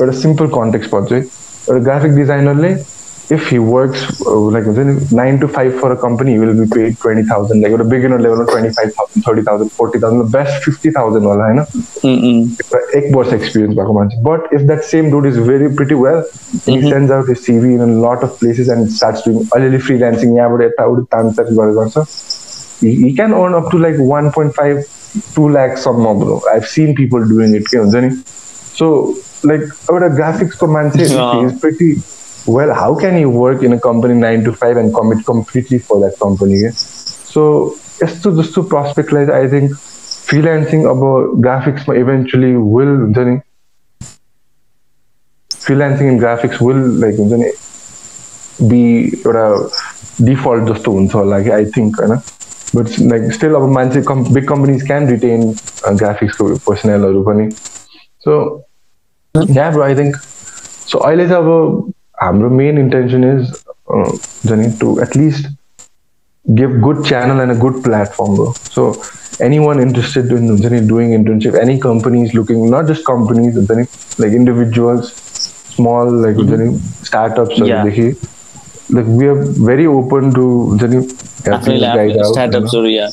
[0.00, 2.74] एउटा सिम्पल कन्टेक्स्ट पर्छ एउटा ग्राफिक डिजाइनरले
[3.30, 4.64] if he works uh, like
[5.10, 7.62] nine to five for a company, he will be paid twenty thousand.
[7.62, 10.18] Like at a beginner level, twenty five thousand, thirty thousand, forty thousand.
[10.18, 11.66] The best fifty thousand wala, you know.
[12.94, 16.70] Ek वर्ष experience But if that same dude is very pretty well, mm-hmm.
[16.70, 19.80] he sends out his CV in a lot of places and starts doing a little
[19.80, 20.36] freelancing.
[20.36, 20.60] Yeah, but
[22.80, 26.42] he, he can earn up to like 1.5, 2 lakhs some more, bro.
[26.52, 27.66] I've seen people doing it.
[28.76, 31.12] So like our graphics command is
[31.60, 31.96] pretty
[32.46, 36.00] well, how can you work in a company nine to five and commit completely for
[36.00, 36.56] that company?
[36.56, 36.70] Yeah?
[36.70, 37.76] So,
[38.22, 43.42] to just to prospectlize, I think freelancing about graphics eventually will then
[45.50, 47.50] freelancing in graphics will like then
[48.68, 49.68] be a
[50.22, 50.90] default just to
[51.24, 52.22] like I think, you know?
[52.74, 53.68] but like still our
[54.32, 55.50] big companies can retain
[55.86, 57.50] uh, graphics personnel or
[58.20, 58.64] so
[59.48, 61.80] yeah bro I think so I have a
[62.21, 64.11] our main intention is uh,
[64.79, 65.47] to at least
[66.55, 68.51] give good channel and a good platform bro.
[68.53, 69.01] so
[69.39, 70.47] anyone interested in
[70.87, 73.55] doing internship any companies looking not just companies
[74.19, 75.13] like individuals
[75.75, 76.75] small like mm-hmm.
[77.03, 77.83] startups yeah.
[78.89, 80.77] like we are very open to
[81.99, 83.09] guys startups or yeah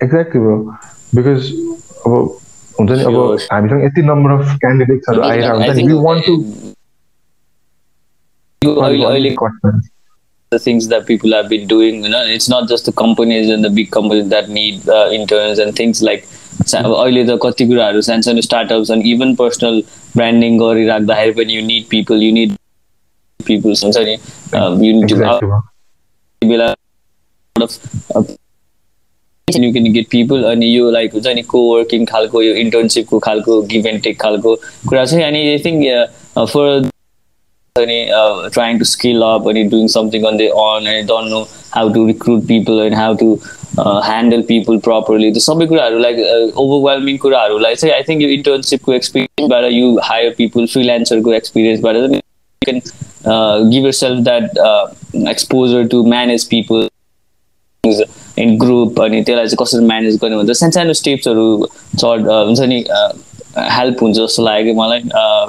[0.00, 0.76] exactly bro
[1.14, 1.52] because
[3.06, 6.36] about हामीसँग यति number of क्यान्डिडेट्सहरू आइरहेको हुन्छ we want to
[10.51, 13.63] The things that people have been doing you know it's not just the companies and
[13.63, 16.27] the big companies that need uh, interns and things like
[16.65, 19.81] अहिले त कति कुराहरू सानो सानो स्टार्टअप्स अनि even personal
[20.15, 22.55] branding गरिराख्दाखेरि पनि you need people you need
[23.39, 24.17] peoples हुन्छ नि
[26.41, 26.73] बेला
[29.47, 33.61] यु क्यान गेट पिपल अनि यो लाइक हुन्छ नि को वर्किङ खालको यो इन्टर्नसिपको खालको
[33.73, 34.55] गिभ एन्ड टेक खालको
[34.89, 35.79] कुरा चाहिँ अनि I think
[36.53, 36.89] for
[37.77, 41.91] uh, trying to scale up and doing something on their own and don't know how
[41.91, 43.41] to recruit people and how to
[43.77, 45.31] uh, handle people properly.
[45.31, 47.19] The some like uh, overwhelming
[47.61, 51.81] like say I think your internship go experience better you hire people freelancer go experience
[51.81, 52.21] better you
[52.65, 52.81] can
[53.25, 54.93] uh, give yourself that uh,
[55.29, 56.89] exposure to manage people
[58.37, 62.83] in group अनि त्यसलाई चाहिँ कसरी manage गर्ने भन्छ सानो सानो स्टेप्सहरू चढ हुन्छ नि
[63.71, 65.01] हेल्प हुन्छ जस्तो लाग्यो मलाई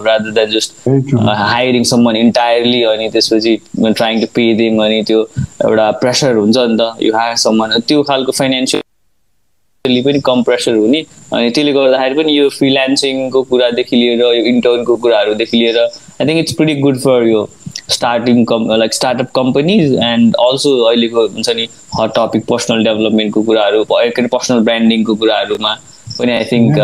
[0.05, 0.89] rather than just
[1.28, 5.20] hiring someone entirely अनि त्यसपछि ट्राइङ टु पे देम अनि त्यो
[5.64, 11.05] एउटा प्रेसर हुन्छ नि त यो हायर सम्मन त्यो खालको फाइनेन्सियली पनि कम प्रेसर हुने
[11.32, 16.52] अनि त्यसले गर्दाखेरि पनि यो फ्रिल्यान्सिङको कुरादेखि लिएर यो इन्टर्नको कुराहरूदेखि लिएर I think it's
[16.52, 17.48] pretty good for यो
[17.90, 21.68] starting com like startup companies and also अहिलेको हुन्छ नि
[22.01, 25.76] हट टपिक पर्सनल डेभलपमेन्टको कुराहरू के अरे पर्सनल ब्रान्डिङको कुराहरूमा
[26.18, 26.74] पनि आई थिङ्क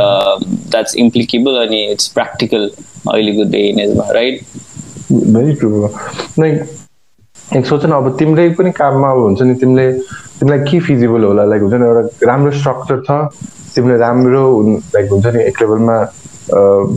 [0.70, 2.70] द्याट्स इम्प्लिकेबल अनि इट्स प्र्याक्टिकल
[3.10, 4.40] अहिलेको डे एजमा राइट
[5.12, 5.88] भेरी ट्रु
[6.40, 9.92] लाइक एक सोच न अब तिम्रै पनि काममा अब हुन्छ नि तिमीले
[10.38, 11.44] तिमीलाई के फिजिबल होला?
[11.44, 13.18] लाइक हुन्छ नि एउटा राम्रो स्ट्रक्चर छ
[13.74, 14.44] तिमीले राम्रो
[14.94, 15.98] लाइक हुन्छ नि एक लेभलमा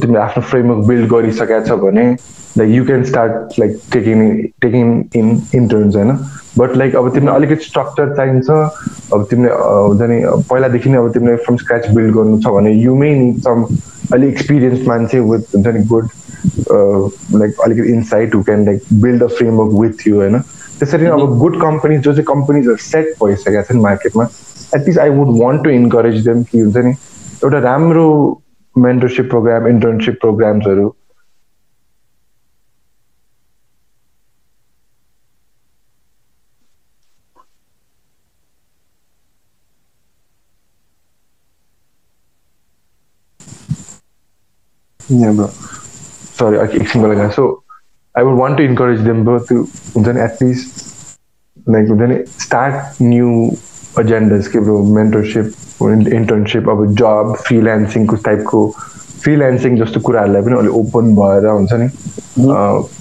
[0.02, 2.06] तिमीले आफ्नो फ्रेमवर्क बिल्ड गरिसकेका छ भने
[2.58, 4.22] like you can start like taking
[4.62, 6.12] taking in interns होइन
[6.58, 8.50] बट लाइक अब तिमीलाई अलिकति स्ट्रक्चर चाहिन्छ।
[9.14, 12.96] अब तिमीले हुन्छ नि पहिलादेखि नै अब तिमीले फ्रम स्क्राच बिल्ड गर्नु छ भने यु
[12.96, 13.66] मे निड सम
[14.14, 16.08] अलिक एक्सपिरियन्स मान्छे विथ हुन्छ नि गुड
[17.42, 20.40] लाइक अलिकति insight who can like build a framework with you होइन
[20.80, 24.28] त्यसरी अब गुड कम्पनी जो चाहिँ कम्पनीजहरू सेट भइसकेका छन् मार्केटमा
[24.76, 26.92] at least I would want to encourage them कि हुन्छ नि
[27.44, 28.08] एउटा राम्रो
[28.76, 30.94] मेन्टरसिप प्रोग्राम इन्टर्नसिप प्रोग्राम्सहरू
[45.10, 45.48] Yeah, bro.
[46.38, 47.48] Sorry, एकछिनको लागि
[48.16, 49.56] I would want to encourage them bro to
[49.96, 51.20] हुन्छ नि least
[51.68, 53.32] like हुन्छ नि start new
[54.04, 55.56] agendas के bro mentorship
[56.20, 58.62] internship अब job freelancing को टाइपको
[59.24, 61.88] फ्रिल्यान्सिङ जस्तो कुराहरूलाई पनि अलिक ओपन भएर हुन्छ नि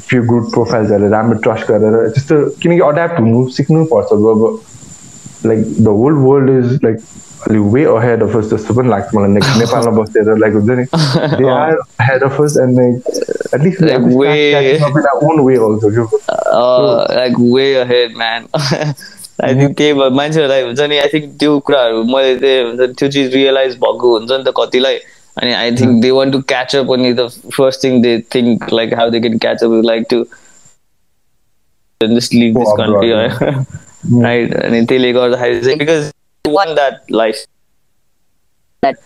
[0.08, 4.42] फ्यु गुड प्रोफाइल्सहरूले राम्रो ट्रस्ट गरेर त्यस्तो किनकि अड्याप्ट हुनु सिक्नुपर्छ अब
[5.46, 6.98] like the whole world is like
[7.48, 10.84] अलिक वे अहेड अफ अस जस्तो पनि लाग्छ मलाई लाइक नेपालमा बसेर लाइक हुन्छ नि
[11.36, 12.94] they are head of us and like
[13.54, 13.82] at least
[15.24, 16.08] own way also क्यो
[17.16, 18.46] like way ahead man
[19.44, 23.08] I think त्यही भयो मान्छेहरूलाई हुन्छ नि आई थिङ्क त्यो कुराहरू मैले चाहिँ हुन्छ त्यो
[23.18, 24.98] चिज रियलाइज भएको हुन्छ नि त कतिलाई
[25.36, 26.02] and I think mm.
[26.02, 26.88] they want to catch up.
[26.88, 30.28] Only the first thing they think like how they can catch up is like to
[32.00, 32.56] just leave
[34.12, 34.52] oh, right?
[34.52, 36.12] And they like the because
[36.44, 37.46] you want that life,
[38.82, 38.98] that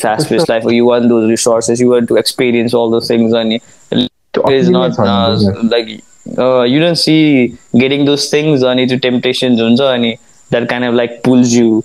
[0.00, 0.64] fast-paced life.
[0.64, 1.80] Or you want those resources.
[1.80, 4.10] You want to experience all those things, and it
[4.50, 6.02] is not uh, like
[6.38, 10.18] uh, you don't see getting those things on to temptations, and
[10.50, 11.84] that kind of like pulls you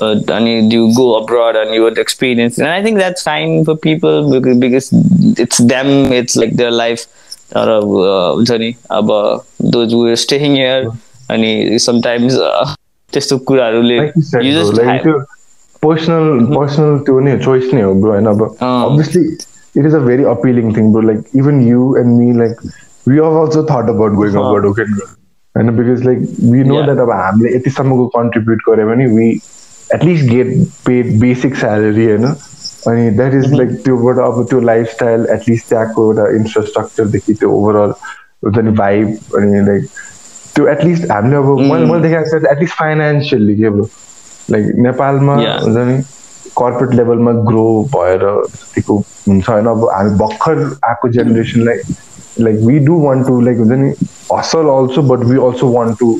[0.00, 0.94] uh, and you.
[0.94, 2.58] Go abroad and you would experience?
[2.58, 4.90] And i think that's fine for people because, because
[5.38, 6.12] it's them.
[6.12, 7.06] It's like their life.
[7.54, 10.90] Or uh, journey about those who are staying here
[11.32, 12.38] अनि sometimes
[13.12, 13.38] त्यस्तो
[15.02, 15.18] त्यो
[15.82, 18.42] personal personal त्यो नै choice नै हो bro होइन अब
[19.76, 22.56] it is a very appealing thing like even you and me like
[23.62, 24.00] thought अब
[24.66, 29.28] ओके होइन because like we know that अब हामीले यतिसम्मको कन्ट्रिब्युट गर्यो भने we
[29.94, 32.24] at least get paid basic salary होइन?
[32.86, 37.92] अनि द्याट इज लाइक त्योबाट अब त्यो लाइफस्टाइल एटलिस्ट त्यहाँको एउटा इन्फ्रास्ट्रक्चरदेखि त्यो ओभरअल
[39.66, 39.86] लाइक
[40.54, 43.78] त्यो एटलिस्ट हामीले अब मैले मैले देखाएको छ एटलिस्ट फाइनेन्सियल्ली के अब
[44.50, 45.96] लाइक नेपालमा हुन्छ नि
[46.58, 48.24] कर्पोरेट लेभलमा ग्रो भएर
[48.54, 48.96] जतिको
[49.28, 50.58] हुन्छ होइन। अब हामी भर्खर
[50.88, 51.78] आएको जेनेरेसनलाई
[52.40, 53.90] like we do want to like हुन्छ नि?
[54.32, 56.12] Hustle also but we also want to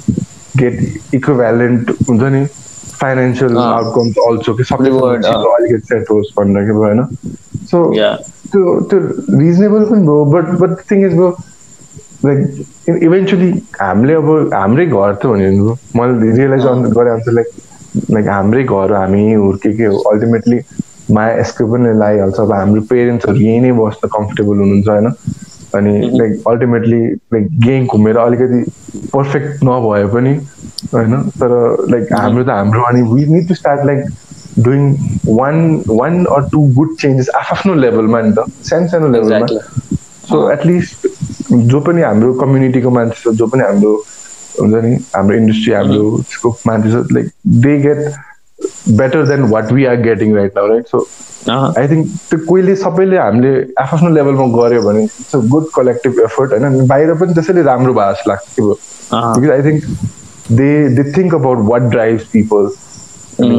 [0.58, 2.44] get equivalent हुन्छ नि?
[3.00, 7.04] फाइनेन्सियल आउटकम्स अल्सो कि सबै अलिकति सेट होस् भनेर के होइन
[7.70, 7.78] सो
[8.52, 8.98] त्यो त्यो
[9.38, 11.30] रिजनेबल पनि भयो बट बट थिङ इज भयो
[12.24, 13.50] लाइक इभेन्चुली
[13.80, 15.50] हामीले अब हाम्रै घर त भने
[15.98, 16.64] मैले रियलाइज
[16.96, 17.48] गरेँ अन्त लाइक
[18.10, 20.58] लाइक हाम्रै घर हामी हुर्केकै हो। अल्टिमेटली
[21.10, 25.10] माया यसको पनि लगाइहाल्छ अब हाम्रो पेरेन्ट्सहरू यहीँ नै बस्न कम्फर्टेबल हुनुहुन्छ होइन?
[25.74, 27.02] अनि लाइक अल्टिमेटली
[27.34, 28.62] लाइक गेम घुमेर अलिकति
[29.14, 30.34] पर्फेक्ट नभए पनि
[30.94, 31.16] होइन?
[31.42, 31.54] तर
[31.90, 34.04] लाइक हाम्रो त हाम्रो अनि we need to start like
[34.64, 34.82] doing
[35.28, 39.46] one one or two good changes आफ्नो लेभलमा नि त। सानो सानो लेभलमा
[40.32, 41.06] सो एटलिस्ट
[41.70, 43.94] जो पनि हाम्रो कम्युनिटीको मान्छे छ जो पनि हाम्रो
[44.60, 47.30] हुन्छ नि हाम्रो इन्डस्ट्री हाम्रो त्यसको मान्छे छ like
[47.64, 47.98] they get
[48.98, 51.06] better than what we are getting right now right so
[51.78, 53.52] I think त्यो कोहीले सबैले हामीले
[53.82, 56.86] आफ्नो लेभलमा गऱ्यो भने it's a good collective effort होइन?
[56.86, 58.60] बाहिर पनि त्यसैले राम्रो भयो जस्तो लाग्छ
[59.40, 59.84] because I think
[60.60, 62.68] they they think about what drives people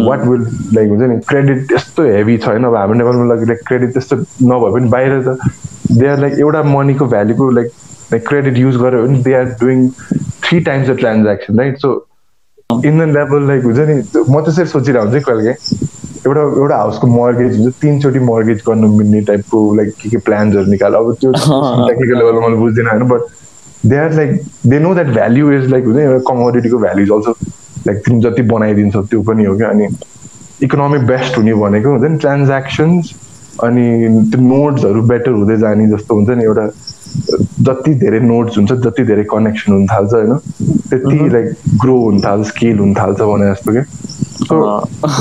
[0.06, 0.42] what will
[0.76, 4.16] like हुन्छ नि क्रेडिट त्यस्तो हेभी छैन अब हाम्रो नेपालमा लागि क्रेडिट त्यस्तो
[4.52, 5.38] नभए पनि बाहिर त
[5.94, 7.72] दे आर लाइक एउटा मनीको भ्याल्युको लाइक
[8.12, 9.90] लाइक क्रेडिट युज गर्यो भने they are doing
[10.44, 11.94] three times the transaction right so
[12.70, 13.96] Indian level like हुन्छ नि
[14.30, 15.56] म त्यसरी सोचिरहेको हुन्छ कहिले
[16.26, 21.04] एउटा एउटा हाउसको मर्गेज हुन्छ तिनचोटि मर्गेज गर्नु मिल्ने टाइपको लाइक के के प्लान्सहरू निकाल्यो
[21.04, 21.32] अब त्यो
[21.88, 23.22] टेक्निकल लेभलमा मैले बुझ्दिनँ होइन but
[23.86, 27.36] they are like they know that value is like हुन्छ एउटा कमोडिटीको भ्याल्यु अल्सो
[27.88, 29.88] लाइक तिमी जति बनाइदिन्छ त्यो पनि हो क्या अनि
[30.64, 33.14] इकोनोमिक बेस्ट हुने भनेको हुन्छ नि ट्रान्ज्याक्सन्स
[33.64, 33.86] अनि
[34.32, 36.66] त्यो नोट्सहरू बेटर हुँदै जाने जस्तो हुन्छ नि एउटा
[37.68, 40.38] जति धेरै नोट्स हुन्छ जति धेरै कनेक्सन हुन थाल्छ होइन?
[40.90, 41.46] त्यति लाइक
[41.82, 43.84] ग्रो हुन थाल्छ स्केल हुन थाल्छ भने जस्तो क्या
[44.48, 44.56] सो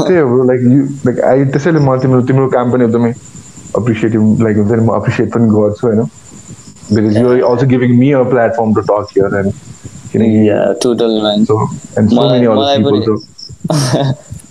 [0.06, 3.12] त्यही हो लाइक यु लाइक आई त्यसैले म तिम्रो तिम्रो काम पनि एकदमै
[3.76, 6.00] अप्रिसिएटिभ लाइक हुन्छ नि म अप्रिसिएट पनि गर्छु होइन?
[6.94, 9.52] Because you are also giving me a platform to talk here and
[10.12, 10.48] किनकि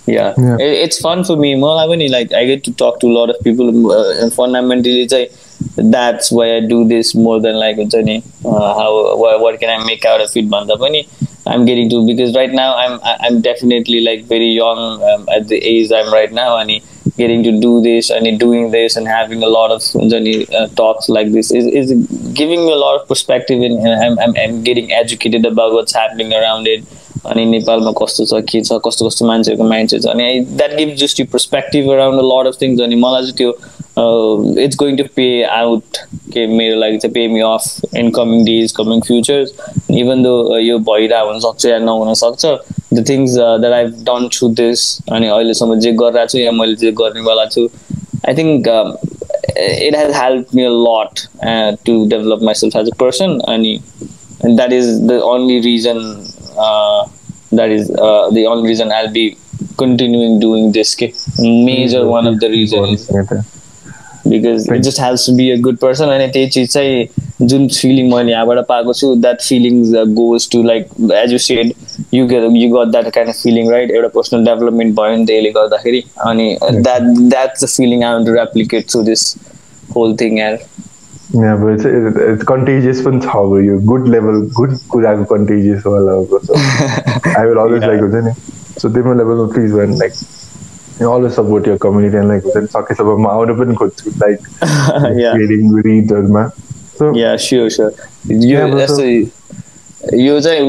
[0.06, 0.56] yeah, yeah.
[0.58, 1.54] It, it's fun for me.
[1.54, 5.12] More when like i get to talk to a lot of people uh, fundamentally it's
[5.12, 5.32] like
[5.76, 10.04] that's why i do this more than like uh, how what, what can i make
[10.04, 11.02] out of it bandapani
[11.46, 15.56] i'm getting to because right now i'm i'm definitely like very young um, at the
[15.56, 16.70] age i'm right now and
[17.16, 21.30] getting to do this and doing this and having a lot of uh, talks like
[21.32, 21.92] this is, is
[22.32, 26.32] giving me a lot of perspective and I'm, I'm, I'm getting educated about what's happening
[26.32, 26.84] around it.
[27.30, 31.20] अनि नेपालमा कस्तो छ के छ कस्तो कस्तो मान्छेहरूको mind छ अनि that give just
[31.20, 35.26] you perspective around a lot of things अनि मलाई चाहिँ त्यो it's going to pay
[35.52, 35.96] out
[36.32, 39.52] के मेरो लागि चाहिँ pay me off in coming days coming futures
[40.02, 42.46] even though यो भइरहेको हुनसक्छ या नहुनसक्छ
[42.94, 46.92] the things that I done through this अनि अहिलेसम्म जे गरिरहेको छु या मैले जे
[47.02, 47.68] गर्नेवाला छु
[48.28, 48.68] I think
[49.56, 53.66] it has helped me a lot uh, to develop myself as a person and,
[54.40, 55.00] and that is
[56.56, 57.08] the only reason uh,
[57.52, 59.36] that is uh, the only reason i'll be
[59.76, 61.12] continuing doing this ke.
[61.38, 63.08] major one of the reasons.
[63.10, 63.52] Is
[64.28, 67.06] because it just has to be a good person अनि त्यही चिज चाहिँ
[67.42, 69.82] जुन feeling मैले यहाँबाट पाएको छु that feeling
[70.14, 71.72] goes to like as you said
[72.14, 75.50] you get you got that kind of feeling right एउटा पर्सनल डेभलपमेन्ट भयो नि त्यसले
[75.50, 79.36] गर्दाखेरि अनि that that's the feeling I to replicate through this
[79.96, 80.58] whole thing यार
[81.34, 86.54] It's contagious पनि छ अब यो गुड लेभल गुड कुराको कन्टेजियस वाला so
[87.38, 88.32] I will always like हुन्छ नि
[88.80, 90.12] सो तिम्रो लेभलमा please one like
[91.02, 94.38] always support your community and like then सकेसम्म आउनु पनि खोज्छु लाइक
[95.86, 96.50] रिडहरूमा
[97.16, 97.36] या
[98.30, 98.60] यो
[100.18, 100.60] यो चाहिँ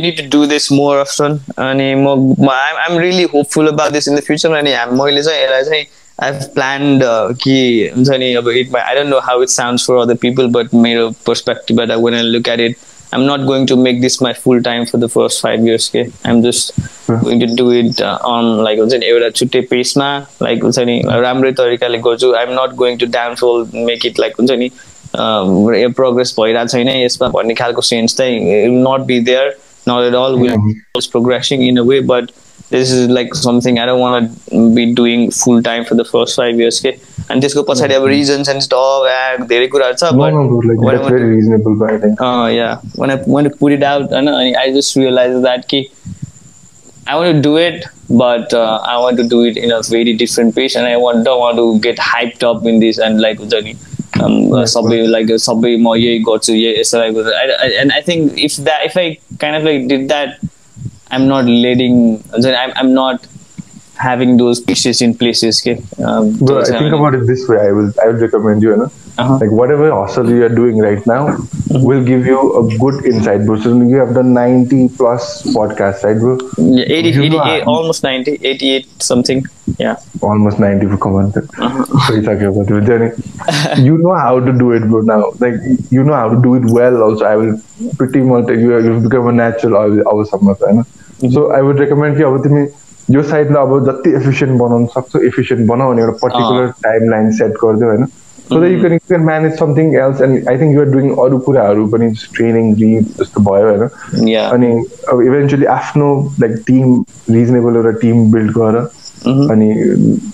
[0.00, 2.08] need to do this more often अनि म
[2.48, 5.84] I'm I'm really hopeful about this in the future अनि मैले चाहिँ यसलाई चाहिँ
[6.18, 7.02] I've planned
[7.42, 7.58] कि
[7.94, 11.14] हुन्छ नि अब it I don't know how it sounds for other people but मेरो
[11.24, 12.76] perspective but when I look at it
[13.12, 15.88] I'm not going to make this my full time for the first five years.
[15.88, 16.72] Okay, I'm just
[17.08, 20.06] going to do it uh, on like हुन्छ नि एउटा छुट्टै पेसमा
[20.42, 20.96] like हुन्छ नि
[21.26, 24.70] राम्रै तरिकाले गर्छु I'm not going to dance whole make it like हुन्छ नि
[26.00, 29.56] प्रोग्रेस भइरहेको छैन यसमा भन्ने खालको सेन्स चाहिँ not be there
[29.88, 30.56] not at all will
[31.12, 32.30] progressing in a way but
[32.73, 36.35] this is like something I don't want to be doing full time for the first
[36.35, 36.79] five years.
[36.79, 36.99] Okay,
[37.29, 40.83] and त्यसको पछाडि अब reasons and stuff and धेरै कुराहरू छ but no, no, like,
[40.87, 44.13] that's very reasonable but I think uh, yeah when I when I put it out
[44.13, 45.81] and I just realized that ki
[47.07, 50.13] I want to do it but uh, I want to do it in a very
[50.13, 53.39] different pace and I want don't want to get hyped up in this and like
[53.55, 53.63] the
[54.21, 54.37] um,
[54.75, 59.17] सबै like सबै म यही गर्छु यही यसरी and I think if that if I
[59.39, 60.39] kind of like did that
[61.10, 62.22] I'm not letting.
[62.32, 63.26] I'm, I'm not
[63.96, 65.62] having those pieces in places.
[65.62, 65.82] Okay?
[66.02, 67.58] Um, Bro, I think about it this way.
[67.58, 69.37] I will I would recommend you, you know, uh-huh.
[69.41, 71.83] like whatever hustle you are doing right now mm-hmm.
[71.83, 73.59] will give you a good insight, bro.
[73.59, 76.37] So you have done 90 plus podcasts, right, bro?
[76.57, 79.45] Yeah, 80, 88, almost 90, 88 something.
[79.77, 79.97] Yeah.
[80.21, 81.37] Almost 90 for comment.
[81.37, 82.13] Uh-huh.
[83.77, 85.01] you know how to do it, bro.
[85.01, 85.55] Now, like
[85.89, 87.03] you know how to do it well.
[87.03, 87.61] Also, I will
[87.97, 90.01] pretty much you you've become a natural.
[90.07, 90.85] Awesome,
[91.23, 92.65] so I would recommend कि अब तिमी
[93.15, 97.57] यो साइडमा अब जति efficient बनाउनु सक्छौ efficient बनाऊ भने एउटा पर्टिकुलर टाइम लाइन सेट
[97.63, 98.05] गरिदियो होइन
[98.48, 101.38] so that you can you can manage something else and I think you're doing अरू
[101.46, 104.72] कुराहरू पनि ट्रेनिङ रिड जस्तो भयो होइन अनि
[105.08, 106.10] अब इभेन्चुली आफ्नो
[106.40, 107.00] लाइक टिम
[107.30, 108.76] रिजनेबल एउटा टिम बिल्ड गर
[109.26, 109.68] अनि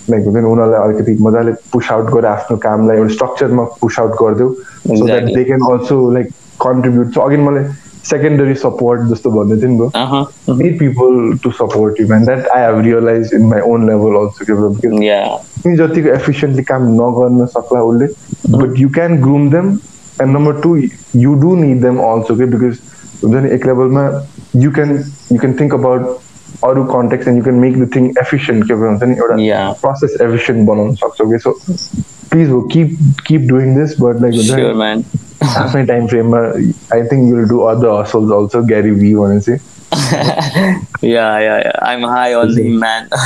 [0.09, 4.15] लाइक हुन्छ नि उनीहरूलाई अलिकति मजाले पुस आउट गरेर आफ्नो कामलाई एउटा स्ट्रक्चरमा पुस आउट
[4.21, 4.53] गरिदेऊ
[4.89, 6.29] so that they can also like
[6.61, 7.63] contribute so अघि मलाई
[8.03, 12.25] secondary support just भन्दै थियो नि need people to support you man.
[12.25, 17.45] That I have realized in my own level also because तिमी जतिको एफिसियन्टली काम नगर्न
[17.55, 18.05] सक्ला उसले
[18.57, 19.67] but you can groom them
[20.21, 22.79] and number two you do need them also के बिकज
[23.23, 24.05] हुन्छ नि एक लेभलमा
[24.63, 24.93] you can
[25.31, 29.03] you can think about अरू context and you can make the thing efficient के हुन्छ
[29.03, 31.53] नि एउटा प्रोसेस एफिसियन्ट बनाउन सक्छौ कि so
[32.30, 36.38] प्लिज हो keep keep doing this but like हुन्छ आफ्नै time फ्रेममा
[36.94, 39.58] I think you'll do other hustles also Gary Vee भनेपछि
[41.02, 43.08] yeah yeah yeah i'm high on him man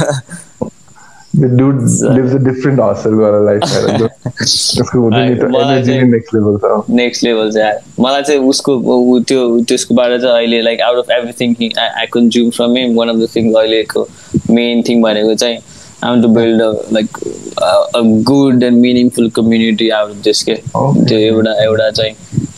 [1.34, 1.80] the dude
[2.16, 3.64] lives a different hustle got a life
[4.40, 8.76] त्यसको हुन्छ नि त energy next level छ next level छ मलाई चाहिँ उसको
[9.28, 13.16] त्यो त्यसको बारे चाहिँ अहिले like out of everything I consume from him one of
[13.16, 14.06] the thing अहिलेको
[14.50, 15.58] मेन थिङ भनेको चाहिँ
[16.05, 17.09] I want to build a, like
[17.69, 20.47] a, a good and meaningful community out of this.
[20.47, 20.61] Okay.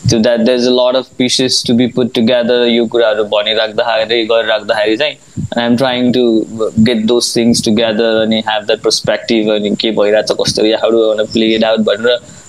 [0.08, 2.68] So that there's a lot of pieces to be put together.
[2.68, 5.18] You could have Bonnie Raghari, Gor Raghari,
[5.52, 10.02] and I'm trying to get those things together and have that perspective and keep how
[10.02, 11.84] do I want to play it out.
[11.86, 12.00] But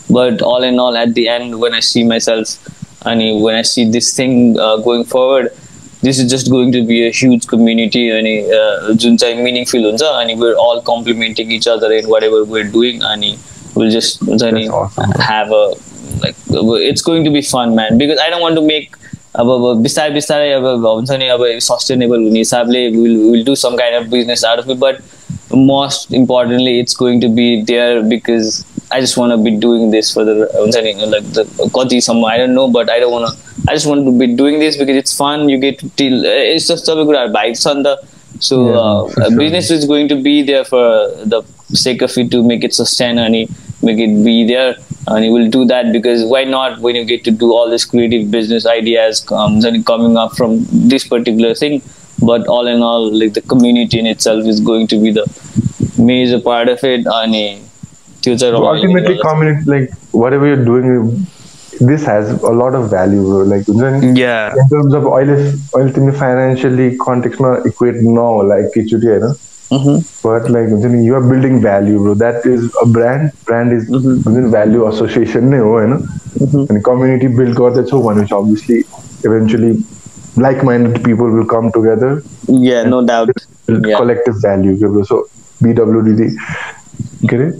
[0.09, 2.57] but all in all, at the end, when I see myself
[3.05, 5.51] and when I see this thing uh, going forward.
[6.03, 8.35] This is just going to be a huge community अनि
[9.01, 13.35] जुन चाहिँ meaningful हुन्छ अनि where all complementing each other in whatever we're doing अनि
[13.77, 15.65] will just हुन्छ नि have a
[16.23, 18.95] like it's going to be fun man because I don't want to make
[19.35, 23.75] अब अब बिस्तारै बिस्तारै अब हुन्छ नि अब सस्टेनेबल हुने हिसाबले will will do some
[23.77, 25.01] kind of business out of it but
[25.53, 30.11] most importantly it's going to be there because I just want to be doing this
[30.13, 30.33] for the
[31.09, 31.43] like the
[31.75, 34.59] कतिसम्म I don't know but I don't want to I just want to be doing
[34.59, 35.47] this because it's fun.
[35.49, 36.25] You get to deal.
[36.25, 37.97] Eh, it's just a good vibes on the
[38.39, 39.37] so yeah, uh, sure.
[39.37, 40.81] business is going to be there for
[41.25, 41.43] the
[41.73, 43.33] sake of it to make it sustain and
[43.81, 44.75] make it be there
[45.07, 47.85] and you will do that because why not when you get to do all this
[47.85, 51.81] creative business ideas comes and coming up from this particular thing
[52.21, 55.25] but all in all like the community in itself is going to be the
[55.97, 57.35] major part of it and
[58.25, 61.25] ultimately community like whatever you're doing
[61.88, 63.22] this has a lot of value.
[63.28, 63.38] Bro.
[63.52, 64.52] Like हुन्छ नि, Yeah.
[64.62, 65.34] in terms of अहिले
[65.76, 69.34] अहिले तिमी financially कन्टेक्समा equate नहोला एकैचोटि होइन
[69.72, 69.96] Mhm.
[70.26, 74.26] But like हुन्छ नि you're building value bro that is a brand brand is हुन्छ
[74.36, 78.78] नि भ्याल्यु एसोसिएसन नै हो होइन अनि कम्युनिटी बिल्ड गर्दैछौ भनेपछि obviously
[79.26, 79.72] eventually
[80.42, 82.20] like minded people will come together
[82.68, 83.30] Yeah, no doubt.
[83.68, 83.98] Yeah.
[83.98, 85.18] collective value के bro so
[85.66, 86.28] BWDD
[87.30, 87.50] के अरे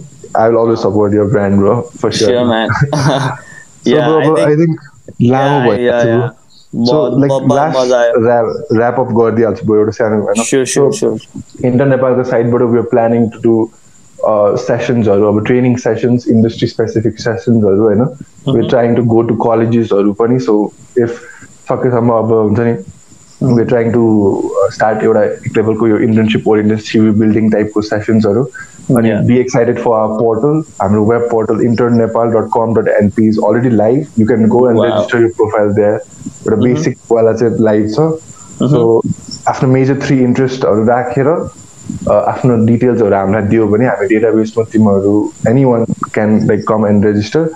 [0.43, 2.69] I will always support your brand bro for sure Sure, man.
[3.85, 4.81] so yeah, bro, bro, I I think.
[4.81, 6.15] think लामो Yeah, भयो yeah, bro.
[6.15, 6.31] yeah.
[6.86, 8.47] so बहुत- like बहुत- बहुत last मजा आयो। wrap
[8.78, 11.16] wrap up गरिदिइहाल्छु ब्रो एउटा सानो होइन Sure, sure, sure.
[11.70, 13.57] इन्टर नेपालको साइडबाट we are planning to do
[14.65, 18.03] सेसन्सहरू अब ट्रेनिङ सेसन्स इन्डस्ट्री स्पेसिफिक सेसन्सहरू होइन
[18.57, 20.55] we trying to go to कलेजेसहरू पनि सो
[20.99, 21.19] इफ
[21.70, 22.74] सकेसम्म अब हुन्छ नि
[23.41, 24.02] वी ट्राइङ टु
[24.74, 28.44] स्टार्ट एउटा एक लेभलको यो इन्टर्नसिप ओरिएन्टेड सिभी बिल्डिङ टाइपको सेसन्सहरू
[28.90, 29.22] अनि Yeah.
[29.26, 33.38] Be excited for our portal हाम्रो web portal intern Nepal dot com dot NP is
[33.48, 34.86] already live you can go and Wow.
[34.86, 38.82] Register you profile there एउटा बेसिकवाला चाहिँ लाइभ छ so
[39.49, 45.14] आफ्नो major three इन्ट्रेस्टहरू राखेर अ, आफ्नो डिटेल्सहरू हामीलाई दियो भने हामी डेटाबेसमा तिमीहरू
[45.49, 47.49] any one can like come and register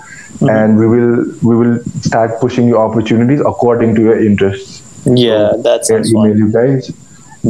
[0.52, 1.10] and we will
[1.44, 6.33] we will start pushing you opportunities according to your interest Yeah, that and sounds email
[6.33, 6.37] fun.
[6.37, 6.91] you guys.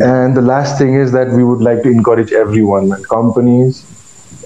[0.07, 3.83] And the last thing is that we would like to encourage everyone, man, companies,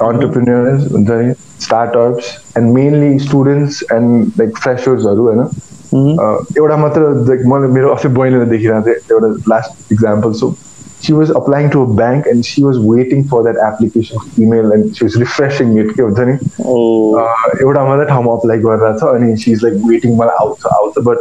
[0.01, 5.43] entrepreneurs, हुन्छ नि, startups, and mainly students and like freshers-हरू होइन
[6.19, 6.27] a,
[6.57, 10.55] एउटा मात्र like मैले मेरो अस्ति बहिनीले देखिरहेको थिएँ एउटा last example so
[11.05, 14.95] she was applying to a bank and she was waiting for that application email and
[14.97, 16.35] she was refreshing it के हुन्छ नि
[16.73, 20.65] Oh, uh, एउटा मात्रै ठाउँमा अप्लाई गरिरहेको छ अनि सी इज लाइक वेटिङ मलाई आउँछ
[20.73, 21.17] आउँछ but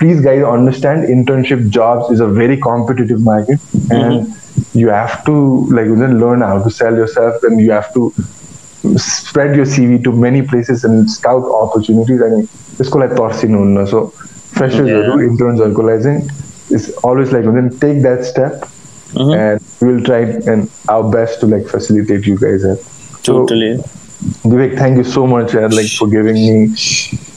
[0.00, 5.34] Please guys understand internship jobs is a very competitive market and you have to
[5.72, 8.12] like हुन्छ नि learn how to sell yourself and you have to
[9.04, 12.42] spread your CV to many places and scout opportunities अनि
[12.76, 14.04] त्यसको लागि तर्सिनुहुन्न so
[14.56, 16.20] फ्रेसर्सहरू इन्टर्न्सहरूको लागि चाहिँ
[16.72, 18.60] is always like हुन्छ नि take that step
[19.16, 22.76] and will try and our best to like facilitate you guys
[23.24, 23.78] totally.
[24.21, 26.75] Vivek, thank you so much, and like for giving me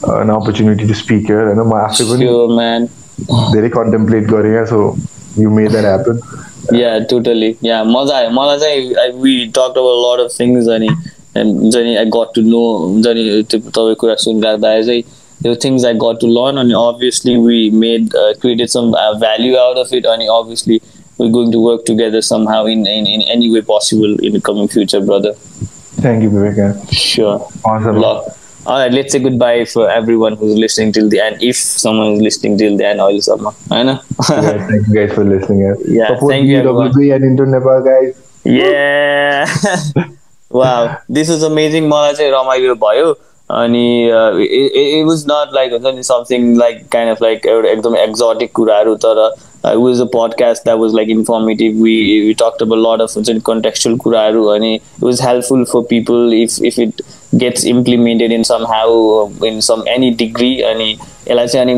[0.06, 1.51] uh, an opportunity to speak here.
[1.51, 2.90] I know my African sure, man.
[3.55, 4.97] They contemplate going so
[5.36, 6.20] you made that happen.
[6.73, 7.56] yeah, totally.
[7.62, 10.85] Yeah, Mazai, Mazai, we talked about a lot of things, and
[11.35, 13.44] and I got to know Zani.
[15.40, 19.19] There were things I got to learn, and obviously we made uh, created some uh,
[19.19, 20.82] value out of it, and obviously
[21.19, 24.69] we're going to work together somehow in, in, in any way possible in the coming
[24.69, 25.35] future, brother.
[26.05, 26.93] Thank you, Vivek.
[26.93, 27.97] sure Awesome.
[28.06, 28.24] Love.
[28.66, 31.43] All right, let's say goodbye for everyone who's listening till the end.
[31.43, 33.52] If someone is listening till the end, all summer.
[33.70, 33.98] I know.
[34.31, 35.60] Yeah, thank you guys for listening.
[35.86, 38.14] Yeah, Support thank you, BWB and Inter Nepal, guys.
[38.44, 39.47] yeah.
[40.51, 41.89] wow, this is amazing.
[41.90, 43.12] मलाई चाहिँ रमाइलो भयो
[43.60, 48.52] अनि it was not like हुन्छ नि something like kind of like एउटा एकदम exotic
[48.60, 49.20] कुराहरू तर
[49.65, 51.74] Uh, it was a podcast that was like informative.
[51.74, 56.32] We we talked about a lot of contextual kuraru, and it was helpful for people
[56.32, 57.01] if if it
[57.39, 60.99] gets implemented in somehow uh, in some any degree, and.
[61.26, 61.72] यसलाई चाहिँ अनि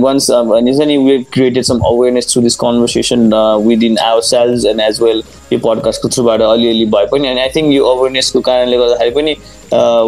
[0.56, 5.00] अनि चाहिँ नि we created some awareness through this conversation uh, within ourselves and as
[5.00, 9.34] well यो पडकास्टको थ्रुबाट अलिअलि भए पनि अनि आई थिङ्क यो अवेरनेसको कारणले गर्दाखेरि पनि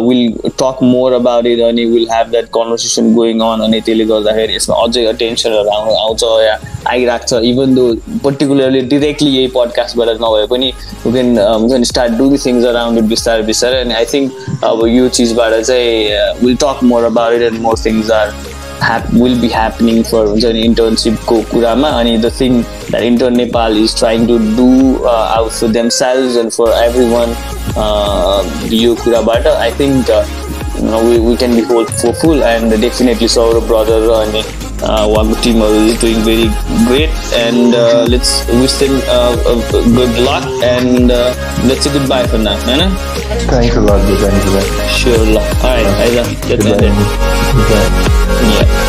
[0.07, 4.55] will talk more about it अनि will have that conversation going on अनि त्यसले गर्दाखेरि
[4.55, 6.59] यसमा अझै अटेन्सनहरू आउ आउँछ या
[6.89, 7.87] आइरहेको छ इभन दो
[8.25, 13.11] पर्टिकुलरली डिरेक्टली यही पडकास्टबाट नभए पनि यु क्यान हुन्छ नि start do things around it
[13.15, 17.61] बिस्तारै बिस्तारै अनि आई थिङ्क अब यो चिजबाट चाहिँ will talk more about it and
[17.61, 18.33] more things are
[18.81, 23.77] hap will be happening for हुन्छ नि इन्टर्नसिपको कुरामा अनि the thing that intern Nepal
[23.77, 24.69] is trying to do
[25.07, 27.35] out for themselves and for every one
[28.73, 30.11] यो कुराबाट I think
[30.79, 34.43] we can be hold forceful and definitely Saurabh brother अनि
[34.81, 36.49] उहाँको टिमहरू is doing very
[36.85, 37.75] great and
[38.09, 38.99] let's wish them
[39.95, 41.11] good luck and
[41.67, 44.15] let's goodbye for नाम होइन Thanks a lot, bro.
[44.17, 44.79] Thanks a lot.
[44.93, 48.18] Sure ल आइज Goodbye.
[48.29, 48.88] 你